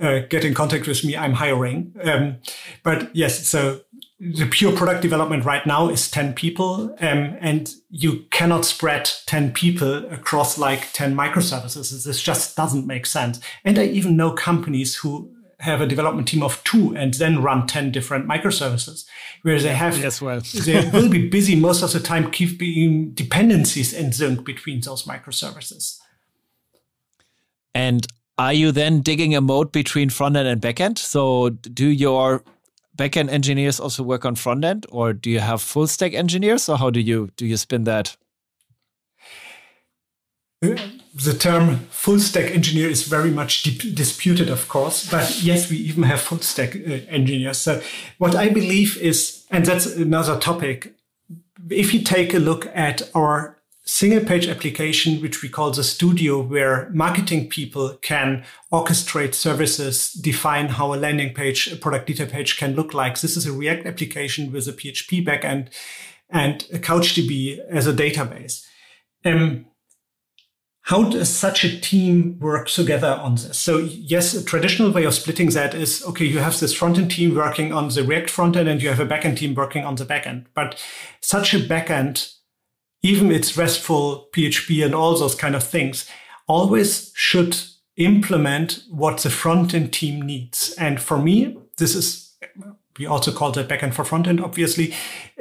uh, 0.00 0.20
get 0.28 0.44
in 0.44 0.54
contact 0.54 0.86
with 0.86 1.04
me. 1.04 1.16
I'm 1.16 1.34
hiring. 1.34 1.94
Um, 2.02 2.36
but 2.82 3.14
yes, 3.14 3.46
so 3.46 3.80
the 4.18 4.46
pure 4.46 4.72
product 4.72 5.02
development 5.02 5.44
right 5.44 5.66
now 5.66 5.88
is 5.88 6.10
10 6.10 6.34
people. 6.34 6.94
Um, 7.00 7.36
and 7.40 7.72
you 7.90 8.24
cannot 8.30 8.64
spread 8.64 9.10
10 9.26 9.52
people 9.52 10.06
across 10.06 10.56
like 10.58 10.92
10 10.92 11.14
microservices. 11.14 12.04
This 12.04 12.22
just 12.22 12.56
doesn't 12.56 12.86
make 12.86 13.06
sense. 13.06 13.40
And 13.64 13.78
I 13.78 13.84
even 13.84 14.16
know 14.16 14.32
companies 14.32 14.96
who 14.96 15.33
have 15.64 15.80
a 15.80 15.86
development 15.86 16.28
team 16.28 16.42
of 16.42 16.62
two 16.64 16.96
and 16.96 17.14
then 17.14 17.42
run 17.42 17.66
10 17.66 17.90
different 17.90 18.28
microservices. 18.28 19.04
Where 19.42 19.60
they 19.60 19.74
have 19.74 19.98
yes, 19.98 20.22
well. 20.22 20.40
they 20.64 20.88
will 20.90 21.08
be 21.08 21.28
busy 21.28 21.56
most 21.56 21.82
of 21.82 21.92
the 21.92 22.00
time 22.00 22.30
keeping 22.30 23.10
dependencies 23.10 23.92
in 23.92 24.12
sync 24.12 24.44
between 24.44 24.80
those 24.80 25.04
microservices. 25.04 25.98
And 27.74 28.06
are 28.38 28.52
you 28.52 28.72
then 28.72 29.00
digging 29.00 29.34
a 29.34 29.40
moat 29.40 29.72
between 29.72 30.10
front 30.10 30.36
end 30.36 30.48
and 30.48 30.60
back 30.60 30.80
end 30.80 30.98
so 30.98 31.50
do 31.50 31.86
your 31.86 32.42
backend 32.96 33.30
engineers 33.30 33.78
also 33.80 34.02
work 34.02 34.24
on 34.24 34.34
front 34.34 34.64
end 34.64 34.86
or 34.90 35.12
do 35.12 35.30
you 35.30 35.40
have 35.40 35.60
full 35.62 35.86
stack 35.86 36.14
engineers 36.14 36.68
or 36.68 36.76
how 36.76 36.90
do 36.90 37.00
you 37.00 37.30
do 37.36 37.46
you 37.46 37.56
spin 37.56 37.84
that 37.84 38.16
the 41.14 41.36
term 41.38 41.86
full 41.90 42.18
stack 42.18 42.50
engineer 42.50 42.88
is 42.88 43.04
very 43.04 43.30
much 43.30 43.62
disputed, 43.94 44.50
of 44.50 44.68
course, 44.68 45.08
but 45.10 45.42
yes, 45.42 45.70
we 45.70 45.76
even 45.76 46.02
have 46.02 46.20
full 46.20 46.38
stack 46.38 46.74
uh, 46.74 47.00
engineers. 47.08 47.58
So, 47.58 47.80
what 48.18 48.34
I 48.34 48.48
believe 48.48 48.96
is, 48.98 49.44
and 49.50 49.64
that's 49.64 49.86
another 49.86 50.38
topic, 50.38 50.94
if 51.70 51.94
you 51.94 52.02
take 52.02 52.34
a 52.34 52.38
look 52.38 52.66
at 52.74 53.02
our 53.14 53.58
single 53.84 54.24
page 54.24 54.48
application, 54.48 55.20
which 55.20 55.42
we 55.42 55.48
call 55.48 55.70
the 55.70 55.84
studio, 55.84 56.40
where 56.40 56.88
marketing 56.90 57.48
people 57.48 57.96
can 58.02 58.44
orchestrate 58.72 59.34
services, 59.34 60.12
define 60.12 60.68
how 60.68 60.94
a 60.94 60.96
landing 60.96 61.34
page, 61.34 61.70
a 61.70 61.76
product 61.76 62.06
detail 62.06 62.26
page 62.26 62.56
can 62.56 62.74
look 62.74 62.94
like. 62.94 63.20
This 63.20 63.36
is 63.36 63.46
a 63.46 63.52
React 63.52 63.86
application 63.86 64.50
with 64.50 64.66
a 64.66 64.72
PHP 64.72 65.24
backend 65.24 65.68
and 66.30 66.66
a 66.72 66.78
CouchDB 66.78 67.58
as 67.70 67.86
a 67.86 67.92
database. 67.92 68.64
Um, 69.24 69.66
how 70.84 71.02
does 71.02 71.34
such 71.34 71.64
a 71.64 71.80
team 71.80 72.38
work 72.40 72.68
together 72.68 73.18
on 73.22 73.36
this? 73.36 73.58
So 73.58 73.78
yes, 73.78 74.34
a 74.34 74.44
traditional 74.44 74.92
way 74.92 75.04
of 75.04 75.14
splitting 75.14 75.48
that 75.50 75.74
is, 75.74 76.04
okay, 76.04 76.26
you 76.26 76.40
have 76.40 76.60
this 76.60 76.74
front-end 76.74 77.10
team 77.10 77.34
working 77.34 77.72
on 77.72 77.88
the 77.88 78.04
React 78.04 78.28
front-end 78.28 78.68
and 78.68 78.82
you 78.82 78.90
have 78.90 79.00
a 79.00 79.06
back-end 79.06 79.38
team 79.38 79.54
working 79.54 79.82
on 79.82 79.94
the 79.94 80.04
back-end. 80.04 80.44
But 80.52 80.78
such 81.22 81.54
a 81.54 81.58
back-end, 81.58 82.28
even 83.00 83.32
it's 83.32 83.56
RESTful, 83.56 84.28
PHP 84.34 84.84
and 84.84 84.94
all 84.94 85.16
those 85.16 85.34
kind 85.34 85.56
of 85.56 85.64
things, 85.64 86.06
always 86.46 87.12
should 87.14 87.56
implement 87.96 88.82
what 88.90 89.20
the 89.20 89.30
front-end 89.30 89.90
team 89.90 90.20
needs. 90.20 90.74
And 90.76 91.00
for 91.00 91.16
me, 91.16 91.56
this 91.78 91.94
is, 91.94 92.36
we 92.98 93.06
also 93.06 93.32
call 93.32 93.52
that 93.52 93.70
back-end 93.70 93.94
for 93.94 94.04
front-end, 94.04 94.38
obviously. 94.44 94.92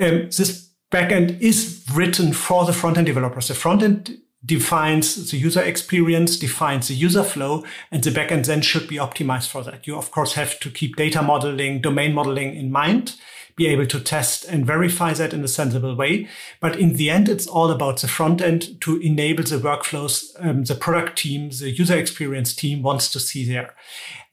Um, 0.01 0.29
this 0.29 0.69
backend 0.89 1.41
is 1.41 1.85
written 1.93 2.31
for 2.31 2.63
the 2.63 2.71
front-end 2.71 3.07
developers. 3.07 3.49
The 3.49 3.55
front-end 3.55 4.19
defines 4.45 5.31
the 5.31 5.37
user 5.37 5.61
experience, 5.61 6.37
defines 6.37 6.87
the 6.89 6.93
user 6.93 7.23
flow, 7.23 7.63
and 7.91 8.03
the 8.03 8.09
backend 8.09 8.45
then 8.45 8.61
should 8.61 8.87
be 8.87 8.97
optimized 8.97 9.49
for 9.49 9.63
that. 9.63 9.87
You, 9.87 9.95
of 9.95 10.11
course, 10.11 10.33
have 10.33 10.59
to 10.59 10.69
keep 10.69 10.95
data 10.95 11.21
modeling, 11.21 11.81
domain 11.81 12.13
modeling 12.13 12.55
in 12.55 12.71
mind, 12.71 13.15
be 13.55 13.67
able 13.67 13.85
to 13.85 13.99
test 13.99 14.45
and 14.45 14.65
verify 14.65 15.13
that 15.13 15.33
in 15.33 15.43
a 15.43 15.47
sensible 15.47 15.95
way. 15.95 16.27
But 16.59 16.77
in 16.77 16.95
the 16.95 17.09
end, 17.09 17.29
it's 17.29 17.47
all 17.47 17.71
about 17.71 18.01
the 18.01 18.07
front 18.07 18.41
end 18.41 18.81
to 18.81 18.97
enable 18.97 19.43
the 19.43 19.57
workflows 19.57 20.31
um, 20.39 20.63
the 20.63 20.75
product 20.75 21.19
team, 21.19 21.49
the 21.49 21.71
user 21.71 21.97
experience 21.97 22.53
team 22.53 22.81
wants 22.81 23.09
to 23.11 23.19
see 23.19 23.45
there. 23.45 23.75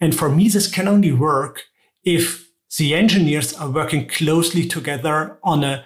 And 0.00 0.14
for 0.16 0.28
me, 0.28 0.48
this 0.48 0.70
can 0.70 0.88
only 0.88 1.12
work 1.12 1.64
if 2.02 2.50
the 2.78 2.94
engineers 2.94 3.52
are 3.52 3.68
working 3.68 4.08
closely 4.08 4.66
together 4.66 5.38
on 5.42 5.64
a 5.64 5.84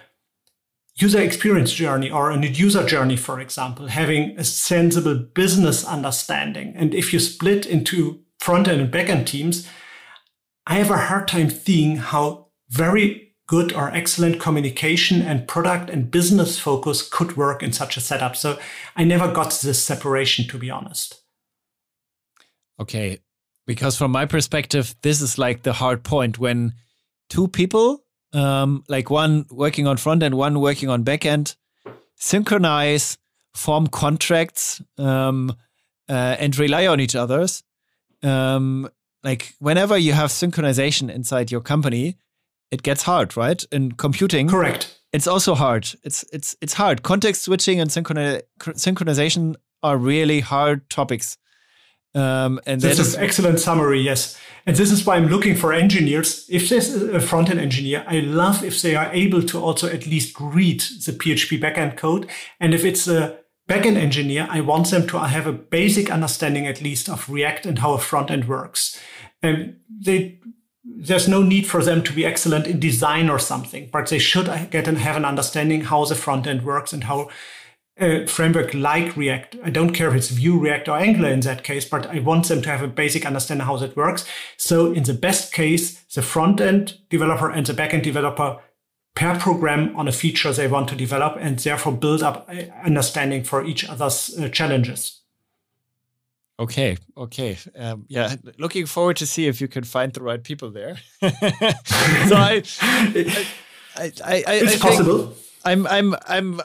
user 0.97 1.21
experience 1.21 1.73
journey 1.73 2.09
or 2.09 2.31
a 2.31 2.45
user 2.45 2.85
journey, 2.85 3.17
for 3.17 3.39
example, 3.39 3.87
having 3.87 4.37
a 4.37 4.43
sensible 4.43 5.15
business 5.15 5.85
understanding. 5.85 6.73
And 6.75 6.93
if 6.93 7.11
you 7.11 7.19
split 7.19 7.65
into 7.65 8.21
front 8.39 8.67
end 8.67 8.81
and 8.81 8.91
back 8.91 9.09
end 9.09 9.27
teams, 9.27 9.67
I 10.65 10.75
have 10.75 10.89
a 10.89 10.97
hard 10.97 11.27
time 11.27 11.49
seeing 11.49 11.97
how 11.97 12.47
very 12.69 13.33
good 13.47 13.73
or 13.73 13.91
excellent 13.91 14.39
communication 14.39 15.21
and 15.21 15.47
product 15.47 15.89
and 15.89 16.09
business 16.09 16.57
focus 16.57 17.07
could 17.07 17.37
work 17.37 17.61
in 17.61 17.71
such 17.71 17.97
a 17.97 18.01
setup. 18.01 18.35
So 18.35 18.57
I 18.95 19.03
never 19.03 19.31
got 19.31 19.51
this 19.61 19.83
separation, 19.83 20.47
to 20.47 20.57
be 20.57 20.71
honest. 20.71 21.21
Okay. 22.79 23.19
Because 23.67 23.97
from 23.97 24.11
my 24.11 24.25
perspective, 24.25 24.95
this 25.01 25.21
is 25.21 25.37
like 25.37 25.63
the 25.63 25.73
hard 25.73 26.03
point 26.03 26.39
when 26.39 26.73
two 27.29 27.47
people, 27.47 28.04
um, 28.35 28.83
like 28.87 29.09
one 29.09 29.45
working 29.49 29.87
on 29.87 29.97
front 29.97 30.21
end, 30.21 30.35
one 30.35 30.59
working 30.59 30.89
on 30.89 31.03
back 31.03 31.25
end, 31.25 31.55
synchronize, 32.15 33.17
form 33.53 33.87
contracts, 33.87 34.81
um, 34.97 35.55
uh, 36.09 36.35
and 36.39 36.57
rely 36.57 36.85
on 36.87 36.99
each 36.99 37.15
other's. 37.15 37.63
Um, 38.21 38.89
like 39.23 39.55
whenever 39.59 39.97
you 39.97 40.13
have 40.13 40.29
synchronization 40.29 41.09
inside 41.09 41.49
your 41.49 41.61
company, 41.61 42.17
it 42.71 42.83
gets 42.83 43.03
hard, 43.03 43.37
right? 43.37 43.63
In 43.71 43.93
computing, 43.93 44.47
correct. 44.49 44.99
It's 45.13 45.27
also 45.27 45.55
hard. 45.55 45.87
It's 46.03 46.25
it's 46.33 46.57
it's 46.61 46.73
hard. 46.73 47.01
Context 47.01 47.43
switching 47.43 47.79
and 47.79 47.89
synchroni- 47.89 48.41
synchronization 48.59 49.55
are 49.81 49.97
really 49.97 50.41
hard 50.41 50.89
topics. 50.89 51.37
Um, 52.15 52.59
and 52.65 52.79
this 52.79 52.97
is 52.97 53.15
excellent 53.15 53.59
summary. 53.59 54.01
Yes, 54.01 54.39
and 54.65 54.75
this 54.75 54.91
is 54.91 55.05
why 55.05 55.15
I'm 55.17 55.27
looking 55.27 55.55
for 55.55 55.73
engineers. 55.73 56.45
If 56.49 56.69
there's 56.69 56.93
a 56.95 57.19
front 57.19 57.49
end 57.49 57.59
engineer, 57.59 58.03
I 58.07 58.21
love 58.21 58.63
if 58.63 58.81
they 58.81 58.95
are 58.95 59.13
able 59.13 59.43
to 59.43 59.61
also 59.61 59.87
at 59.87 60.07
least 60.07 60.39
read 60.39 60.79
the 60.79 61.11
PHP 61.11 61.59
backend 61.61 61.97
code. 61.97 62.29
And 62.59 62.73
if 62.73 62.83
it's 62.83 63.07
a 63.07 63.39
backend 63.69 63.97
engineer, 63.97 64.47
I 64.49 64.61
want 64.61 64.89
them 64.89 65.07
to 65.07 65.19
have 65.19 65.45
a 65.45 65.53
basic 65.53 66.09
understanding 66.09 66.65
at 66.65 66.81
least 66.81 67.09
of 67.09 67.29
React 67.29 67.65
and 67.67 67.79
how 67.79 67.93
a 67.93 67.99
front 67.99 68.31
end 68.31 68.47
works. 68.47 68.99
And 69.43 69.77
they 69.89 70.39
there's 70.97 71.27
no 71.27 71.41
need 71.41 71.65
for 71.65 71.83
them 71.83 72.03
to 72.03 72.13
be 72.13 72.25
excellent 72.25 72.67
in 72.67 72.79
design 72.79 73.29
or 73.29 73.39
something, 73.39 73.89
but 73.91 74.07
they 74.07 74.19
should 74.19 74.45
get 74.69 74.87
and 74.87 74.99
have 74.99 75.17
an 75.17 75.25
understanding 75.25 75.81
how 75.81 76.05
the 76.05 76.15
front 76.15 76.47
end 76.47 76.63
works 76.63 76.93
and 76.93 77.03
how 77.05 77.29
a 77.97 78.25
framework 78.27 78.73
like 78.73 79.15
React, 79.15 79.57
I 79.63 79.69
don't 79.69 79.93
care 79.93 80.09
if 80.09 80.15
it's 80.15 80.29
Vue, 80.29 80.59
React, 80.59 80.89
or 80.89 80.97
Angular 80.97 81.29
in 81.29 81.39
that 81.41 81.63
case, 81.63 81.85
but 81.85 82.07
I 82.07 82.19
want 82.19 82.47
them 82.47 82.61
to 82.61 82.69
have 82.69 82.81
a 82.81 82.87
basic 82.87 83.25
understanding 83.25 83.65
how 83.65 83.77
that 83.77 83.95
works. 83.95 84.25
So 84.57 84.91
in 84.91 85.03
the 85.03 85.13
best 85.13 85.53
case, 85.53 86.01
the 86.13 86.21
front 86.21 86.59
end 86.59 86.97
developer 87.09 87.49
and 87.49 87.65
the 87.65 87.73
back 87.73 87.93
end 87.93 88.03
developer 88.03 88.59
pair 89.15 89.39
program 89.39 89.95
on 89.95 90.07
a 90.07 90.11
feature 90.11 90.51
they 90.51 90.67
want 90.67 90.89
to 90.89 90.95
develop 90.95 91.37
and 91.39 91.57
therefore 91.57 91.93
build 91.93 92.21
up 92.21 92.49
understanding 92.83 93.43
for 93.43 93.63
each 93.63 93.87
other's 93.87 94.37
uh, 94.37 94.49
challenges. 94.49 95.21
Okay, 96.57 96.97
okay, 97.17 97.57
um, 97.77 98.05
yeah. 98.07 98.35
Looking 98.57 98.85
forward 98.85 99.17
to 99.17 99.25
see 99.25 99.47
if 99.47 99.59
you 99.59 99.67
can 99.67 99.83
find 99.83 100.13
the 100.13 100.21
right 100.21 100.41
people 100.41 100.71
there. 100.71 100.97
so 101.21 101.29
I, 101.29 102.63
I, 103.97 104.11
I, 104.23 104.43
I, 104.47 104.53
it's 104.53 104.75
I 104.75 104.89
possible. 104.89 105.33
I'm, 105.65 105.85
I'm, 105.87 106.15
I'm. 106.27 106.61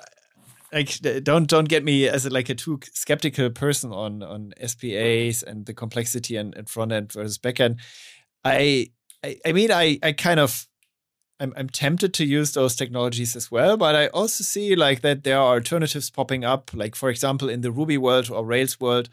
Like, 0.73 0.99
don't 1.25 1.49
don't 1.49 1.69
get 1.69 1.85
me 1.85 2.09
as 2.09 2.27
a, 2.27 2.31
like 2.31 2.49
a 2.49 2.55
too 2.55 2.79
skeptical 2.93 3.51
person 3.51 3.93
on 3.93 4.23
on 4.23 4.53
SPAs 4.65 5.43
and 5.43 5.67
the 5.67 5.75
complexity 5.75 6.37
and, 6.37 6.55
and 6.57 6.69
front 6.69 6.93
end 6.93 7.13
versus 7.13 7.39
back 7.39 7.61
end. 7.61 7.81
I, 8.45 8.91
I, 9.25 9.37
I 9.45 9.53
mean, 9.53 9.71
I, 9.73 9.99
I 10.03 10.13
kind 10.13 10.41
of 10.41 10.69
I'm, 11.41 11.55
I'm 11.57 11.69
tempted 11.69 12.13
to 12.15 12.25
use 12.25 12.53
those 12.53 12.77
technologies 12.77 13.35
as 13.35 13.51
well, 13.51 13.77
but 13.77 13.97
I 13.97 14.09
also 14.09 14.45
see 14.45 14.77
like 14.77 15.01
that 15.01 15.25
there 15.25 15.39
are 15.39 15.55
alternatives 15.55 16.11
popping 16.11 16.45
up. 16.45 16.71
Like 16.75 16.95
for 16.95 17.09
example, 17.09 17.49
in 17.49 17.63
the 17.63 17.73
Ruby 17.73 17.99
world 17.99 18.31
or 18.31 18.45
Rails 18.45 18.79
world, 18.79 19.09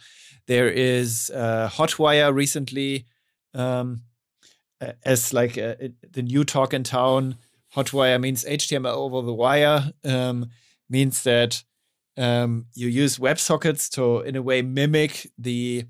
there 0.45 0.69
is 0.69 1.31
uh, 1.33 1.69
Hotwire 1.71 2.33
recently 2.33 3.05
um, 3.53 4.01
as 5.03 5.33
like 5.33 5.57
a, 5.57 5.85
a, 5.85 5.91
the 6.11 6.21
new 6.21 6.43
talk 6.43 6.73
in 6.73 6.83
town. 6.83 7.35
Hotwire 7.75 8.19
means 8.19 8.43
HTML 8.43 8.95
over 8.95 9.21
the 9.25 9.33
wire. 9.33 9.91
Um, 10.03 10.51
means 10.89 11.23
that 11.23 11.63
um, 12.17 12.65
you 12.73 12.87
use 12.87 13.17
WebSockets 13.17 13.89
to, 13.91 14.21
in 14.21 14.35
a 14.35 14.41
way, 14.41 14.61
mimic 14.61 15.29
the 15.37 15.85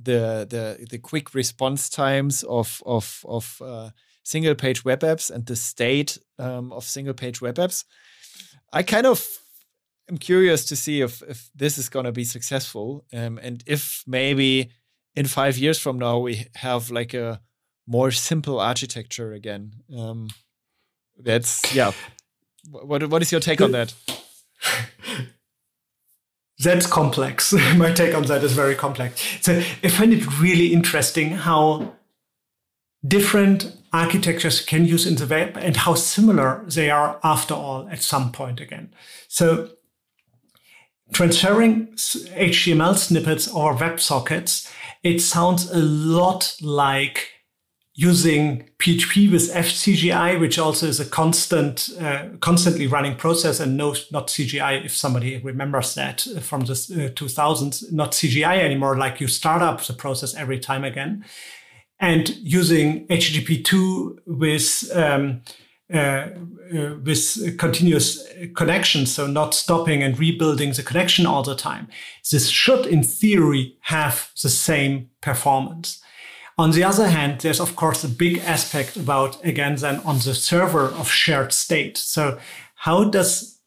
the 0.00 0.46
the 0.48 0.86
the 0.88 0.98
quick 0.98 1.34
response 1.34 1.88
times 1.88 2.44
of 2.44 2.82
of 2.86 3.24
of 3.26 3.60
uh, 3.60 3.90
single 4.22 4.54
page 4.54 4.84
web 4.84 5.00
apps 5.00 5.30
and 5.30 5.46
the 5.46 5.56
state 5.56 6.18
um, 6.38 6.72
of 6.72 6.84
single 6.84 7.14
page 7.14 7.40
web 7.40 7.56
apps. 7.56 7.84
I 8.72 8.82
kind 8.82 9.06
of 9.06 9.26
am 10.08 10.18
curious 10.18 10.64
to 10.66 10.76
see 10.76 11.00
if, 11.00 11.22
if 11.22 11.50
this 11.54 11.78
is 11.78 11.88
going 11.88 12.04
to 12.04 12.12
be 12.12 12.24
successful 12.24 13.04
um, 13.12 13.38
and 13.42 13.64
if 13.66 14.04
maybe 14.06 14.70
in 15.16 15.26
five 15.26 15.56
years 15.56 15.78
from 15.78 15.98
now 15.98 16.18
we 16.18 16.46
have 16.56 16.90
like 16.90 17.14
a 17.14 17.40
more 17.86 18.10
simple 18.10 18.60
architecture 18.60 19.32
again. 19.32 19.72
Um, 19.96 20.28
that's, 21.16 21.74
yeah. 21.74 21.92
What, 22.70 23.08
what 23.08 23.22
is 23.22 23.32
your 23.32 23.40
take 23.40 23.62
on 23.62 23.72
that? 23.72 23.94
That's 26.58 26.86
complex. 26.86 27.52
My 27.76 27.92
take 27.92 28.14
on 28.14 28.24
that 28.24 28.42
is 28.42 28.52
very 28.52 28.74
complex. 28.74 29.22
So 29.40 29.58
I 29.82 29.88
find 29.88 30.12
it 30.12 30.40
really 30.40 30.72
interesting 30.72 31.30
how 31.30 31.94
different 33.06 33.76
architectures 33.92 34.60
can 34.60 34.84
use 34.84 35.06
in 35.06 35.14
the 35.14 35.26
web 35.26 35.56
and 35.56 35.76
how 35.76 35.94
similar 35.94 36.64
they 36.66 36.90
are 36.90 37.20
after 37.22 37.54
all 37.54 37.88
at 37.90 38.02
some 38.02 38.32
point 38.32 38.60
again. 38.60 38.92
So 39.28 39.70
transferring 41.12 41.86
HTML 41.88 42.96
snippets 42.96 43.48
or 43.48 43.76
WebSockets, 43.76 44.70
it 45.02 45.20
sounds 45.20 45.70
a 45.70 45.78
lot 45.78 46.56
like 46.60 47.30
using 48.00 48.64
PHP 48.78 49.28
with 49.28 49.52
FCGI, 49.52 50.38
which 50.38 50.56
also 50.56 50.86
is 50.86 51.00
a 51.00 51.04
constant, 51.04 51.88
uh, 52.00 52.26
constantly 52.38 52.86
running 52.86 53.16
process, 53.16 53.58
and 53.58 53.76
no, 53.76 53.96
not 54.12 54.28
CGI. 54.28 54.84
If 54.84 54.96
somebody 54.96 55.38
remembers 55.38 55.96
that 55.96 56.20
from 56.40 56.60
the 56.60 56.74
uh, 56.74 57.12
2000s, 57.12 57.90
not 57.92 58.12
CGI 58.12 58.60
anymore. 58.60 58.96
Like 58.96 59.20
you 59.20 59.26
start 59.26 59.62
up 59.62 59.82
the 59.82 59.94
process 59.94 60.32
every 60.36 60.60
time 60.60 60.84
again 60.84 61.24
and 61.98 62.36
using 62.36 63.04
HTTP2 63.08 64.18
with 64.26 64.88
um, 64.94 65.42
uh, 65.92 65.96
uh, 65.98 66.94
with 67.02 67.58
continuous 67.58 68.22
connections, 68.54 69.12
so 69.12 69.26
not 69.26 69.54
stopping 69.54 70.04
and 70.04 70.18
rebuilding 70.18 70.70
the 70.72 70.82
connection 70.84 71.26
all 71.26 71.42
the 71.42 71.56
time. 71.56 71.88
This 72.30 72.48
should, 72.48 72.86
in 72.86 73.02
theory, 73.02 73.76
have 73.80 74.30
the 74.40 74.50
same 74.50 75.08
performance. 75.20 76.00
On 76.58 76.72
the 76.72 76.82
other 76.82 77.08
hand, 77.08 77.40
there's 77.40 77.60
of 77.60 77.76
course 77.76 78.02
a 78.02 78.08
big 78.08 78.38
aspect 78.38 78.96
about, 78.96 79.42
again, 79.44 79.76
then 79.76 80.00
on 80.00 80.16
the 80.16 80.34
server 80.34 80.86
of 80.86 81.08
shared 81.08 81.52
state. 81.52 81.96
So 81.96 82.38
how 82.74 83.04
does, 83.04 83.60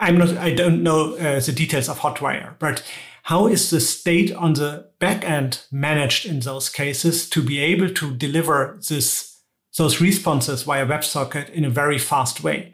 I'm 0.00 0.18
not, 0.18 0.36
I 0.36 0.52
don't 0.52 0.82
know 0.82 1.14
uh, 1.14 1.38
the 1.38 1.52
details 1.52 1.88
of 1.88 2.00
Hotwire, 2.00 2.58
but 2.58 2.82
how 3.22 3.46
is 3.46 3.70
the 3.70 3.80
state 3.80 4.32
on 4.32 4.54
the 4.54 4.90
back 4.98 5.24
end 5.24 5.62
managed 5.70 6.26
in 6.26 6.40
those 6.40 6.68
cases 6.68 7.28
to 7.30 7.42
be 7.42 7.60
able 7.60 7.90
to 7.90 8.14
deliver 8.16 8.78
this, 8.88 9.40
those 9.78 10.00
responses 10.00 10.64
via 10.64 10.86
WebSocket 10.86 11.50
in 11.50 11.64
a 11.64 11.70
very 11.70 11.98
fast 11.98 12.42
way? 12.42 12.72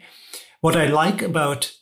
What 0.61 0.75
I 0.75 0.87
like 0.87 1.21
about 1.21 1.73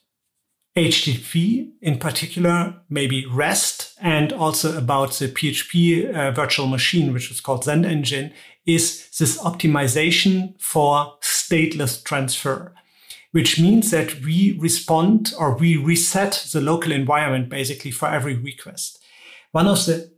HTTP 0.77 1.71
in 1.81 1.97
particular, 1.99 2.81
maybe 2.89 3.25
REST, 3.25 3.93
and 3.99 4.31
also 4.31 4.77
about 4.77 5.13
the 5.13 5.27
PHP 5.27 6.13
uh, 6.13 6.31
virtual 6.31 6.67
machine, 6.67 7.13
which 7.13 7.29
is 7.29 7.41
called 7.41 7.65
Zend 7.65 7.85
Engine, 7.85 8.31
is 8.65 9.09
this 9.17 9.37
optimization 9.39 10.59
for 10.61 11.17
stateless 11.21 12.03
transfer 12.03 12.73
which 13.31 13.59
means 13.59 13.91
that 13.91 14.21
we 14.21 14.57
respond 14.59 15.33
or 15.39 15.57
we 15.57 15.77
reset 15.77 16.47
the 16.51 16.61
local 16.61 16.91
environment 16.91 17.49
basically 17.49 17.91
for 17.91 18.09
every 18.09 18.35
request. 18.35 18.99
One 19.51 19.67
of 19.67 19.85
the 19.85 20.11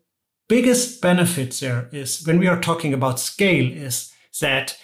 biggest 0.49 1.01
benefits 1.01 1.59
there 1.59 1.89
is 1.91 2.25
when 2.25 2.39
we 2.39 2.47
are 2.47 2.59
talking 2.59 2.93
about 2.93 3.19
scale 3.19 3.71
is 3.71 4.11
that 4.41 4.77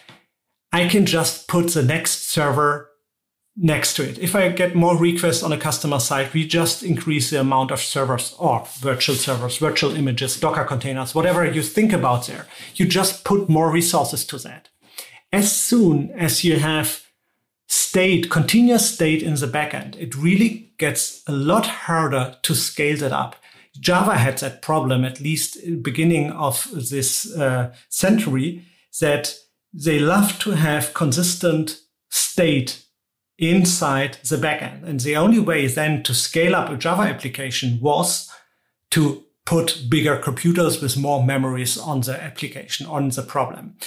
I 0.71 0.87
can 0.87 1.05
just 1.05 1.47
put 1.47 1.69
the 1.71 1.83
next 1.83 2.29
server 2.29 2.88
next 3.61 3.95
to 3.95 4.07
it. 4.07 4.17
If 4.17 4.35
I 4.35 4.47
get 4.49 4.73
more 4.73 4.97
requests 4.97 5.43
on 5.43 5.51
a 5.51 5.57
customer 5.57 5.99
side, 5.99 6.33
we 6.33 6.47
just 6.47 6.81
increase 6.81 7.29
the 7.29 7.41
amount 7.41 7.71
of 7.71 7.81
servers 7.81 8.33
or 8.39 8.65
virtual 8.79 9.15
servers, 9.15 9.57
virtual 9.57 9.95
images, 9.95 10.39
Docker 10.39 10.63
containers, 10.63 11.13
whatever 11.13 11.45
you 11.45 11.61
think 11.61 11.91
about 11.91 12.27
there. 12.27 12.47
You 12.75 12.85
just 12.85 13.25
put 13.25 13.49
more 13.49 13.69
resources 13.69 14.25
to 14.27 14.37
that. 14.39 14.69
As 15.33 15.51
soon 15.51 16.09
as 16.11 16.43
you 16.43 16.57
have 16.57 17.05
state, 17.67 18.31
continuous 18.31 18.93
state 18.93 19.21
in 19.21 19.35
the 19.35 19.47
backend, 19.47 19.97
it 19.97 20.15
really 20.15 20.71
gets 20.77 21.21
a 21.27 21.33
lot 21.33 21.67
harder 21.67 22.37
to 22.41 22.55
scale 22.55 22.97
that 22.97 23.11
up. 23.11 23.35
Java 23.79 24.15
had 24.15 24.37
that 24.39 24.61
problem, 24.61 25.03
at 25.03 25.19
least 25.19 25.57
beginning 25.83 26.31
of 26.31 26.67
this 26.89 27.31
uh, 27.35 27.73
century, 27.89 28.65
that 29.01 29.35
they 29.73 29.99
love 29.99 30.39
to 30.39 30.51
have 30.51 30.93
consistent 30.93 31.81
state 32.09 32.85
inside 33.39 34.17
the 34.27 34.35
backend. 34.35 34.83
And 34.83 34.99
the 34.99 35.15
only 35.15 35.39
way 35.39 35.67
then 35.67 36.03
to 36.03 36.13
scale 36.13 36.55
up 36.55 36.69
a 36.69 36.77
Java 36.77 37.03
application 37.03 37.79
was 37.81 38.29
to 38.91 39.23
put 39.45 39.85
bigger 39.89 40.17
computers 40.17 40.81
with 40.81 40.97
more 40.97 41.23
memories 41.23 41.77
on 41.77 42.01
the 42.01 42.21
application, 42.21 42.85
on 42.85 43.09
the 43.09 43.23
problem. 43.23 43.77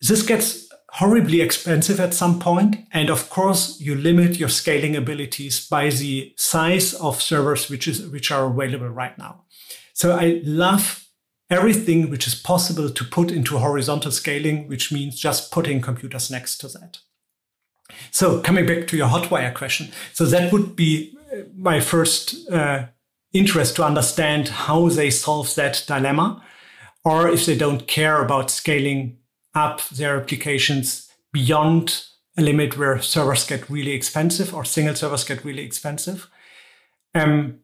This 0.00 0.22
gets 0.22 0.68
horribly 0.94 1.40
expensive 1.40 1.98
at 1.98 2.14
some 2.14 2.38
point. 2.38 2.76
And 2.92 3.10
of 3.10 3.30
course, 3.30 3.80
you 3.80 3.94
limit 3.94 4.38
your 4.38 4.48
scaling 4.48 4.94
abilities 4.94 5.66
by 5.66 5.90
the 5.90 6.32
size 6.36 6.94
of 6.94 7.22
servers 7.22 7.68
which 7.68 7.88
is 7.88 8.06
which 8.08 8.30
are 8.30 8.46
available 8.46 8.88
right 8.88 9.16
now. 9.18 9.44
So 9.92 10.16
I 10.16 10.40
love 10.44 11.08
everything 11.50 12.10
which 12.10 12.26
is 12.26 12.34
possible 12.34 12.90
to 12.90 13.04
put 13.04 13.30
into 13.30 13.58
horizontal 13.58 14.10
scaling, 14.10 14.68
which 14.68 14.92
means 14.92 15.18
just 15.18 15.50
putting 15.50 15.80
computers 15.80 16.30
next 16.30 16.58
to 16.58 16.68
that. 16.68 16.98
So 18.10 18.40
coming 18.40 18.66
back 18.66 18.86
to 18.88 18.96
your 18.96 19.08
hotwire 19.08 19.52
question, 19.54 19.90
so 20.12 20.24
that 20.26 20.52
would 20.52 20.76
be 20.76 21.16
uh, 21.32 21.42
my 21.56 21.80
first 21.80 22.48
uh, 22.50 22.86
interest 23.32 23.76
to 23.76 23.84
understand 23.84 24.48
how 24.48 24.88
they 24.88 25.10
solve 25.10 25.54
that 25.56 25.84
dilemma, 25.86 26.42
or 27.04 27.28
if 27.28 27.46
they 27.46 27.56
don't 27.56 27.86
care 27.86 28.22
about 28.22 28.50
scaling 28.50 29.18
up 29.54 29.86
their 29.88 30.16
applications 30.16 31.10
beyond 31.32 32.04
a 32.36 32.42
limit 32.42 32.76
where 32.78 33.00
servers 33.00 33.46
get 33.46 33.68
really 33.70 33.92
expensive 33.92 34.54
or 34.54 34.64
single 34.64 34.94
servers 34.94 35.24
get 35.24 35.44
really 35.44 35.62
expensive. 35.64 36.28
Um, 37.14 37.60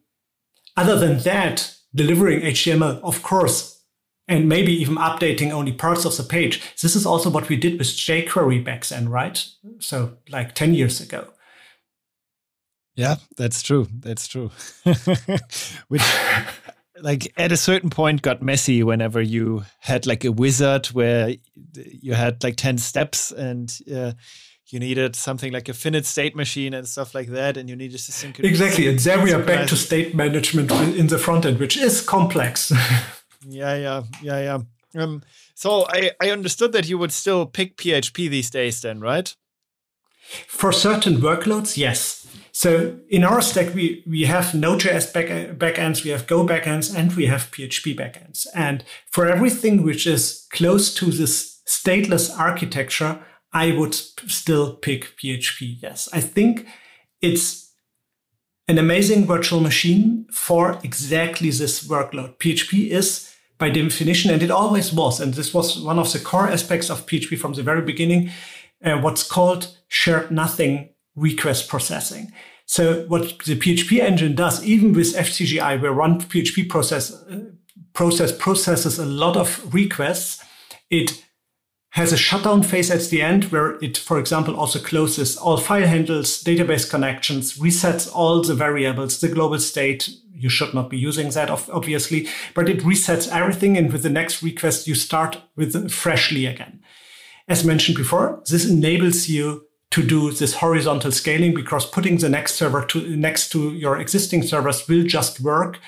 other 0.77 0.97
than 0.97 1.19
that, 1.19 1.75
delivering 1.93 2.41
HTML, 2.41 3.01
of 3.03 3.21
course, 3.21 3.80
and 4.27 4.47
maybe 4.47 4.73
even 4.73 4.95
updating 4.95 5.51
only 5.51 5.73
parts 5.73 6.05
of 6.05 6.15
the 6.15 6.23
page. 6.23 6.61
This 6.81 6.95
is 6.95 7.05
also 7.05 7.29
what 7.29 7.49
we 7.49 7.57
did 7.57 7.77
with 7.77 7.87
jQuery 7.87 8.63
back 8.63 8.85
then, 8.85 9.09
right? 9.09 9.45
So, 9.79 10.17
like 10.29 10.55
10 10.55 10.73
years 10.73 11.01
ago. 11.01 11.27
Yeah, 12.95 13.15
that's 13.37 13.61
true. 13.61 13.87
That's 13.91 14.27
true. 14.27 14.51
Which 15.87 16.03
like 17.01 17.33
at 17.37 17.51
a 17.51 17.57
certain 17.57 17.89
point 17.89 18.21
got 18.21 18.41
messy 18.41 18.83
whenever 18.83 19.21
you 19.21 19.63
had 19.79 20.05
like 20.05 20.23
a 20.23 20.31
wizard 20.31 20.87
where 20.87 21.35
you 21.75 22.13
had 22.13 22.43
like 22.43 22.57
10 22.57 22.77
steps 22.77 23.31
and 23.31 23.79
uh, 23.93 24.11
you 24.67 24.79
needed 24.79 25.15
something 25.15 25.51
like 25.51 25.67
a 25.67 25.73
finite 25.73 26.05
state 26.05 26.35
machine 26.35 26.73
and 26.73 26.87
stuff 26.87 27.15
like 27.15 27.27
that 27.29 27.57
and 27.57 27.69
you 27.69 27.75
needed 27.75 27.99
to 27.99 28.11
synchronize 28.11 28.51
exactly 28.51 28.87
and 28.87 28.99
there 28.99 29.21
we 29.21 29.33
are 29.33 29.41
back 29.41 29.67
to 29.67 29.75
state 29.75 30.15
management 30.15 30.71
in 30.95 31.07
the 31.07 31.17
front 31.17 31.45
end 31.45 31.59
which 31.59 31.77
is 31.77 32.01
complex 32.01 32.71
yeah 33.47 33.75
yeah 33.75 34.03
yeah 34.21 34.39
yeah 34.41 34.59
um, 35.01 35.23
so 35.55 35.85
I, 35.87 36.11
I 36.19 36.31
understood 36.31 36.73
that 36.73 36.87
you 36.87 36.97
would 36.97 37.11
still 37.11 37.45
pick 37.45 37.77
php 37.77 38.29
these 38.29 38.49
days 38.49 38.81
then 38.81 38.99
right 38.99 39.35
for 40.47 40.71
certain 40.71 41.17
workloads 41.17 41.77
yes 41.77 42.21
so 42.51 42.99
in 43.09 43.23
our 43.23 43.41
stack, 43.41 43.73
we, 43.73 44.03
we 44.05 44.23
have 44.23 44.53
Node.js 44.53 45.13
back, 45.13 45.27
backends, 45.57 46.03
we 46.03 46.09
have 46.11 46.27
Go 46.27 46.45
backends, 46.45 46.95
and 46.95 47.13
we 47.15 47.25
have 47.27 47.49
PHP 47.51 47.95
backends. 47.95 48.45
And 48.53 48.83
for 49.09 49.27
everything 49.27 49.83
which 49.83 50.05
is 50.05 50.47
close 50.51 50.93
to 50.95 51.05
this 51.05 51.61
stateless 51.65 52.37
architecture, 52.37 53.19
I 53.53 53.71
would 53.71 53.93
still 53.93 54.75
pick 54.75 55.17
PHP. 55.17 55.77
Yes, 55.81 56.09
I 56.13 56.21
think 56.21 56.67
it's 57.21 57.71
an 58.67 58.77
amazing 58.77 59.25
virtual 59.25 59.59
machine 59.59 60.25
for 60.31 60.79
exactly 60.83 61.49
this 61.49 61.87
workload. 61.87 62.37
PHP 62.37 62.89
is 62.89 63.30
by 63.61 63.69
definition, 63.69 64.31
and 64.31 64.41
it 64.41 64.49
always 64.49 64.91
was, 64.91 65.21
and 65.21 65.35
this 65.35 65.53
was 65.53 65.79
one 65.79 65.99
of 65.99 66.11
the 66.11 66.19
core 66.19 66.49
aspects 66.49 66.89
of 66.89 67.05
PHP 67.05 67.37
from 67.37 67.53
the 67.53 67.61
very 67.61 67.83
beginning, 67.83 68.31
uh, 68.83 68.97
what's 68.97 69.21
called 69.21 69.77
shared 69.87 70.31
nothing 70.31 70.89
request 71.15 71.69
processing. 71.69 72.33
So 72.65 73.05
what 73.07 73.37
the 73.45 73.55
PHP 73.55 73.99
engine 73.99 74.33
does, 74.33 74.65
even 74.65 74.93
with 74.93 75.15
FCGI, 75.15 75.79
where 75.79 75.93
one 75.93 76.19
PHP 76.19 76.69
process 76.69 77.13
uh, 77.13 77.51
process 77.93 78.31
processes 78.35 78.97
a 78.97 79.05
lot 79.05 79.37
of 79.37 79.73
requests, 79.73 80.43
it 80.89 81.23
has 81.91 82.13
a 82.13 82.17
shutdown 82.17 82.63
phase 82.63 82.89
at 82.89 83.01
the 83.09 83.21
end 83.21 83.45
where 83.45 83.71
it, 83.83 83.97
for 83.97 84.17
example, 84.17 84.55
also 84.55 84.79
closes 84.79 85.35
all 85.35 85.57
file 85.57 85.85
handles, 85.85 86.41
database 86.41 86.89
connections, 86.89 87.57
resets 87.57 88.09
all 88.13 88.41
the 88.41 88.55
variables, 88.55 89.19
the 89.19 89.27
global 89.27 89.59
state. 89.59 90.09
You 90.33 90.47
should 90.47 90.73
not 90.73 90.89
be 90.89 90.97
using 90.97 91.29
that, 91.31 91.49
obviously, 91.49 92.29
but 92.55 92.69
it 92.69 92.79
resets 92.79 93.27
everything. 93.27 93.77
And 93.77 93.91
with 93.91 94.03
the 94.03 94.09
next 94.09 94.41
request, 94.41 94.87
you 94.87 94.95
start 94.95 95.41
with 95.57 95.91
freshly 95.91 96.45
again. 96.45 96.81
As 97.49 97.65
mentioned 97.65 97.97
before, 97.97 98.41
this 98.49 98.69
enables 98.69 99.27
you 99.27 99.67
to 99.89 100.01
do 100.01 100.31
this 100.31 100.55
horizontal 100.55 101.11
scaling 101.11 101.53
because 101.53 101.85
putting 101.85 102.17
the 102.17 102.29
next 102.29 102.53
server 102.53 102.85
to, 102.85 103.17
next 103.17 103.49
to 103.49 103.73
your 103.73 103.99
existing 103.99 104.43
servers 104.43 104.87
will 104.87 105.03
just 105.03 105.41
work 105.41 105.79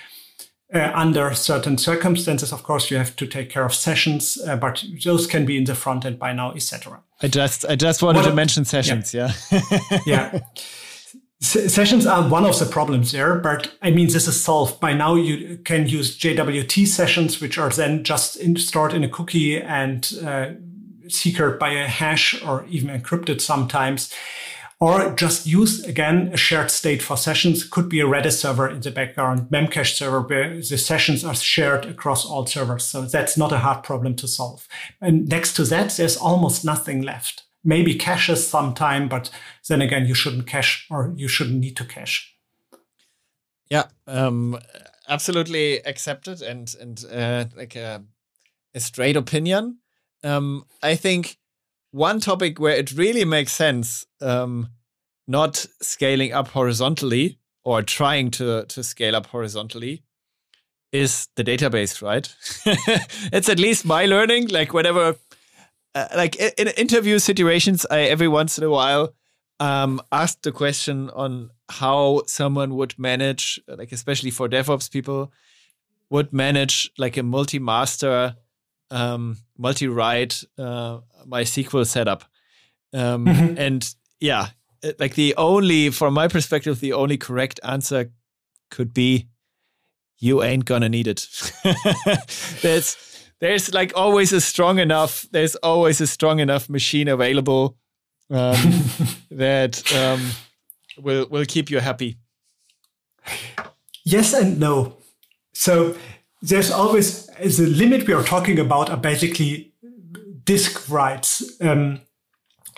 uh, 0.73 0.91
under 0.93 1.33
certain 1.33 1.77
circumstances. 1.77 2.51
Of 2.51 2.63
course, 2.63 2.89
you 2.89 2.97
have 2.97 3.15
to 3.17 3.27
take 3.27 3.49
care 3.49 3.65
of 3.65 3.73
sessions, 3.73 4.37
uh, 4.47 4.55
but 4.55 4.83
those 5.03 5.27
can 5.27 5.45
be 5.45 5.57
in 5.57 5.65
the 5.65 5.75
front 5.75 6.05
end 6.05 6.19
by 6.19 6.33
now, 6.33 6.51
etc. 6.53 7.01
I 7.21 7.27
just 7.27 7.65
I 7.65 7.75
just 7.75 8.01
wanted 8.01 8.19
what 8.19 8.29
to 8.29 8.35
mention 8.35 8.65
sessions. 8.65 9.13
Yeah, 9.13 9.31
yeah. 9.51 9.99
yeah. 10.05 10.39
sessions 11.39 12.05
are 12.05 12.27
one 12.27 12.45
of 12.45 12.57
the 12.57 12.65
problems 12.65 13.11
there, 13.11 13.35
but 13.35 13.71
I 13.81 13.91
mean, 13.91 14.07
this 14.07 14.27
is 14.27 14.41
solved. 14.41 14.79
By 14.79 14.93
now, 14.93 15.15
you 15.15 15.57
can 15.57 15.87
use 15.87 16.17
JWT 16.17 16.87
sessions, 16.87 17.39
which 17.39 17.57
are 17.57 17.69
then 17.69 18.03
just 18.03 18.37
in, 18.37 18.55
stored 18.55 18.93
in 18.93 19.03
a 19.03 19.09
cookie 19.09 19.61
and 19.61 20.11
uh, 20.25 20.51
secret 21.07 21.59
by 21.59 21.69
a 21.69 21.87
hash 21.87 22.41
or 22.43 22.65
even 22.69 22.89
encrypted 22.89 23.41
sometimes. 23.41 24.13
Or 24.79 25.13
just 25.15 25.47
use 25.47 25.83
again 25.85 26.29
a 26.33 26.37
shared 26.37 26.69
state 26.69 27.01
for 27.01 27.15
sessions. 27.15 27.63
Could 27.63 27.87
be 27.89 28.01
a 28.01 28.05
Redis 28.05 28.33
server 28.33 28.69
in 28.69 28.81
the 28.81 28.91
background, 28.91 29.49
Memcache 29.49 29.95
server 29.95 30.21
where 30.21 30.55
the 30.55 30.77
sessions 30.77 31.23
are 31.23 31.35
shared 31.35 31.85
across 31.85 32.25
all 32.25 32.45
servers. 32.45 32.83
So 32.83 33.03
that's 33.03 33.37
not 33.37 33.51
a 33.51 33.59
hard 33.59 33.83
problem 33.83 34.15
to 34.17 34.27
solve. 34.27 34.67
And 34.99 35.27
next 35.27 35.55
to 35.55 35.63
that, 35.65 35.91
there's 35.91 36.17
almost 36.17 36.65
nothing 36.65 37.01
left. 37.01 37.43
Maybe 37.63 37.95
caches 37.95 38.45
sometime, 38.45 39.07
but 39.07 39.29
then 39.69 39.81
again, 39.81 40.05
you 40.05 40.13
shouldn't 40.13 40.47
cache 40.47 40.85
or 40.89 41.13
you 41.15 41.29
shouldn't 41.29 41.59
need 41.59 41.77
to 41.77 41.85
cache. 41.85 42.35
Yeah, 43.69 43.85
um, 44.05 44.59
absolutely 45.07 45.79
accepted 45.85 46.41
and 46.41 46.75
and 46.79 47.05
uh, 47.09 47.45
like 47.55 47.75
a, 47.77 48.03
a 48.75 48.79
straight 48.81 49.15
opinion 49.15 49.77
um, 50.23 50.65
I 50.81 50.95
think 50.95 51.37
one 51.93 52.19
topic 52.19 52.59
where 52.59 52.75
it 52.75 52.91
really 52.93 53.23
makes 53.23 53.53
sense, 53.53 54.05
um, 54.19 54.69
not 55.27 55.65
scaling 55.79 56.33
up 56.33 56.49
horizontally 56.49 57.37
or 57.63 57.81
trying 57.81 58.31
to 58.31 58.65
to 58.65 58.83
scale 58.83 59.15
up 59.15 59.27
horizontally, 59.27 60.03
is 60.91 61.27
the 61.35 61.43
database, 61.43 62.01
right? 62.01 62.35
it's 63.31 63.47
at 63.47 63.59
least 63.59 63.85
my 63.85 64.05
learning. 64.05 64.47
Like 64.47 64.73
whenever, 64.73 65.15
uh, 65.93 66.07
like 66.15 66.35
in, 66.35 66.51
in, 66.57 66.67
interview 66.69 67.19
situations, 67.19 67.85
I 67.89 68.01
every 68.01 68.27
once 68.27 68.57
in 68.57 68.63
a 68.63 68.69
while 68.69 69.13
um, 69.59 70.01
ask 70.11 70.41
the 70.41 70.51
question 70.51 71.11
on 71.11 71.51
how 71.69 72.23
someone 72.25 72.75
would 72.75 72.97
manage, 72.97 73.59
like 73.67 73.91
especially 73.91 74.31
for 74.31 74.49
DevOps 74.49 74.91
people, 74.91 75.31
would 76.09 76.33
manage 76.33 76.91
like 76.97 77.17
a 77.17 77.23
multi-master 77.23 78.35
um, 78.93 79.37
multi-write 79.57 80.43
uh, 80.57 80.99
MySQL 81.27 81.85
setup. 81.85 82.23
Um, 82.93 83.25
mm-hmm. 83.25 83.57
And 83.57 83.95
yeah, 84.19 84.49
like 84.99 85.15
the 85.15 85.35
only, 85.35 85.89
from 85.89 86.13
my 86.13 86.27
perspective, 86.27 86.79
the 86.79 86.93
only 86.93 87.17
correct 87.17 87.59
answer 87.63 88.11
could 88.69 88.93
be 88.93 89.27
you 90.19 90.43
ain't 90.43 90.65
gonna 90.65 90.89
need 90.89 91.07
it. 91.07 91.27
there's 92.61 92.97
there's 93.39 93.73
like 93.73 93.91
always 93.95 94.31
a 94.31 94.39
strong 94.39 94.79
enough 94.79 95.25
there's 95.31 95.55
always 95.55 95.99
a 95.99 96.07
strong 96.07 96.39
enough 96.39 96.69
machine 96.69 97.09
available 97.09 97.75
um, 98.29 98.55
that 99.31 99.83
um, 99.93 100.31
will 100.97 101.27
will 101.29 101.45
keep 101.45 101.69
you 101.69 101.79
happy. 101.79 102.17
Yes 104.05 104.33
and 104.33 104.59
no. 104.59 104.97
So 105.53 105.95
there's 106.43 106.71
always 106.71 107.27
the 107.27 107.65
limit 107.65 108.05
we 108.05 108.13
are 108.13 108.21
talking 108.21 108.59
about 108.59 108.89
are 108.89 108.97
basically 108.97 109.73
disk 110.43 110.89
writes. 110.89 111.41
Um, 111.61 112.01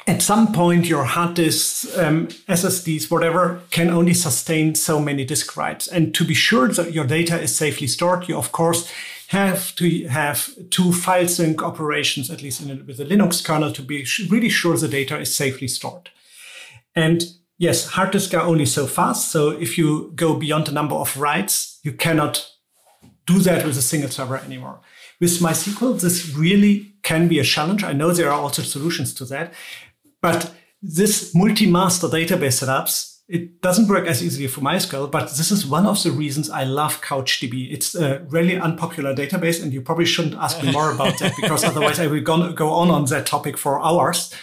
at 0.08 0.22
some 0.22 0.54
point, 0.54 0.86
your 0.86 1.04
hard 1.04 1.34
disks, 1.34 1.98
um, 1.98 2.28
SSDs, 2.48 3.10
whatever, 3.10 3.62
can 3.72 3.90
only 3.90 4.14
sustain 4.14 4.76
so 4.76 5.00
many 5.00 5.26
disk 5.26 5.58
writes. 5.58 5.88
And 5.88 6.14
to 6.14 6.24
be 6.24 6.36
sure 6.36 6.68
that 6.68 6.94
your 6.94 7.06
data 7.06 7.42
is 7.42 7.56
safely 7.56 7.88
stored, 7.88 8.30
you 8.30 8.38
of 8.38 8.52
course 8.52 8.88
have 9.30 9.74
to 9.78 10.08
have 10.10 10.48
two 10.70 10.94
file 10.94 11.28
sync 11.28 11.64
operations, 11.64 12.30
at 12.30 12.44
least 12.44 12.62
a, 12.62 12.76
with 12.84 12.98
the 12.98 13.06
Linux 13.06 13.44
kernel, 13.44 13.72
to 13.72 13.82
be 13.82 14.06
really 14.30 14.50
sure 14.50 14.78
the 14.78 14.88
data 14.88 15.18
is 15.18 15.36
safely 15.36 15.68
stored. 15.68 16.12
And 16.96 17.24
yes, 17.58 17.88
hard 17.88 18.12
disks 18.12 18.34
are 18.36 18.46
only 18.46 18.68
so 18.68 18.86
fast. 18.86 19.32
So 19.32 19.50
if 19.50 19.76
you 19.76 20.12
go 20.14 20.36
beyond 20.36 20.68
the 20.68 20.72
number 20.72 20.94
of 20.94 21.18
writes, 21.18 21.80
you 21.82 21.94
cannot 21.94 22.48
do 23.26 23.40
that 23.40 23.66
with 23.66 23.78
a 23.78 23.82
single 23.82 24.10
server 24.10 24.38
anymore. 24.38 24.80
With 25.20 25.40
MySQL, 25.40 26.00
this 26.00 26.34
really 26.36 26.94
can 27.04 27.28
be 27.28 27.40
a 27.40 27.44
challenge. 27.44 27.84
I 27.84 27.94
know 27.94 28.12
there 28.12 28.32
are 28.32 28.42
also 28.42 28.62
solutions 28.62 29.14
to 29.16 29.26
that, 29.26 29.54
but 30.22 30.54
this 30.82 31.34
multi-master 31.34 32.08
database 32.08 32.64
setups, 32.64 33.20
it 33.28 33.62
doesn't 33.62 33.88
work 33.88 34.06
as 34.06 34.24
easily 34.24 34.48
for 34.48 34.62
MySQL, 34.62 35.10
but 35.10 35.30
this 35.32 35.52
is 35.52 35.66
one 35.66 35.88
of 35.88 36.02
the 36.04 36.12
reasons 36.12 36.50
I 36.50 36.64
love 36.64 37.02
CouchDB. 37.02 37.74
It's 37.74 37.96
a 37.96 38.20
really 38.30 38.60
unpopular 38.60 39.16
database, 39.16 39.64
and 39.64 39.74
you 39.74 39.82
probably 39.82 40.06
shouldn't 40.06 40.36
ask 40.36 40.62
me 40.62 40.72
more 40.72 40.92
about 40.92 41.18
that 41.20 41.34
because 41.36 41.64
otherwise 41.70 42.00
I 42.00 42.08
will 42.08 42.22
go, 42.22 42.70
on 42.70 42.90
on 42.92 43.06
that 43.06 43.26
topic 43.26 43.58
for 43.58 43.82
hours. 43.84 44.34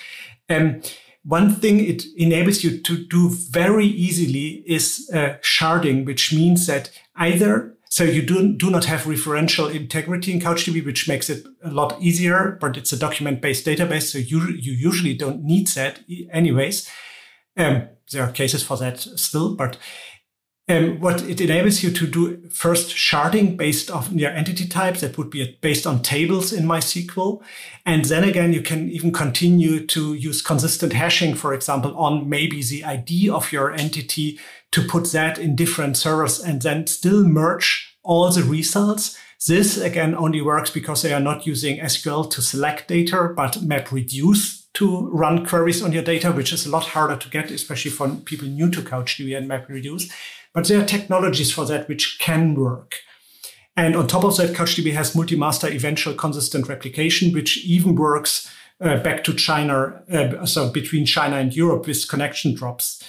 Um, 0.49 0.83
one 1.25 1.55
thing 1.55 1.79
it 1.85 2.05
enables 2.17 2.65
you 2.65 2.81
to 2.81 2.97
do 3.07 3.31
very 3.31 3.87
easily 3.87 4.65
is 4.67 5.09
uh, 5.15 5.37
sharding, 5.43 6.05
which 6.05 6.33
means 6.33 6.67
that 6.67 6.91
either 7.15 7.77
so 7.93 8.05
you 8.05 8.23
do, 8.23 8.55
do 8.55 8.71
not 8.71 8.87
have 8.87 9.03
referential 9.03 9.71
integrity 9.71 10.33
in 10.33 10.41
CouchDB, 10.41 10.83
which 10.83 11.07
makes 11.07 11.29
it 11.29 11.45
a 11.63 11.71
lot 11.71 12.01
easier, 12.01 12.57
but 12.59 12.79
it's 12.79 12.91
a 12.91 12.99
document-based 12.99 13.67
database, 13.67 14.11
so 14.11 14.17
you, 14.17 14.49
you 14.49 14.73
usually 14.73 15.13
don't 15.13 15.45
need 15.45 15.69
that 15.77 16.01
anyways. 16.31 16.89
Um, 17.55 17.89
there 18.11 18.23
are 18.23 18.33
cases 18.33 18.63
for 18.63 18.79
that 18.79 18.99
still, 18.99 19.55
but 19.55 19.77
um, 20.71 21.01
what 21.01 21.21
it 21.23 21.39
enables 21.39 21.83
you 21.83 21.91
to 21.91 22.07
do 22.07 22.49
first 22.49 22.97
sharding 22.97 23.59
based 23.59 23.91
on 23.91 24.19
your 24.19 24.31
entity 24.31 24.67
types 24.67 25.03
that 25.03 25.19
would 25.19 25.29
be 25.29 25.59
based 25.61 25.87
on 25.87 26.01
tables 26.01 26.51
in 26.51 26.65
MySQL. 26.65 27.43
And 27.85 28.07
then 28.07 28.25
again, 28.25 28.55
you 28.55 28.63
can 28.63 28.89
even 28.89 29.13
continue 29.13 29.85
to 29.89 30.15
use 30.15 30.41
consistent 30.41 30.95
hashing, 30.95 31.35
for 31.35 31.53
example, 31.53 31.95
on 31.99 32.27
maybe 32.27 32.63
the 32.63 32.85
ID 32.85 33.29
of 33.29 33.53
your 33.53 33.71
entity 33.73 34.39
to 34.71 34.83
put 34.87 35.13
that 35.13 35.39
in 35.39 35.57
different 35.57 35.97
servers 35.97 36.41
and 36.41 36.63
then 36.63 36.87
still 36.87 37.25
merge 37.25 37.82
all 38.03 38.31
the 38.31 38.43
results. 38.43 39.19
This 39.47 39.77
again 39.77 40.15
only 40.15 40.41
works 40.41 40.71
because 40.71 41.03
they 41.03 41.13
are 41.13 41.21
not 41.21 41.47
using 41.47 41.79
SQL 41.79 42.31
to 42.31 42.43
select 42.43 42.89
data, 42.89 43.33
but 43.35 43.55
MapReduce 43.55 44.63
to 44.75 45.09
run 45.11 45.45
queries 45.45 45.83
on 45.83 45.93
your 45.93 46.03
data, 46.03 46.33
which 46.33 46.53
is 46.53 46.65
a 46.65 46.71
lot 46.71 46.85
harder 46.85 47.17
to 47.17 47.29
get, 47.29 47.51
especially 47.51 47.91
for 47.91 48.09
people 48.25 48.49
new 48.49 48.71
to 48.71 48.81
CouchDB 48.81 49.37
and 49.37 49.51
MapReduce. 49.51 50.11
But 50.55 50.69
there 50.69 50.81
are 50.81 50.87
technologies 50.87 51.53
for 51.53 51.65
that 51.67 51.89
which 51.89 52.19
can 52.21 52.55
work. 52.55 53.01
And 53.77 53.97
on 53.97 54.07
top 54.07 54.25
of 54.25 54.37
that, 54.37 54.55
CouchDB 54.55 54.93
has 54.93 55.15
multi-master 55.15 55.69
eventual 55.69 56.15
consistent 56.15 56.69
replication, 56.69 57.33
which 57.33 57.65
even 57.65 57.95
works 57.97 58.51
uh, 58.81 58.99
back 58.99 59.25
to 59.25 59.35
China, 59.35 60.03
uh, 60.13 60.45
so 60.45 60.71
between 60.71 61.07
China 61.07 61.37
and 61.37 61.55
Europe 61.55 61.87
with 61.87 62.09
connection 62.09 62.55
drops 62.55 63.03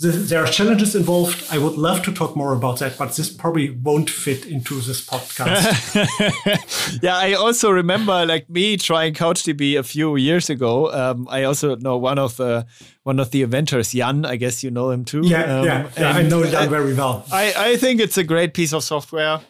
there 0.00 0.42
are 0.42 0.46
challenges 0.46 0.94
involved. 0.94 1.44
I 1.50 1.58
would 1.58 1.74
love 1.74 2.02
to 2.04 2.12
talk 2.12 2.34
more 2.34 2.54
about 2.54 2.78
that, 2.78 2.96
but 2.96 3.14
this 3.16 3.30
probably 3.30 3.70
won't 3.70 4.08
fit 4.08 4.46
into 4.46 4.80
this 4.80 5.04
podcast. 5.04 7.02
yeah, 7.02 7.16
I 7.16 7.34
also 7.34 7.70
remember 7.70 8.24
like 8.24 8.48
me 8.48 8.78
trying 8.78 9.12
CouchDB 9.12 9.78
a 9.78 9.82
few 9.82 10.16
years 10.16 10.48
ago. 10.48 10.90
Um, 10.90 11.28
I 11.30 11.44
also 11.44 11.76
know 11.76 11.98
one 11.98 12.18
of 12.18 12.38
the 12.38 12.66
one 13.02 13.20
of 13.20 13.30
the 13.30 13.42
inventors, 13.42 13.92
Jan. 13.92 14.24
I 14.24 14.36
guess 14.36 14.64
you 14.64 14.70
know 14.70 14.90
him 14.90 15.04
too. 15.04 15.20
Yeah, 15.22 15.58
um, 15.58 15.64
yeah, 15.66 15.90
yeah 15.98 16.12
I 16.12 16.22
know 16.22 16.44
Jan 16.44 16.70
very 16.70 16.94
well. 16.94 17.26
I, 17.30 17.52
I 17.56 17.76
think 17.76 18.00
it's 18.00 18.16
a 18.16 18.24
great 18.24 18.54
piece 18.54 18.72
of 18.72 18.82
software. 18.82 19.40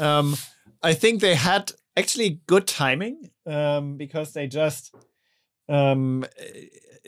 Um, 0.00 0.36
I 0.82 0.94
think 0.94 1.20
they 1.20 1.36
had 1.36 1.70
actually 1.96 2.40
good 2.46 2.66
timing 2.66 3.30
um, 3.46 3.96
because 3.96 4.32
they 4.32 4.48
just 4.48 4.92
um, 5.68 6.24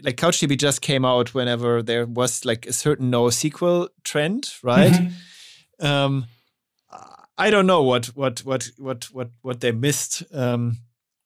like 0.03 0.16
CouchDB 0.16 0.59
just 0.59 0.80
came 0.80 1.05
out 1.05 1.34
whenever 1.34 1.82
there 1.82 2.07
was 2.07 2.45
like 2.45 2.66
a 2.66 2.72
certain 2.72 3.11
NoSQL 3.11 3.88
trend, 4.03 4.53
right? 4.62 4.92
Mm-hmm. 4.92 5.86
Um, 5.86 6.26
I 7.36 7.51
don't 7.51 7.66
know 7.66 7.82
what 7.82 8.07
what 8.07 8.40
what 8.40 8.70
what 8.78 9.05
what 9.12 9.30
what 9.42 9.61
they 9.61 9.72
missed. 9.72 10.22
Um, 10.32 10.78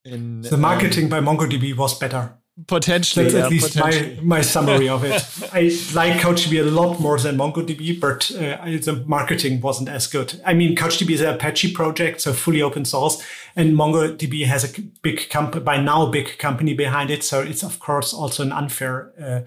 in 0.04 0.40
the 0.42 0.56
marketing 0.56 1.04
um, 1.04 1.10
by 1.10 1.20
MongoDB 1.20 1.76
was 1.76 1.98
better. 1.98 2.37
Potentially, 2.66 3.24
that's 3.24 3.34
yeah, 3.34 3.44
at 3.44 3.50
least 3.50 3.78
my 3.78 4.18
my 4.20 4.40
summary 4.40 4.88
of 4.88 5.04
it. 5.04 5.12
I 5.52 5.70
like 5.94 6.20
CouchDB 6.20 6.60
a 6.60 6.64
lot 6.64 6.98
more 6.98 7.16
than 7.16 7.36
MongoDB, 7.36 8.00
but 8.00 8.32
uh, 8.32 8.64
the 8.64 9.04
marketing 9.06 9.60
wasn't 9.60 9.88
as 9.88 10.08
good. 10.08 10.40
I 10.44 10.54
mean, 10.54 10.74
CouchDB 10.74 11.10
is 11.10 11.20
an 11.20 11.34
Apache 11.34 11.72
project, 11.72 12.20
so 12.20 12.32
fully 12.32 12.60
open 12.60 12.84
source, 12.84 13.22
and 13.54 13.74
MongoDB 13.74 14.44
has 14.46 14.64
a 14.64 14.82
big 15.02 15.28
company 15.30 15.64
by 15.64 15.80
now, 15.80 16.06
big 16.06 16.36
company 16.38 16.74
behind 16.74 17.10
it. 17.10 17.22
So 17.22 17.40
it's 17.40 17.62
of 17.62 17.78
course 17.78 18.12
also 18.12 18.42
an 18.42 18.50
unfair 18.50 19.12
uh, 19.22 19.40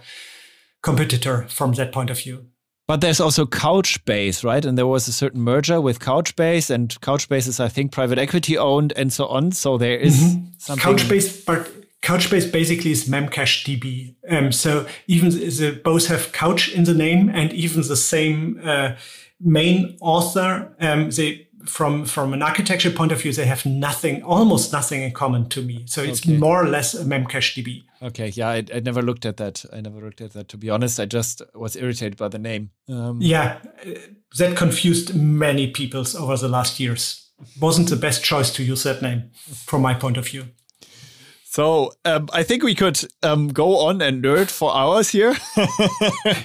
competitor 0.81 1.47
from 1.49 1.73
that 1.73 1.91
point 1.91 2.11
of 2.11 2.19
view. 2.19 2.45
But 2.87 3.01
there's 3.01 3.19
also 3.19 3.45
Couchbase, 3.45 4.43
right? 4.43 4.65
And 4.65 4.77
there 4.77 4.87
was 4.87 5.07
a 5.07 5.13
certain 5.13 5.41
merger 5.41 5.79
with 5.79 5.99
Couchbase, 5.99 6.69
and 6.69 6.89
Couchbase 7.01 7.47
is, 7.47 7.59
I 7.59 7.67
think, 7.67 7.91
private 7.91 8.19
equity 8.19 8.57
owned 8.57 8.93
and 8.95 9.11
so 9.11 9.27
on. 9.27 9.51
So 9.51 9.77
there 9.77 9.97
is 9.97 10.17
mm-hmm. 10.17 10.45
something. 10.57 10.95
Couchbase, 10.95 11.45
but 11.45 11.69
Couchbase 12.01 12.51
basically 12.51 12.91
is 12.91 13.07
Memcache 13.07 13.63
DB. 13.63 14.15
Um, 14.27 14.51
so 14.51 14.87
even 15.07 15.29
the, 15.29 15.79
both 15.83 16.07
have 16.07 16.31
couch 16.31 16.69
in 16.69 16.85
the 16.85 16.95
name 16.95 17.29
and 17.29 17.53
even 17.53 17.81
the 17.83 17.95
same 17.95 18.59
uh, 18.63 18.95
main 19.39 19.97
author. 20.01 20.75
Um, 20.79 21.11
they 21.11 21.47
from 21.65 22.05
from 22.05 22.33
an 22.33 22.41
architecture 22.41 22.91
point 22.91 23.11
of 23.11 23.21
view, 23.21 23.31
they 23.33 23.45
have 23.45 23.65
nothing, 23.65 24.23
almost 24.23 24.71
nothing 24.71 25.01
in 25.03 25.11
common 25.11 25.49
to 25.49 25.61
me. 25.61 25.83
So 25.85 26.01
it's 26.01 26.25
okay. 26.25 26.37
more 26.37 26.63
or 26.63 26.67
less 26.67 26.93
a 26.93 27.03
Memcache 27.03 27.63
DB. 27.63 27.83
Okay, 28.01 28.29
yeah, 28.29 28.49
I, 28.49 28.65
I, 28.73 28.79
never 28.79 29.03
looked 29.03 29.27
at 29.27 29.37
that. 29.37 29.63
I 29.71 29.81
never 29.81 30.01
looked 30.01 30.21
at 30.21 30.33
that. 30.33 30.49
To 30.49 30.57
be 30.57 30.69
honest, 30.69 30.99
I 30.99 31.05
just 31.05 31.41
was 31.53 31.75
irritated 31.75 32.17
by 32.17 32.29
the 32.29 32.39
name. 32.39 32.71
Um, 32.89 33.19
yeah, 33.21 33.59
that 34.37 34.57
confused 34.57 35.15
many 35.15 35.67
people 35.67 36.03
over 36.17 36.37
the 36.37 36.49
last 36.49 36.79
years. 36.79 37.29
Wasn't 37.59 37.89
the 37.89 37.95
best 37.95 38.23
choice 38.23 38.51
to 38.53 38.63
use 38.63 38.83
that 38.83 39.01
name, 39.01 39.31
from 39.65 39.81
my 39.81 39.93
point 39.93 40.17
of 40.17 40.27
view. 40.27 40.45
So 41.51 41.91
um, 42.05 42.29
I 42.31 42.43
think 42.43 42.63
we 42.63 42.73
could 42.73 42.97
um, 43.23 43.49
go 43.49 43.79
on 43.79 44.01
and 44.01 44.23
nerd 44.23 44.49
for 44.49 44.73
hours 44.73 45.09
here. 45.09 45.35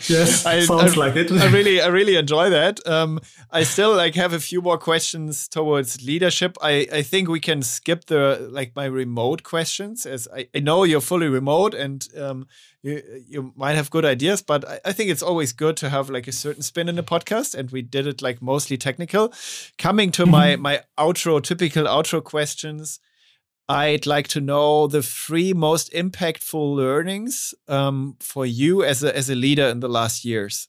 yes, 0.09 0.45
I, 0.47 0.63
sounds 0.63 0.99
I, 0.99 1.01
like 1.01 1.15
it. 1.15 1.31
I 1.31 1.47
really, 1.53 1.81
I 1.81 1.87
really 1.99 2.17
enjoy 2.17 2.51
that. 2.51 2.85
Um, 2.89 3.21
I 3.53 3.63
still 3.63 3.95
like 3.95 4.17
have 4.17 4.33
a 4.33 4.41
few 4.41 4.61
more 4.61 4.79
questions 4.79 5.47
towards 5.47 6.05
leadership. 6.05 6.57
I, 6.61 6.89
I 6.93 7.03
think 7.03 7.29
we 7.29 7.39
can 7.39 7.63
skip 7.63 8.07
the 8.07 8.49
like 8.51 8.75
my 8.75 8.87
remote 8.87 9.45
questions, 9.45 10.07
as 10.07 10.27
I, 10.35 10.49
I 10.53 10.59
know 10.59 10.83
you're 10.83 11.01
fully 11.01 11.29
remote 11.29 11.73
and 11.73 12.05
um, 12.19 12.49
you 12.83 13.01
you 13.29 13.53
might 13.55 13.77
have 13.77 13.91
good 13.91 14.05
ideas, 14.05 14.43
but 14.43 14.69
I, 14.69 14.81
I 14.87 14.93
think 14.93 15.11
it's 15.11 15.23
always 15.23 15.53
good 15.53 15.77
to 15.77 15.89
have 15.89 16.11
like 16.11 16.27
a 16.27 16.33
certain 16.33 16.65
spin 16.65 16.89
in 16.89 16.97
the 16.97 17.05
podcast, 17.05 17.55
and 17.55 17.71
we 17.71 17.81
did 17.81 18.09
it 18.09 18.23
like 18.23 18.43
mostly 18.43 18.77
technical. 18.77 19.33
Coming 19.79 20.11
to 20.11 20.27
my 20.27 20.55
mm-hmm. 20.55 20.63
my 20.63 20.81
outro, 20.99 21.41
typical 21.41 21.85
outro 21.85 22.25
questions. 22.25 22.99
I'd 23.69 24.07
like 24.07 24.29
to 24.29 24.41
know 24.41 24.87
the 24.87 25.03
three 25.03 25.53
most 25.53 25.93
impactful 25.93 26.77
learnings 26.77 27.53
um, 27.67 28.17
for 28.21 28.47
you 28.47 28.85
as 28.85 29.03
a, 29.03 29.17
as 29.17 29.29
a 29.29 29.35
leader 29.35 29.67
in 29.67 29.81
the 29.81 29.89
last 29.89 30.25
years. 30.25 30.69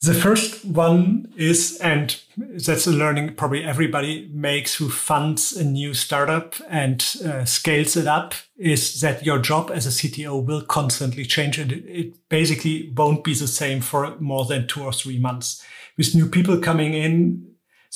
The 0.00 0.14
first 0.14 0.64
one 0.64 1.32
is, 1.36 1.76
and 1.82 2.16
that's 2.36 2.86
a 2.86 2.92
learning 2.92 3.34
probably 3.34 3.64
everybody 3.64 4.30
makes 4.32 4.76
who 4.76 4.88
funds 4.90 5.56
a 5.56 5.64
new 5.64 5.92
startup 5.92 6.54
and 6.68 7.04
uh, 7.24 7.44
scales 7.44 7.96
it 7.96 8.06
up, 8.06 8.34
is 8.56 9.00
that 9.00 9.26
your 9.26 9.40
job 9.40 9.72
as 9.74 9.86
a 9.86 9.90
CTO 9.90 10.44
will 10.44 10.62
constantly 10.62 11.24
change. 11.24 11.58
And 11.58 11.72
it 11.72 12.14
basically 12.28 12.92
won't 12.96 13.24
be 13.24 13.34
the 13.34 13.48
same 13.48 13.80
for 13.80 14.16
more 14.20 14.44
than 14.44 14.68
two 14.68 14.84
or 14.84 14.92
three 14.92 15.18
months. 15.18 15.64
With 15.96 16.14
new 16.14 16.28
people 16.28 16.58
coming 16.58 16.94
in, 16.94 17.48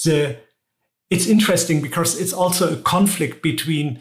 the 0.05 0.38
it's 1.12 1.26
interesting 1.26 1.82
because 1.82 2.18
it's 2.18 2.32
also 2.32 2.72
a 2.72 2.82
conflict 2.82 3.42
between 3.42 4.00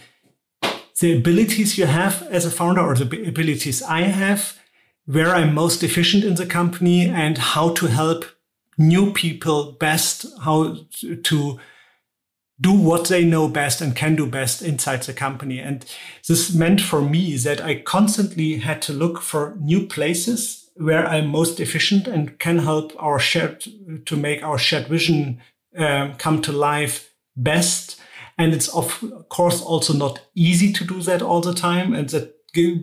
the 1.02 1.18
abilities 1.18 1.78
you 1.78 1.86
have 1.86 2.24
as 2.30 2.46
a 2.46 2.52
founder 2.52 2.80
or 2.80 2.96
the 2.96 3.28
abilities 3.28 3.84
I 3.84 4.04
have, 4.04 4.58
where 5.06 5.36
I'm 5.36 5.54
most 5.54 5.84
efficient 5.84 6.24
in 6.24 6.36
the 6.36 6.46
company 6.46 7.10
and 7.10 7.38
how 7.38 7.74
to 7.74 7.88
help 7.88 8.24
new 8.78 9.12
people 9.12 9.74
best, 9.74 10.26
how 10.44 10.78
to 11.02 11.60
do 12.62 12.72
what 12.72 13.08
they 13.10 13.26
know 13.26 13.50
best 13.50 13.82
and 13.82 13.94
can 13.96 14.16
do 14.16 14.26
best 14.26 14.62
inside 14.62 15.04
the 15.04 15.14
company. 15.14 15.60
And 15.60 15.86
this 16.30 16.54
meant 16.54 16.80
for 16.80 17.02
me 17.02 17.36
that 17.38 17.60
I 17.60 17.82
constantly 17.82 18.60
had 18.60 18.82
to 18.84 18.94
look 18.94 19.20
for 19.22 19.58
new 19.60 19.86
places 19.86 20.70
where 20.76 21.06
I'm 21.06 21.28
most 21.28 21.60
efficient 21.60 22.08
and 22.08 22.40
can 22.40 22.60
help 22.60 22.94
our 22.98 23.20
shared 23.20 23.66
to 24.06 24.16
make 24.16 24.42
our 24.44 24.58
shared 24.58 24.88
vision 24.88 25.42
um, 25.78 26.16
come 26.16 26.42
to 26.44 26.52
life 26.52 27.14
best. 27.36 28.00
And 28.38 28.54
it's 28.54 28.68
of 28.70 29.04
course 29.30 29.62
also 29.62 29.94
not 29.94 30.22
easy 30.36 30.74
to 30.74 30.84
do 30.84 31.02
that 31.04 31.22
all 31.22 31.42
the 31.42 31.54
time. 31.54 31.94
And 31.94 32.10
that 32.10 32.36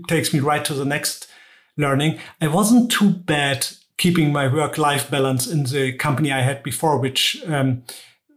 takes 0.08 0.32
me 0.32 0.40
right 0.40 0.64
to 0.64 0.74
the 0.74 0.84
next 0.84 1.28
learning. 1.76 2.18
I 2.40 2.48
wasn't 2.48 2.90
too 2.90 3.10
bad 3.10 3.66
keeping 3.96 4.32
my 4.32 4.52
work 4.52 4.78
life 4.78 5.10
balance 5.10 5.46
in 5.46 5.64
the 5.64 5.92
company 5.92 6.32
I 6.32 6.40
had 6.40 6.62
before, 6.62 6.98
which 6.98 7.42
um, 7.46 7.82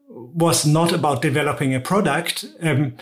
was 0.09 0.65
not 0.65 0.91
about 0.91 1.21
developing 1.21 1.75
a 1.75 1.79
product. 1.79 2.45
Um, 2.61 2.95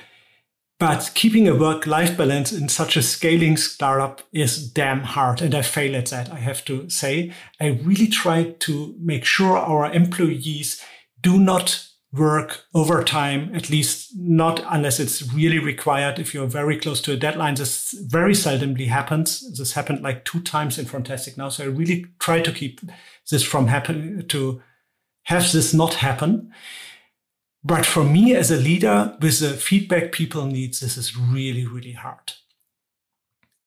but 0.80 1.12
keeping 1.14 1.46
a 1.46 1.56
work 1.56 1.86
life 1.86 2.18
balance 2.18 2.54
in 2.54 2.70
such 2.70 2.96
a 2.96 3.02
scaling 3.02 3.58
startup 3.58 4.22
is 4.32 4.66
damn 4.72 5.02
hard. 5.02 5.42
And 5.42 5.54
I 5.54 5.62
fail 5.62 5.94
at 5.96 6.06
that, 6.08 6.32
I 6.32 6.38
have 6.38 6.64
to 6.66 6.90
say. 6.90 7.34
I 7.60 7.80
really 7.84 8.08
try 8.08 8.56
to 8.60 8.96
make 8.98 9.26
sure 9.26 9.58
our 9.58 9.92
employees 9.92 10.82
do 11.22 11.40
not 11.40 11.86
work 12.12 12.66
overtime, 12.74 13.54
at 13.54 13.70
least 13.70 14.12
not 14.16 14.64
unless 14.70 15.00
it's 15.00 15.22
really 15.32 15.60
required. 15.60 16.18
If 16.18 16.34
you're 16.34 16.48
very 16.48 16.78
close 16.78 17.02
to 17.02 17.14
a 17.14 17.18
deadline, 17.18 17.56
this 17.56 17.94
very 18.08 18.34
seldomly 18.34 18.88
happens. 18.88 19.58
This 19.58 19.74
happened 19.74 20.02
like 20.02 20.26
two 20.26 20.42
times 20.42 20.80
in 20.80 20.86
Frontastic 20.86 21.38
now. 21.38 21.50
So 21.50 21.66
I 21.66 21.68
really 21.68 22.08
try 22.20 22.42
to 22.42 22.52
keep 22.52 22.82
this 23.30 23.44
from 23.44 23.68
happening, 23.68 24.28
to 24.28 24.62
have 25.24 25.52
this 25.52 25.74
not 25.74 25.96
happen. 25.96 26.52
But 27.64 27.86
for 27.86 28.04
me 28.04 28.36
as 28.36 28.50
a 28.50 28.58
leader 28.58 29.16
with 29.22 29.40
the 29.40 29.50
feedback 29.50 30.12
people 30.12 30.46
need, 30.46 30.74
this 30.74 30.98
is 30.98 31.16
really, 31.16 31.66
really 31.68 31.92
hard. 31.92 32.34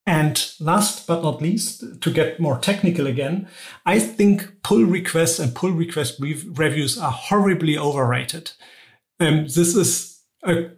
And 0.05 0.53
last 0.59 1.07
but 1.07 1.23
not 1.23 1.41
least, 1.41 2.01
to 2.01 2.11
get 2.11 2.41
more 2.41 2.59
technical 2.59 3.07
again, 3.07 3.49
I 3.87 4.01
think 4.01 4.63
pull 4.63 4.83
requests 4.85 5.39
and 5.39 5.55
pull 5.55 5.71
request 5.71 6.21
reviews 6.21 6.99
are 6.99 7.13
horribly 7.13 7.79
overrated. 7.79 8.51
Um, 9.21 9.45
this 9.45 9.77
is 9.77 10.23
a, 10.45 10.71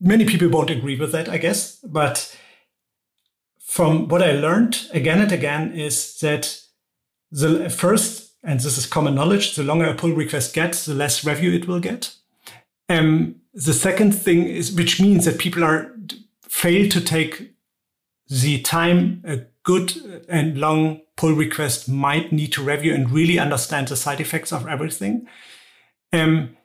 many 0.00 0.24
people 0.24 0.48
won't 0.48 0.70
agree 0.70 0.98
with 0.98 1.10
that, 1.12 1.28
I 1.28 1.38
guess, 1.38 1.76
but 1.78 2.36
from 3.60 4.06
what 4.06 4.22
I 4.22 4.32
learned 4.32 4.88
again 4.92 5.20
and 5.20 5.32
again 5.32 5.72
is 5.72 6.20
that 6.20 6.60
the 7.32 7.68
first, 7.68 8.34
and 8.44 8.60
this 8.60 8.78
is 8.78 8.86
common 8.86 9.16
knowledge, 9.16 9.56
the 9.56 9.64
longer 9.64 9.86
a 9.86 9.94
pull 9.94 10.12
request 10.12 10.54
gets, 10.54 10.84
the 10.84 10.94
less 10.94 11.24
review 11.24 11.52
it 11.52 11.66
will 11.66 11.80
get. 11.80 12.14
Um, 12.88 13.40
the 13.52 13.72
second 13.72 14.12
thing 14.12 14.44
is, 14.44 14.70
which 14.72 15.00
means 15.00 15.24
that 15.24 15.38
people 15.38 15.64
are 15.64 15.92
fail 16.42 16.88
to 16.90 17.00
take 17.00 17.53
the 18.28 18.60
time 18.62 19.22
a 19.26 19.40
good 19.64 20.24
and 20.28 20.58
long 20.58 21.00
pull 21.16 21.32
request 21.32 21.88
might 21.88 22.32
need 22.32 22.52
to 22.52 22.62
review 22.62 22.94
and 22.94 23.10
really 23.10 23.38
understand 23.38 23.88
the 23.88 23.96
side 23.96 24.20
effects 24.20 24.52
of 24.52 24.66
everything. 24.66 25.26
Um, 26.12 26.56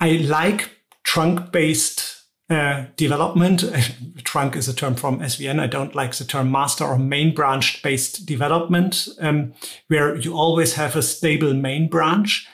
I 0.00 0.12
like 0.12 0.70
trunk 1.04 1.52
based 1.52 2.20
uh, 2.50 2.86
development. 2.96 3.64
Trunk 4.24 4.56
is 4.56 4.68
a 4.68 4.74
term 4.74 4.96
from 4.96 5.20
SVN. 5.20 5.60
I 5.60 5.68
don't 5.68 5.94
like 5.94 6.14
the 6.14 6.24
term 6.24 6.50
master 6.50 6.84
or 6.84 6.98
main 6.98 7.32
branch 7.32 7.80
based 7.80 8.26
development, 8.26 9.08
um, 9.20 9.52
where 9.86 10.16
you 10.16 10.34
always 10.34 10.74
have 10.74 10.96
a 10.96 11.02
stable 11.02 11.54
main 11.54 11.88
branch. 11.88 12.48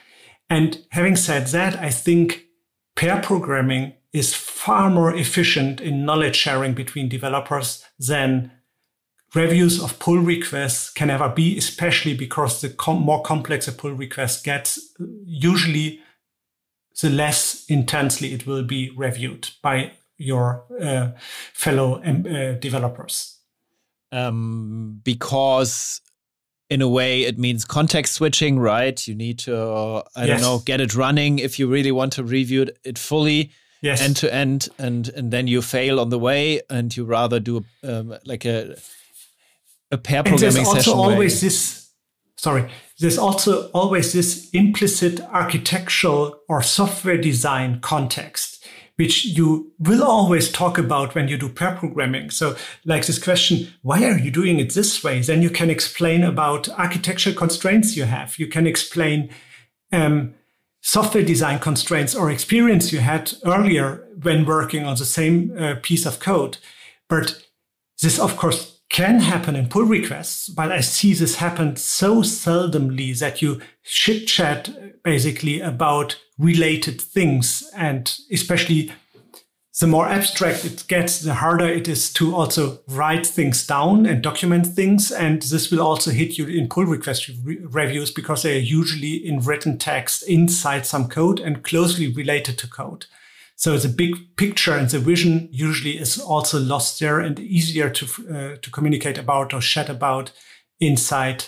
And 0.51 0.85
having 0.91 1.17
said 1.17 1.47
that, 1.49 1.77
I 1.77 1.89
think 1.89 2.45
pair 2.95 3.23
programming 3.23 3.95
is 4.13 4.35
far 4.35 4.91
more 4.91 5.15
efficient 5.15 5.81
in 5.81 6.05
knowledge 6.05 6.37
sharing 6.37 6.75
between 6.75 7.09
developers 7.09 7.83
than 7.99 8.53
reviews 9.35 9.83
of 9.83 9.99
pull 9.99 10.19
requests 10.19 10.91
can 10.91 11.11
ever 11.11 11.29
be, 11.29 11.57
especially 11.59 12.15
because 12.15 12.61
the 12.61 12.71
com- 12.71 13.03
more 13.03 13.23
complex 13.23 13.69
a 13.69 13.73
pull 13.73 13.93
request 13.93 14.45
gets, 14.45 14.79
usually 15.25 16.01
the 17.01 17.11
less 17.11 17.65
intensely 17.69 18.33
it 18.33 18.47
will 18.47 18.63
be 18.63 18.91
reviewed 18.97 19.51
by 19.63 19.93
your 20.17 20.65
uh, 20.81 21.11
fellow 21.53 22.03
uh, 22.03 22.59
developers. 22.59 23.39
Um, 24.13 25.01
because 25.05 26.01
in 26.71 26.81
a 26.81 26.89
way 26.89 27.25
it 27.25 27.39
means 27.39 27.65
context 27.65 28.15
switching, 28.15 28.59
right? 28.59 29.07
You 29.07 29.15
need 29.15 29.39
to, 29.41 29.61
uh, 29.61 30.03
I 30.17 30.25
yes. 30.25 30.41
don't 30.41 30.41
know, 30.41 30.63
get 30.65 30.81
it 30.81 30.95
running 30.95 31.39
if 31.39 31.59
you 31.59 31.69
really 31.69 31.93
want 31.93 32.15
to 32.15 32.25
review 32.25 32.67
it 32.85 32.99
fully. 32.99 33.51
Yes. 33.87 34.01
end 34.01 34.17
to 34.17 34.35
end, 34.35 34.69
and 34.79 35.09
and 35.17 35.31
then 35.31 35.47
you 35.47 35.63
fail 35.63 36.01
on 36.01 36.11
the 36.11 36.19
way, 36.19 36.61
and 36.69 36.97
you 36.97 37.05
rather 37.05 37.41
do 37.41 37.65
um, 37.83 38.17
like 38.25 38.45
a 38.45 38.77
a 39.91 39.99
pair 39.99 40.23
programming 40.23 40.59
and 40.59 40.67
there's 40.67 40.87
also 40.87 40.95
always 40.95 41.43
way. 41.43 41.47
this 41.49 41.91
sorry 42.37 42.69
there's 42.99 43.19
also 43.19 43.69
always 43.71 44.13
this 44.13 44.51
implicit 44.51 45.21
architectural 45.33 46.39
or 46.49 46.63
software 46.63 47.17
design 47.17 47.81
context 47.81 48.67
which 48.97 49.27
you 49.27 49.73
will 49.79 50.03
always 50.03 50.51
talk 50.51 50.79
about 50.79 51.15
when 51.15 51.29
you 51.29 51.37
do 51.37 51.51
pair 51.51 51.77
programming. 51.77 52.31
So 52.31 52.57
like 52.87 53.05
this 53.05 53.23
question, 53.23 53.69
why 53.83 54.03
are 54.05 54.19
you 54.19 54.31
doing 54.31 54.59
it 54.59 54.73
this 54.73 55.05
way? 55.05 55.21
Then 55.21 55.43
you 55.43 55.51
can 55.51 55.69
explain 55.69 56.23
about 56.23 56.71
architectural 56.71 57.37
constraints 57.37 57.95
you 57.95 58.05
have. 58.05 58.39
You 58.39 58.47
can 58.47 58.67
explain 58.67 59.29
um, 59.93 60.33
software 60.87 61.25
design 61.25 61.59
constraints 61.59 62.15
or 62.15 62.31
experience 62.31 62.93
you 62.93 63.01
had 63.01 63.33
earlier 63.45 64.07
when 64.23 64.47
working 64.47 64.85
on 64.85 64.97
the 64.97 65.05
same 65.05 65.53
uh, 65.59 65.75
piece 65.83 66.07
of 66.07 66.21
code. 66.21 66.59
But 67.09 67.43
this, 68.01 68.21
of 68.21 68.37
course, 68.37 68.79
can 68.89 69.19
happen 69.19 69.57
in 69.57 69.69
pull 69.69 69.83
requests, 69.83 70.49
but 70.49 70.71
I 70.71 70.81
see 70.83 71.13
this 71.13 71.37
happen 71.37 71.75
so 71.75 72.23
seldomly 72.23 73.19
that 73.19 73.43
you 73.43 73.61
chit 73.83 74.29
chat 74.29 75.03
basically 75.03 75.61
about 75.61 76.21
related 76.39 77.01
things. 77.01 77.69
And 77.77 78.17
especially 78.31 78.93
the 79.79 79.87
more 79.87 80.09
abstract 80.09 80.65
it 80.65 80.85
gets, 80.89 81.21
the 81.21 81.35
harder 81.35 81.69
it 81.69 81.87
is 81.87 82.11
to 82.15 82.35
also 82.35 82.81
write 82.89 83.27
things 83.27 83.67
down 83.67 84.07
and 84.07 84.23
document 84.23 84.67
things. 84.67 85.13
And 85.13 85.43
this 85.43 85.71
will 85.71 85.83
also 85.83 86.11
hit 86.11 86.39
you 86.39 86.47
in 86.47 86.69
pull 86.69 86.85
request 86.85 87.31
re- 87.45 87.59
reviews 87.61 88.11
because 88.11 88.43
they 88.43 88.57
are 88.57 88.61
usually 88.61 89.17
in 89.17 89.41
written 89.41 89.77
text 89.77 90.23
inside 90.23 90.87
some 90.87 91.09
code 91.09 91.41
and 91.41 91.63
closely 91.63 92.11
related 92.11 92.57
to 92.59 92.69
code. 92.69 93.05
So 93.55 93.77
the 93.77 93.89
big 93.89 94.37
picture 94.37 94.75
and 94.75 94.89
the 94.89 94.99
vision 94.99 95.49
usually 95.51 95.99
is 95.99 96.19
also 96.19 96.59
lost 96.59 97.01
there 97.01 97.21
and 97.21 97.39
easier 97.39 97.91
to 97.91 98.07
uh, 98.07 98.57
to 98.61 98.71
communicate 98.71 99.19
about 99.19 99.55
or 99.55 99.61
chat 99.61 99.89
about 99.89 100.33
inside 100.79 101.45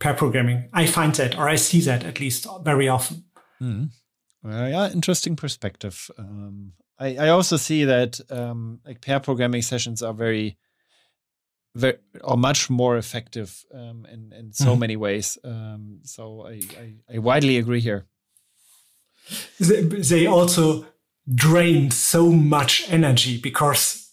pair 0.00 0.14
programming. 0.14 0.68
I 0.72 0.86
find 0.86 1.14
that, 1.16 1.38
or 1.38 1.48
I 1.48 1.56
see 1.56 1.80
that 1.82 2.04
at 2.04 2.18
least 2.18 2.46
very 2.64 2.88
often. 2.88 3.24
Mm. 3.60 3.90
Well, 4.42 4.68
yeah, 4.68 4.90
interesting 4.90 5.36
perspective. 5.36 6.10
Um, 6.18 6.72
I, 7.02 7.26
I 7.26 7.28
also 7.28 7.56
see 7.56 7.84
that 7.84 8.20
um, 8.30 8.80
like 8.86 9.00
pair 9.00 9.20
programming 9.20 9.62
sessions 9.62 10.02
are 10.02 10.14
very, 10.14 10.56
very 11.74 11.96
or 12.22 12.36
much 12.36 12.70
more 12.70 12.96
effective 12.96 13.64
um, 13.74 14.06
in 14.12 14.32
in 14.32 14.52
so 14.52 14.74
mm. 14.74 14.78
many 14.78 14.96
ways. 14.96 15.38
Um, 15.44 16.00
so 16.04 16.46
I, 16.46 16.60
I, 16.78 17.16
I 17.16 17.18
widely 17.18 17.58
agree 17.58 17.80
here. 17.80 18.06
They 19.58 20.26
also 20.26 20.86
drain 21.34 21.90
so 21.90 22.30
much 22.30 22.84
energy 22.88 23.38
because 23.38 24.10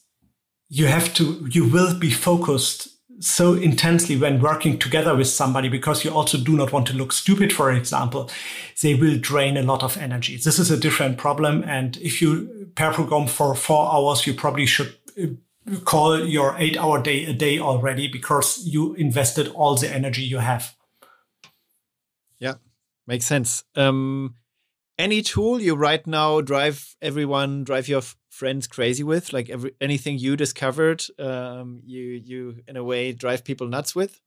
you 0.69 0.85
have 0.85 1.13
to, 1.15 1.47
you 1.51 1.67
will 1.67 1.97
be 1.97 2.11
focused 2.11 2.87
so 3.19 3.53
intensely 3.53 4.15
when 4.15 4.39
working 4.39 4.77
together 4.79 5.15
with 5.15 5.27
somebody 5.27 5.67
because 5.67 6.05
you 6.05 6.11
also 6.11 6.37
do 6.37 6.55
not 6.55 6.71
want 6.71 6.87
to 6.87 6.93
look 6.93 7.11
stupid, 7.11 7.51
for 7.51 7.71
example, 7.71 8.29
they 8.81 8.95
will 8.95 9.17
drain 9.17 9.57
a 9.57 9.63
lot 9.63 9.83
of 9.83 9.97
energy. 9.97 10.37
This 10.37 10.59
is 10.59 10.71
a 10.71 10.77
different 10.77 11.17
problem. 11.17 11.63
And 11.65 11.97
if 11.97 12.21
you 12.21 12.58
program 12.79 13.27
for 13.27 13.55
four 13.55 13.93
hours, 13.93 14.25
you 14.25 14.33
probably 14.33 14.65
should 14.65 14.95
uh, 15.21 15.27
call 15.85 16.25
your 16.25 16.55
eight 16.57 16.77
hour 16.77 17.01
day 17.01 17.25
a 17.25 17.33
day 17.33 17.59
already 17.59 18.07
because 18.07 18.65
you 18.65 18.93
invested 18.95 19.47
all 19.49 19.75
the 19.75 19.89
energy 19.89 20.23
you 20.23 20.39
have. 20.39 20.75
Yeah, 22.39 22.55
makes 23.05 23.25
sense. 23.25 23.63
Um, 23.75 24.35
any 24.97 25.21
tool 25.21 25.61
you 25.61 25.75
right 25.75 26.05
now 26.05 26.41
drive 26.41 26.95
everyone, 27.01 27.63
drive 27.63 27.87
your 27.87 28.01
friends 28.29 28.67
crazy 28.67 29.03
with? 29.03 29.33
Like 29.33 29.49
every 29.49 29.73
anything 29.79 30.17
you 30.17 30.35
discovered, 30.35 31.03
um, 31.17 31.81
you 31.85 32.01
you 32.01 32.63
in 32.67 32.77
a 32.77 32.83
way 32.83 33.13
drive 33.13 33.43
people 33.43 33.67
nuts 33.67 33.95
with? 33.95 34.21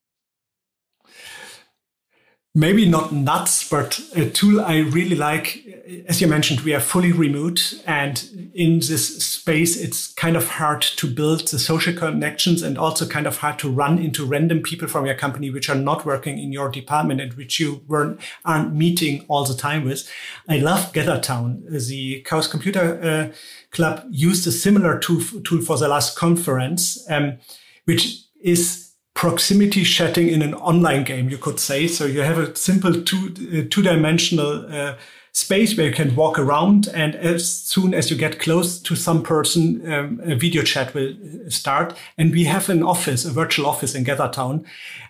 Maybe 2.55 2.87
not 2.87 3.13
nuts, 3.13 3.67
but 3.69 3.99
a 4.15 4.29
tool 4.29 4.61
I 4.61 4.79
really 4.79 5.17
like. 5.17 5.65
As 6.07 6.21
you 6.21 6.27
mentioned, 6.27 6.61
we 6.61 6.75
are 6.75 6.81
fully 6.81 7.11
remote, 7.11 7.75
and 7.87 8.51
in 8.55 8.81
this 8.81 9.25
space, 9.25 9.77
it's 9.77 10.13
kind 10.15 10.37
of 10.37 10.49
hard 10.49 10.83
to 10.83 11.07
build 11.07 11.49
the 11.49 11.59
social 11.59 11.95
connections 11.95 12.63
and 12.63 12.77
also 12.77 13.07
kind 13.07 13.27
of 13.27 13.39
hard 13.39 13.59
to 13.61 13.71
run 13.71 13.99
into 13.99 14.25
random 14.25 14.61
people 14.61 14.87
from 14.87 15.07
your 15.07 15.15
company 15.15 15.51
which 15.51 15.71
are 15.71 15.77
not 15.77 16.05
working 16.05 16.39
in 16.39 16.53
your 16.53 16.69
department 16.69 17.21
and 17.21 17.35
which 17.35 17.59
you 17.59 17.83
weren't 17.89 18.21
aren't 18.45 18.75
meeting 18.75 19.25
all 19.29 19.45
the 19.45 19.55
time 19.55 19.85
with. 19.85 20.09
I 20.49 20.59
love 20.59 20.93
GatherTown. 20.93 21.87
The 21.87 22.23
Chaos 22.23 22.49
Computer 22.49 23.01
uh, 23.03 23.35
Club 23.71 24.05
used 24.11 24.47
a 24.47 24.53
similar 24.53 24.99
tool, 24.99 25.23
tool 25.43 25.63
for 25.63 25.79
the 25.79 25.89
last 25.89 26.17
conference, 26.17 27.03
um, 27.11 27.39
which 27.87 28.25
is 28.43 28.82
proximity 29.15 29.85
chatting 29.85 30.29
in 30.29 30.43
an 30.43 30.55
online 30.55 31.05
game, 31.05 31.29
you 31.29 31.39
could 31.39 31.61
say. 31.61 31.87
So 31.87 32.07
you 32.07 32.23
have 32.23 32.39
a 32.39 32.57
simple 32.57 33.03
two 33.03 33.35
uh, 33.53 33.69
two 33.71 33.83
dimensional 33.83 34.67
uh, 34.73 34.97
space 35.35 35.77
where 35.77 35.87
you 35.87 35.95
can 35.95 36.15
walk 36.15 36.39
around, 36.39 36.89
and 36.89 37.15
as 37.15 37.49
soon 37.49 37.95
as 37.95 38.11
you 38.11 38.17
get 38.17 38.39
close 38.39 38.79
to 38.79 38.95
some 38.95 39.23
person, 39.23 39.81
um, 39.91 40.21
a 40.25 40.35
video 40.35 40.63
chat 40.63 40.93
will 40.93 41.13
uh, 41.13 41.49
start. 41.49 41.97
And 42.19 42.33
we 42.33 42.45
have 42.45 42.69
an 42.69 42.83
office, 42.83 43.25
a 43.25 43.31
virtual 43.31 43.67
office 43.67 43.95
in 43.95 44.05
GatherTown. 44.05 44.65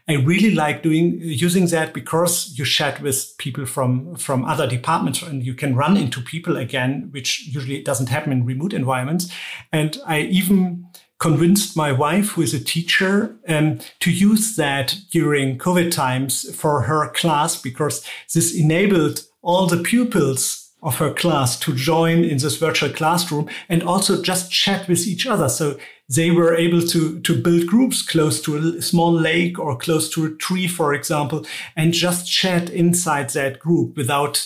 I 0.08 0.14
really 0.14 0.54
like 0.54 0.82
doing 0.82 1.18
using 1.20 1.66
that 1.66 1.92
because 1.92 2.56
you 2.56 2.64
chat 2.64 3.00
with 3.00 3.36
people 3.38 3.66
from 3.66 4.16
from 4.16 4.44
other 4.44 4.66
departments, 4.66 5.22
and 5.22 5.44
you 5.44 5.54
can 5.54 5.76
run 5.76 5.96
into 5.96 6.20
people 6.20 6.56
again, 6.56 7.08
which 7.12 7.48
usually 7.48 7.82
doesn't 7.82 8.08
happen 8.08 8.32
in 8.32 8.44
remote 8.44 8.72
environments. 8.72 9.32
And 9.72 9.96
I 10.06 10.20
even 10.20 10.86
convinced 11.22 11.76
my 11.76 11.92
wife, 11.92 12.30
who 12.30 12.42
is 12.42 12.52
a 12.52 12.58
teacher, 12.58 13.36
um, 13.46 13.78
to 14.00 14.10
use 14.10 14.56
that 14.56 14.96
during 15.12 15.56
COVID 15.56 15.92
times 15.92 16.52
for 16.52 16.82
her 16.82 17.10
class 17.10 17.62
because 17.62 18.04
this 18.34 18.52
enabled 18.52 19.24
all 19.40 19.68
the 19.68 19.84
pupils 19.84 20.72
of 20.82 20.96
her 20.96 21.14
class 21.14 21.56
to 21.60 21.76
join 21.76 22.24
in 22.24 22.38
this 22.38 22.56
virtual 22.56 22.90
classroom 22.90 23.48
and 23.68 23.84
also 23.84 24.20
just 24.20 24.50
chat 24.50 24.88
with 24.88 25.06
each 25.06 25.24
other. 25.24 25.48
So 25.48 25.78
they 26.08 26.32
were 26.32 26.56
able 26.56 26.82
to, 26.88 27.20
to 27.20 27.40
build 27.40 27.68
groups 27.68 28.02
close 28.02 28.42
to 28.42 28.56
a 28.56 28.82
small 28.82 29.12
lake 29.12 29.60
or 29.60 29.76
close 29.76 30.10
to 30.14 30.24
a 30.24 30.30
tree, 30.30 30.66
for 30.66 30.92
example, 30.92 31.46
and 31.76 31.92
just 31.92 32.28
chat 32.28 32.68
inside 32.68 33.30
that 33.30 33.60
group 33.60 33.96
without 33.96 34.44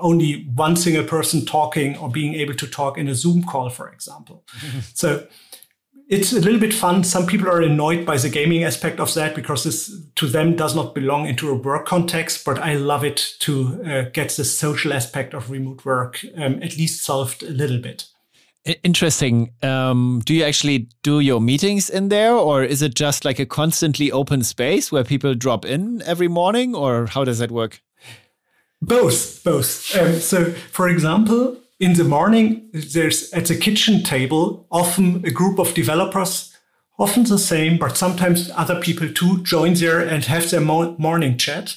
only 0.00 0.44
one 0.54 0.76
single 0.76 1.04
person 1.04 1.44
talking 1.44 1.98
or 1.98 2.08
being 2.08 2.34
able 2.34 2.54
to 2.54 2.66
talk 2.66 2.96
in 2.96 3.08
a 3.08 3.14
Zoom 3.14 3.42
call, 3.42 3.68
for 3.68 3.88
example. 3.90 4.44
so 4.94 5.26
it's 6.08 6.32
a 6.32 6.40
little 6.40 6.60
bit 6.60 6.74
fun. 6.74 7.02
Some 7.04 7.26
people 7.26 7.48
are 7.48 7.62
annoyed 7.62 8.04
by 8.04 8.18
the 8.18 8.28
gaming 8.28 8.64
aspect 8.64 9.00
of 9.00 9.12
that 9.14 9.34
because 9.34 9.64
this 9.64 9.90
to 10.16 10.26
them 10.26 10.54
does 10.54 10.74
not 10.74 10.94
belong 10.94 11.26
into 11.26 11.50
a 11.50 11.54
work 11.54 11.86
context. 11.86 12.44
But 12.44 12.58
I 12.58 12.74
love 12.74 13.04
it 13.04 13.34
to 13.40 13.82
uh, 13.84 14.02
get 14.12 14.30
the 14.30 14.44
social 14.44 14.92
aspect 14.92 15.34
of 15.34 15.50
remote 15.50 15.84
work 15.84 16.24
um, 16.36 16.62
at 16.62 16.76
least 16.76 17.04
solved 17.04 17.42
a 17.42 17.50
little 17.50 17.78
bit. 17.78 18.06
Interesting. 18.82 19.52
Um, 19.62 20.22
do 20.24 20.32
you 20.32 20.42
actually 20.42 20.88
do 21.02 21.20
your 21.20 21.40
meetings 21.40 21.90
in 21.90 22.08
there, 22.08 22.32
or 22.32 22.64
is 22.64 22.80
it 22.80 22.94
just 22.94 23.24
like 23.24 23.38
a 23.38 23.44
constantly 23.44 24.10
open 24.10 24.42
space 24.42 24.90
where 24.90 25.04
people 25.04 25.34
drop 25.34 25.66
in 25.66 26.00
every 26.02 26.28
morning, 26.28 26.74
or 26.74 27.06
how 27.06 27.24
does 27.24 27.40
that 27.40 27.50
work? 27.50 27.82
Both, 28.80 29.44
both. 29.44 29.94
Um, 29.96 30.18
so, 30.18 30.52
for 30.52 30.88
example, 30.88 31.58
in 31.80 31.94
the 31.94 32.04
morning, 32.04 32.70
there's 32.72 33.32
at 33.32 33.46
the 33.46 33.56
kitchen 33.56 34.02
table 34.02 34.66
often 34.70 35.24
a 35.24 35.30
group 35.30 35.58
of 35.58 35.74
developers, 35.74 36.56
often 36.98 37.24
the 37.24 37.38
same, 37.38 37.78
but 37.78 37.96
sometimes 37.96 38.50
other 38.54 38.80
people 38.80 39.08
too 39.08 39.42
join 39.42 39.74
there 39.74 40.00
and 40.00 40.24
have 40.26 40.50
their 40.50 40.60
mo- 40.60 40.96
morning 40.98 41.36
chat. 41.36 41.76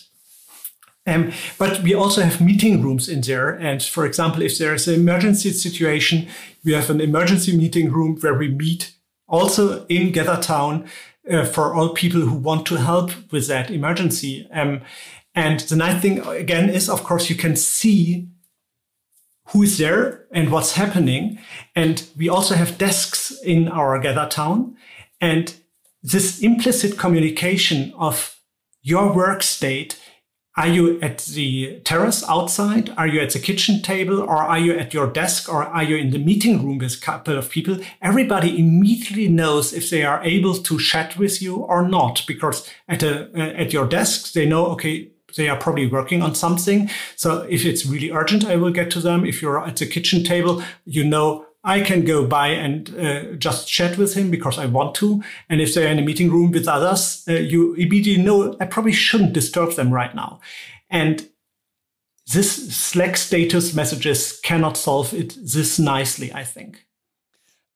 Um, 1.08 1.32
but 1.58 1.82
we 1.82 1.94
also 1.94 2.22
have 2.22 2.42
meeting 2.42 2.82
rooms 2.82 3.08
in 3.08 3.22
there. 3.22 3.50
And 3.50 3.82
for 3.82 4.06
example, 4.06 4.42
if 4.42 4.58
there 4.58 4.74
is 4.74 4.88
an 4.88 4.96
emergency 4.96 5.52
situation, 5.52 6.28
we 6.66 6.74
have 6.74 6.90
an 6.90 7.02
emergency 7.02 7.56
meeting 7.58 7.92
room 7.92 8.18
where 8.20 8.34
we 8.34 8.50
meet 8.50 8.94
also 9.28 9.86
in 9.88 10.12
GatherTown 10.12 10.88
uh, 11.32 11.46
for 11.46 11.74
all 11.74 11.90
people 11.94 12.22
who 12.22 12.36
want 12.36 12.66
to 12.68 12.76
help 12.76 13.12
with 13.32 13.48
that 13.48 13.72
emergency. 13.72 14.48
Um, 14.52 14.82
and 15.34 15.62
the 15.62 15.76
nice 15.76 16.02
thing 16.02 16.20
again 16.20 16.70
is, 16.70 16.90
of 16.90 17.04
course, 17.04 17.30
you 17.30 17.36
can 17.36 17.56
see 17.56 18.28
who 19.48 19.64
is 19.64 19.78
there 19.78 20.26
and 20.32 20.52
what's 20.52 20.74
happening. 20.74 21.40
And 21.76 22.08
we 22.18 22.30
also 22.30 22.56
have 22.56 22.78
desks 22.78 23.32
in 23.44 23.68
our 23.68 24.00
gather 24.00 24.28
town. 24.28 24.76
And 25.22 25.54
this 26.04 26.40
implicit 26.42 26.98
communication 26.98 27.94
of 27.98 28.40
your 28.82 29.14
work 29.14 29.44
state 29.44 30.00
are 30.58 30.68
you 30.68 31.00
at 31.02 31.20
the 31.20 31.80
terrace 31.82 32.28
outside? 32.28 32.90
Are 32.98 33.06
you 33.06 33.20
at 33.20 33.30
the 33.30 33.40
kitchen 33.40 33.84
table? 33.84 34.20
Or 34.20 34.38
are 34.38 34.58
you 34.58 34.74
at 34.74 34.92
your 34.92 35.06
desk? 35.06 35.48
Or 35.48 35.64
are 35.64 35.84
you 35.84 35.96
in 35.98 36.10
the 36.10 36.18
meeting 36.18 36.66
room 36.66 36.80
with 36.80 36.96
a 36.96 37.00
couple 37.00 37.38
of 37.38 37.52
people? 37.52 37.78
Everybody 38.02 38.58
immediately 38.58 39.28
knows 39.28 39.72
if 39.72 39.92
they 39.92 40.04
are 40.04 40.24
able 40.24 40.56
to 40.56 40.80
chat 40.80 41.16
with 41.16 41.44
you 41.44 41.58
or 41.58 41.88
not, 41.88 42.24
because 42.28 42.68
at 42.88 43.04
a, 43.04 43.30
uh, 43.40 43.54
at 43.54 43.72
your 43.72 43.86
desk, 43.86 44.34
they 44.34 44.48
know, 44.48 44.66
okay, 44.68 45.12
they 45.38 45.48
are 45.48 45.58
probably 45.58 45.88
working 45.88 46.22
on 46.22 46.36
something. 46.36 46.90
So 47.16 47.44
if 47.44 47.66
it's 47.66 47.86
really 47.86 48.12
urgent, 48.12 48.46
I 48.46 48.58
will 48.58 48.72
get 48.72 48.92
to 48.92 49.00
them. 49.00 49.26
If 49.26 49.42
you're 49.42 49.66
at 49.66 49.78
the 49.78 49.86
kitchen 49.86 50.24
table, 50.24 50.62
you 50.84 51.06
know, 51.06 51.46
I 51.64 51.82
can 51.82 52.06
go 52.06 52.26
by 52.26 52.50
and 52.50 52.98
uh, 52.98 53.24
just 53.34 53.68
chat 53.68 53.98
with 53.98 54.14
him 54.14 54.32
because 54.32 54.58
I 54.58 54.66
want 54.66 54.96
to. 54.96 55.22
And 55.50 55.60
if 55.60 55.74
they're 55.74 55.92
in 55.92 56.00
a 56.00 56.02
meeting 56.02 56.32
room 56.32 56.52
with 56.52 56.68
others, 56.68 57.24
uh, 57.28 57.34
you 57.34 57.74
immediately 57.74 58.24
know 58.24 58.56
I 58.60 58.66
probably 58.66 58.94
shouldn't 58.94 59.34
disturb 59.34 59.74
them 59.74 59.94
right 59.94 60.16
now. 60.16 60.40
And 60.90 61.28
this 62.34 62.76
Slack 62.76 63.18
status 63.18 63.74
messages 63.74 64.40
cannot 64.44 64.78
solve 64.78 65.14
it 65.14 65.36
this 65.42 65.78
nicely, 65.78 66.32
I 66.34 66.44
think. 66.44 66.87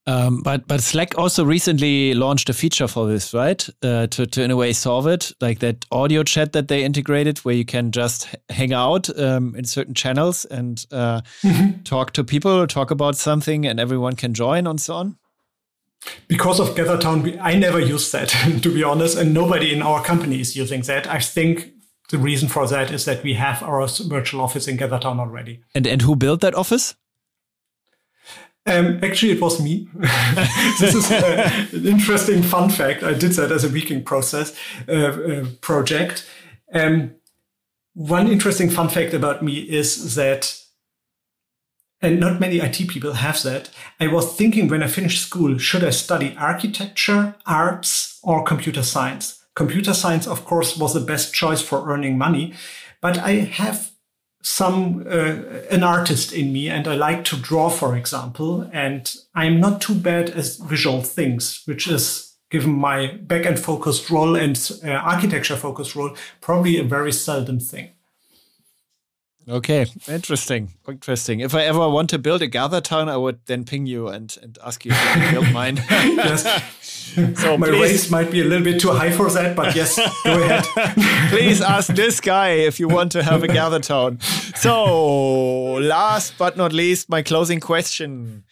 Um, 0.08 0.42
but 0.42 0.68
but 0.68 0.82
Slack 0.82 1.16
also 1.18 1.46
recently 1.46 2.16
launched 2.16 2.50
a 2.50 2.54
feature 2.54 2.88
for 2.88 3.08
this, 3.08 3.34
right? 3.34 3.68
Uh, 3.84 4.08
to 4.08 4.26
to 4.26 4.44
in 4.44 4.50
a 4.50 4.56
way 4.56 4.74
solve 4.74 5.06
it, 5.06 5.32
like 5.40 5.60
that 5.60 5.86
audio 5.92 6.24
chat 6.24 6.54
that 6.54 6.70
they 6.70 6.84
integrated, 6.84 7.38
where 7.40 7.54
you 7.54 7.66
can 7.66 7.92
just 7.92 8.36
hang 8.50 8.74
out 8.74 9.16
um, 9.20 9.56
in 9.56 9.64
certain 9.64 9.94
channels 9.94 10.46
and 10.46 10.86
uh, 10.92 11.22
mm-hmm. 11.44 11.84
talk 11.84 12.14
to 12.14 12.24
people, 12.24 12.66
talk 12.66 12.90
about 12.90 13.16
something, 13.16 13.68
and 13.68 13.80
everyone 13.80 14.16
can 14.16 14.34
join 14.34 14.66
and 14.66 14.82
so 14.82 14.96
on. 14.96 15.18
Because 16.28 16.60
of 16.60 16.70
GatherTown, 16.70 17.38
I 17.40 17.54
never 17.54 17.80
used 17.80 18.12
that 18.12 18.30
to 18.64 18.74
be 18.74 18.84
honest, 18.84 19.18
and 19.18 19.36
nobody 19.36 19.72
in 19.72 19.84
our 19.84 20.04
company 20.04 20.42
is 20.42 20.56
using 20.56 20.82
that. 20.84 21.06
I 21.06 21.20
think 21.20 21.74
the 22.10 22.18
reason 22.18 22.50
for 22.50 22.68
that 22.68 22.92
is 22.92 23.06
that 23.06 23.22
we 23.22 23.36
have 23.36 23.62
our 23.62 23.88
virtual 23.88 24.42
office 24.42 24.68
in 24.68 24.78
GatherTown 24.78 25.20
already. 25.20 25.62
And 25.76 25.86
and 25.86 26.02
who 26.02 26.16
built 26.16 26.42
that 26.42 26.56
office? 26.56 26.96
Um, 28.66 29.00
actually, 29.04 29.32
it 29.32 29.42
was 29.42 29.60
me. 29.60 29.88
this 30.80 30.94
is 30.94 31.12
uh, 31.12 31.66
an 31.72 31.88
interesting 31.88 32.44
fun 32.44 32.70
fact. 32.70 33.02
I 33.02 33.14
did 33.14 33.32
that 33.34 33.52
as 33.52 33.64
a 33.64 33.70
weeking 33.70 34.04
process 34.04 34.56
uh, 34.88 34.92
uh, 34.94 35.46
project. 35.62 36.30
Um, 36.74 37.16
one 37.94 38.28
interesting 38.28 38.70
fun 38.70 38.88
fact 38.90 39.14
about 39.14 39.44
me 39.44 39.60
is 39.60 40.16
that, 40.16 40.62
and 42.02 42.20
not 42.20 42.40
many 42.40 42.58
IT 42.58 42.88
people 42.88 43.14
have 43.14 43.42
that. 43.44 43.72
I 44.00 44.08
was 44.08 44.36
thinking 44.36 44.68
when 44.68 44.84
I 44.84 44.88
finished 44.88 45.24
school, 45.24 45.58
should 45.58 45.84
I 45.84 45.90
study 45.90 46.36
architecture, 46.38 47.36
arts, 47.48 48.20
or 48.24 48.44
computer 48.44 48.84
science? 48.84 49.44
Computer 49.56 49.94
science, 49.94 50.28
of 50.28 50.46
course, 50.46 50.78
was 50.78 50.94
the 50.94 51.02
best 51.02 51.34
choice 51.34 51.62
for 51.62 51.92
earning 51.92 52.18
money, 52.18 52.54
but 53.02 53.18
I 53.18 53.32
have 53.32 53.91
some 54.42 55.06
uh, 55.08 55.36
an 55.70 55.84
artist 55.84 56.34
in 56.34 56.52
me 56.52 56.70
and 56.70 56.88
i 56.88 56.96
like 56.96 57.24
to 57.24 57.36
draw 57.38 57.70
for 57.70 57.96
example 57.96 58.68
and 58.74 59.16
i'm 59.36 59.60
not 59.60 59.80
too 59.82 59.96
bad 59.96 60.30
at 60.32 60.58
visual 60.68 61.02
things 61.02 61.62
which 61.66 61.88
is 61.88 62.36
given 62.50 62.72
my 62.72 63.14
back 63.22 63.46
end 63.46 63.60
focused 63.60 64.10
role 64.10 64.36
and 64.36 64.72
uh, 64.84 64.90
architecture 64.90 65.56
focused 65.56 65.96
role 65.96 66.16
probably 66.42 66.78
a 66.78 66.84
very 66.84 67.12
seldom 67.12 67.60
thing 67.60 67.90
Okay, 69.50 69.88
interesting, 70.08 70.74
interesting. 70.88 71.40
If 71.40 71.56
I 71.56 71.64
ever 71.64 71.90
want 71.90 72.12
to 72.12 72.20
build 72.20 72.44
a 72.44 72.48
gather 72.48 72.80
town, 72.80 73.10
I 73.10 73.18
would 73.18 73.40
then 73.48 73.66
ping 73.66 73.88
you 73.88 74.08
and, 74.08 74.36
and 74.42 74.58
ask 74.64 74.86
you 74.86 74.92
if 74.92 74.98
you 74.98 75.22
can 75.22 75.34
build 75.34 75.52
mine. 75.52 75.78
yes. 75.90 76.48
So 77.12 77.58
my 77.58 77.68
please, 77.68 77.82
race 77.82 78.10
might 78.10 78.32
be 78.32 78.40
a 78.40 78.46
little 78.46 78.64
bit 78.64 78.80
too 78.80 78.92
high 78.92 79.12
for 79.12 79.30
that, 79.32 79.54
but 79.54 79.76
yes, 79.76 79.98
go 80.24 80.42
ahead. 80.42 80.64
please 81.30 81.60
ask 81.60 81.94
this 81.94 82.22
guy 82.22 82.52
if 82.52 82.80
you 82.80 82.88
want 82.88 83.12
to 83.12 83.22
have 83.22 83.44
a 83.44 83.50
gather 83.50 83.82
town. 83.82 84.22
So, 84.56 85.74
last 85.74 86.36
but 86.38 86.56
not 86.56 86.72
least, 86.72 87.10
my 87.10 87.22
closing 87.22 87.60
question. 87.60 88.46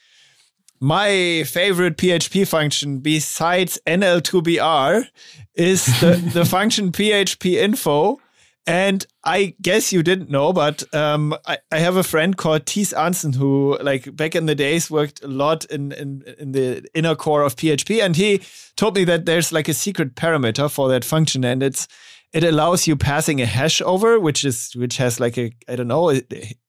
My 0.82 1.44
favorite 1.46 1.96
PHP 1.96 2.46
function 2.46 3.00
besides 3.00 3.80
NL2BR 3.88 5.08
is 5.56 5.86
the, 6.02 6.16
the 6.34 6.44
function 6.44 6.92
PHP 6.92 7.54
info 7.54 8.20
and 8.68 9.06
I 9.24 9.56
guess 9.62 9.92
you 9.92 10.04
didn't 10.04 10.30
know, 10.30 10.54
but 10.54 10.84
um, 10.94 11.36
I, 11.48 11.58
I, 11.72 11.80
have 11.80 11.96
a 11.96 12.04
friend 12.04 12.38
called 12.38 12.66
Thies 12.66 12.94
Arntzen 12.94 13.36
who, 13.36 13.78
like, 13.82 14.16
back 14.16 14.36
in 14.36 14.46
the 14.46 14.54
days 14.56 14.92
worked 14.92 15.24
a 15.24 15.28
lot 15.28 15.66
in, 15.66 15.92
in, 15.94 16.24
in 16.38 16.52
the 16.52 16.86
inner 16.94 17.16
core 17.16 17.42
of 17.42 17.56
PHP. 17.56 18.04
And 18.04 18.16
he 18.16 18.42
told 18.76 18.96
me 18.96 19.06
that 19.06 19.26
there's 19.26 19.52
like 19.52 19.68
a 19.68 19.74
secret 19.74 20.16
parameter 20.16 20.70
for 20.70 20.88
that 20.90 21.04
function. 21.04 21.44
And 21.44 21.64
it's, 21.64 21.88
it 22.32 22.44
allows 22.44 22.86
you 22.86 22.96
passing 22.96 23.42
a 23.42 23.46
hash 23.46 23.82
over, 23.82 24.20
which 24.20 24.46
is, 24.46 24.72
which 24.76 24.98
has 24.98 25.20
like 25.20 25.38
a, 25.38 25.52
I 25.68 25.76
don't 25.76 25.88
know, 25.88 26.12
a, 26.12 26.22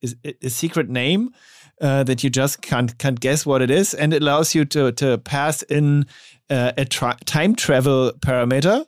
a, 0.03 0.34
a 0.43 0.49
secret 0.49 0.88
name. 0.88 1.34
Uh, 1.82 2.05
that 2.05 2.22
you 2.22 2.28
just 2.28 2.61
can't 2.61 2.99
can't 2.99 3.20
guess 3.20 3.47
what 3.47 3.62
it 3.62 3.70
is, 3.70 3.95
and 3.95 4.12
it 4.12 4.20
allows 4.20 4.55
you 4.55 4.66
to 4.66 4.93
to 4.93 5.16
pass 5.16 5.62
in 5.62 6.05
uh, 6.51 6.72
a 6.76 6.84
tra- 6.84 7.16
time 7.24 7.55
travel 7.55 8.12
parameter. 8.20 8.84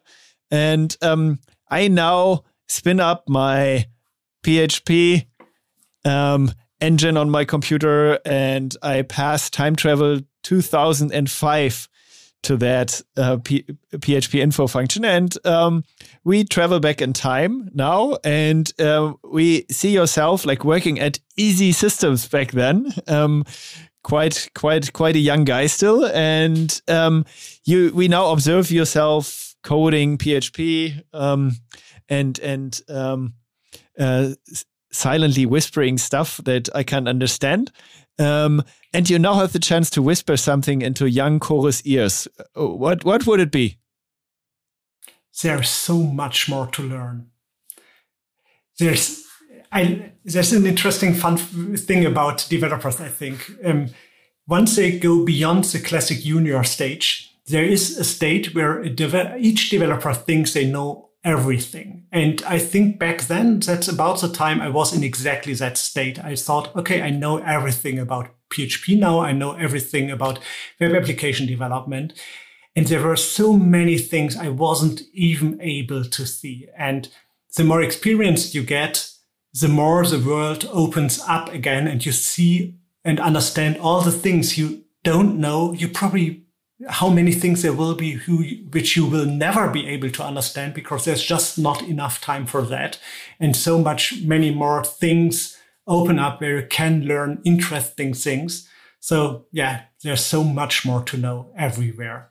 And 0.50 0.94
um, 1.00 1.38
I 1.70 1.88
now 1.88 2.44
spin 2.73 3.01
up 3.01 3.29
my 3.29 3.87
PHP 4.43 5.27
um, 6.05 6.51
engine 6.81 7.16
on 7.16 7.31
my 7.31 7.45
computer 7.45 8.18
and 8.25 8.75
I 8.83 9.03
pass 9.03 9.51
time 9.51 9.77
travel 9.77 10.20
2005 10.43 11.89
to 12.43 12.57
that 12.57 13.01
uh, 13.16 13.37
P- 13.37 13.64
PHP 13.95 14.41
info 14.41 14.66
function. 14.66 15.05
And 15.05 15.37
um, 15.47 15.85
we 16.25 16.43
travel 16.43 16.81
back 16.81 17.01
in 17.01 17.12
time 17.12 17.70
now 17.73 18.16
and 18.25 18.73
uh, 18.81 19.12
we 19.23 19.64
see 19.70 19.93
yourself 19.93 20.45
like 20.45 20.64
working 20.64 20.99
at 20.99 21.20
eZ 21.39 21.75
Systems 21.75 22.27
back 22.27 22.51
then. 22.51 22.93
Um, 23.07 23.45
quite, 24.03 24.51
quite, 24.57 24.93
quite 24.93 25.14
a 25.14 25.20
young 25.20 25.45
guy 25.45 25.66
still. 25.66 26.05
And 26.07 26.81
um, 26.89 27.27
you, 27.64 27.93
we 27.95 28.09
now 28.09 28.33
observe 28.33 28.73
yourself 28.73 29.51
coding 29.63 30.19
PHP 30.19 31.03
um, 31.13 31.57
and 32.09 32.39
and 32.41 32.81
um, 32.89 33.35
uh, 33.99 34.31
silently 34.91 35.47
whispering 35.47 35.99
stuff 35.99 36.39
that 36.45 36.69
I 36.75 36.83
can't 36.83 37.09
understand. 37.09 37.71
Um, 38.19 38.63
and 38.93 39.09
you 39.09 39.19
now 39.19 39.35
have 39.35 39.53
the 39.53 39.59
chance 39.59 39.89
to 39.91 40.03
whisper 40.03 40.37
something 40.37 40.83
into 40.83 41.09
young 41.09 41.41
Kore's 41.41 41.83
ears. 41.87 42.29
Uh, 42.57 42.67
what 42.67 43.05
what 43.05 43.27
would 43.27 43.41
it 43.41 43.51
be? 43.51 43.79
There's 45.43 45.71
so 45.71 45.99
much 45.99 46.49
more 46.49 46.67
to 46.69 46.83
learn. 46.83 47.31
There's 48.79 49.23
I, 49.73 50.13
there's 50.25 50.53
an 50.53 50.67
interesting 50.67 51.15
fun 51.15 51.39
thing 51.39 52.05
about 52.05 52.47
developers, 52.51 53.01
I 53.01 53.09
think. 53.09 53.51
Um, 53.65 53.89
once 54.47 54.77
they 54.77 54.99
go 54.99 55.25
beyond 55.25 55.65
the 55.65 55.79
classic 55.79 56.21
junior 56.21 56.63
stage, 56.65 57.32
there 57.53 57.64
is 57.64 57.98
a 57.98 58.05
state 58.05 58.55
where 58.55 58.82
each 58.84 59.70
developer 59.70 60.12
thinks 60.14 60.53
they 60.53 60.66
know 60.66 61.11
everything. 61.24 62.05
And 62.11 62.42
I 62.42 62.59
think 62.59 62.98
back 62.98 63.22
then, 63.22 63.61
that's 63.61 63.88
about 63.88 64.20
the 64.20 64.28
time 64.28 64.61
I 64.61 64.68
was 64.68 64.92
in 64.92 65.05
exactly 65.05 65.55
that 65.55 65.78
state. 65.78 66.18
I 66.22 66.34
thought, 66.34 66.74
okay, 66.74 67.00
I 67.00 67.11
know 67.11 67.38
everything 67.38 67.98
about 67.98 68.34
PHP 68.53 68.98
now. 68.98 69.20
I 69.20 69.32
know 69.32 69.53
everything 69.53 70.11
about 70.11 70.40
web 70.80 70.94
application 70.94 71.46
development. 71.46 72.12
And 72.74 72.86
there 72.86 73.03
were 73.03 73.16
so 73.16 73.53
many 73.53 73.98
things 73.98 74.36
I 74.36 74.48
wasn't 74.48 75.03
even 75.12 75.61
able 75.61 76.05
to 76.05 76.26
see. 76.26 76.68
And 76.76 77.09
the 77.57 77.64
more 77.64 77.82
experienced 77.82 78.55
you 78.55 78.62
get, 78.62 79.09
the 79.61 79.68
more 79.68 80.05
the 80.07 80.18
world 80.18 80.68
opens 80.72 81.20
up 81.28 81.53
again 81.53 81.86
and 81.86 82.05
you 82.05 82.12
see 82.12 82.78
and 83.05 83.20
understand 83.20 83.76
all 83.78 84.00
the 84.00 84.11
things 84.11 84.57
you 84.57 84.84
don't 85.05 85.38
know. 85.38 85.72
You 85.72 85.88
probably 85.88 86.41
how 86.89 87.09
many 87.09 87.33
things 87.33 87.62
there 87.62 87.72
will 87.72 87.95
be 87.95 88.12
who, 88.12 88.45
which 88.70 88.97
you 88.97 89.07
will 89.07 89.26
never 89.26 89.68
be 89.68 89.87
able 89.89 90.11
to 90.11 90.22
understand 90.22 90.74
because 90.74 91.05
there's 91.05 91.22
just 91.22 91.59
not 91.59 91.83
enough 91.83 92.20
time 92.20 92.47
for 92.47 92.62
that. 92.62 92.99
And 93.39 93.57
so 93.57 93.78
much, 93.78 94.22
many 94.22 94.55
more 94.55 94.85
things 94.85 95.57
open 95.87 96.18
up 96.18 96.41
where 96.41 96.61
you 96.61 96.66
can 96.66 97.03
learn 97.03 97.41
interesting 97.45 98.14
things. 98.14 98.68
So 99.01 99.47
yeah, 99.53 99.83
there's 100.03 100.24
so 100.24 100.45
much 100.45 100.87
more 100.87 101.03
to 101.05 101.16
know 101.16 101.53
everywhere. 101.57 102.30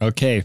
Okay. 0.00 0.44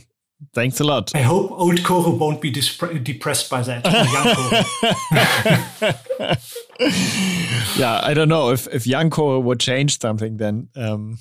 Thanks 0.53 0.79
a 0.79 0.83
lot. 0.83 1.15
I 1.15 1.21
hope 1.21 1.51
old 1.51 1.83
Kore 1.83 2.11
won't 2.11 2.41
be 2.41 2.51
depressed 2.51 3.49
by 3.49 3.61
that. 3.61 3.85
yeah, 7.77 8.01
I 8.03 8.13
don't 8.13 8.27
know 8.27 8.51
if 8.51 8.67
if 8.67 8.85
young 8.85 9.09
Kore 9.09 9.41
would 9.41 9.61
change 9.61 10.01
something 10.01 10.37
then. 10.37 10.67
Um, 10.75 11.17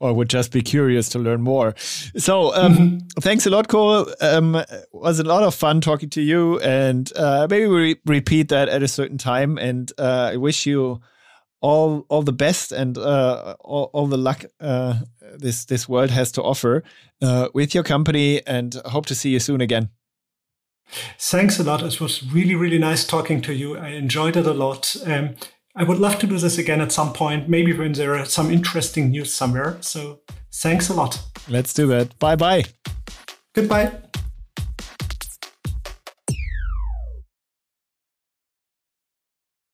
or 0.00 0.14
would 0.14 0.28
just 0.28 0.50
be 0.50 0.62
curious 0.62 1.08
to 1.10 1.18
learn 1.18 1.42
more. 1.42 1.74
So, 2.16 2.54
um, 2.54 2.74
mm-hmm. 2.74 3.20
thanks 3.20 3.46
a 3.46 3.50
lot, 3.50 3.68
Kore. 3.68 4.06
Um, 4.20 4.56
it 4.56 4.88
was 4.92 5.20
a 5.20 5.24
lot 5.24 5.42
of 5.42 5.54
fun 5.54 5.80
talking 5.80 6.10
to 6.10 6.22
you, 6.22 6.58
and 6.60 7.12
uh, 7.16 7.46
maybe 7.48 7.66
we 7.66 7.76
re- 7.76 8.00
repeat 8.06 8.48
that 8.48 8.68
at 8.68 8.82
a 8.82 8.88
certain 8.88 9.18
time. 9.18 9.58
And 9.58 9.92
uh, 9.98 10.30
I 10.32 10.36
wish 10.36 10.66
you 10.66 11.00
all 11.60 12.06
all 12.08 12.22
the 12.22 12.32
best 12.32 12.72
and 12.72 12.96
uh, 12.96 13.54
all, 13.60 13.90
all, 13.92 14.06
the 14.06 14.16
luck 14.16 14.44
uh, 14.60 14.94
this 15.36 15.66
this 15.66 15.88
world 15.88 16.10
has 16.10 16.32
to 16.32 16.42
offer 16.42 16.82
uh, 17.22 17.48
with 17.54 17.74
your 17.74 17.84
company 17.84 18.40
and 18.46 18.74
hope 18.86 19.06
to 19.06 19.14
see 19.14 19.30
you 19.30 19.38
soon 19.38 19.60
again 19.60 19.90
thanks 21.18 21.58
a 21.58 21.62
lot 21.62 21.82
it 21.82 22.00
was 22.00 22.22
really 22.32 22.54
really 22.54 22.78
nice 22.78 23.04
talking 23.04 23.40
to 23.42 23.52
you 23.52 23.76
i 23.76 23.88
enjoyed 23.88 24.36
it 24.36 24.46
a 24.46 24.54
lot 24.54 24.96
um, 25.06 25.34
i 25.76 25.84
would 25.84 25.98
love 25.98 26.18
to 26.18 26.26
do 26.26 26.38
this 26.38 26.58
again 26.58 26.80
at 26.80 26.92
some 26.92 27.12
point 27.12 27.48
maybe 27.48 27.72
when 27.72 27.92
there 27.92 28.14
are 28.16 28.24
some 28.24 28.50
interesting 28.50 29.10
news 29.10 29.32
somewhere. 29.34 29.76
So 29.80 30.20
thanks 30.52 30.88
a 30.88 30.94
lot. 30.94 31.22
Let's 31.48 31.72
do 31.74 31.86
that. 31.88 32.18
Bye 32.18 32.36
bye 32.36 32.64
goodbye 33.54 33.92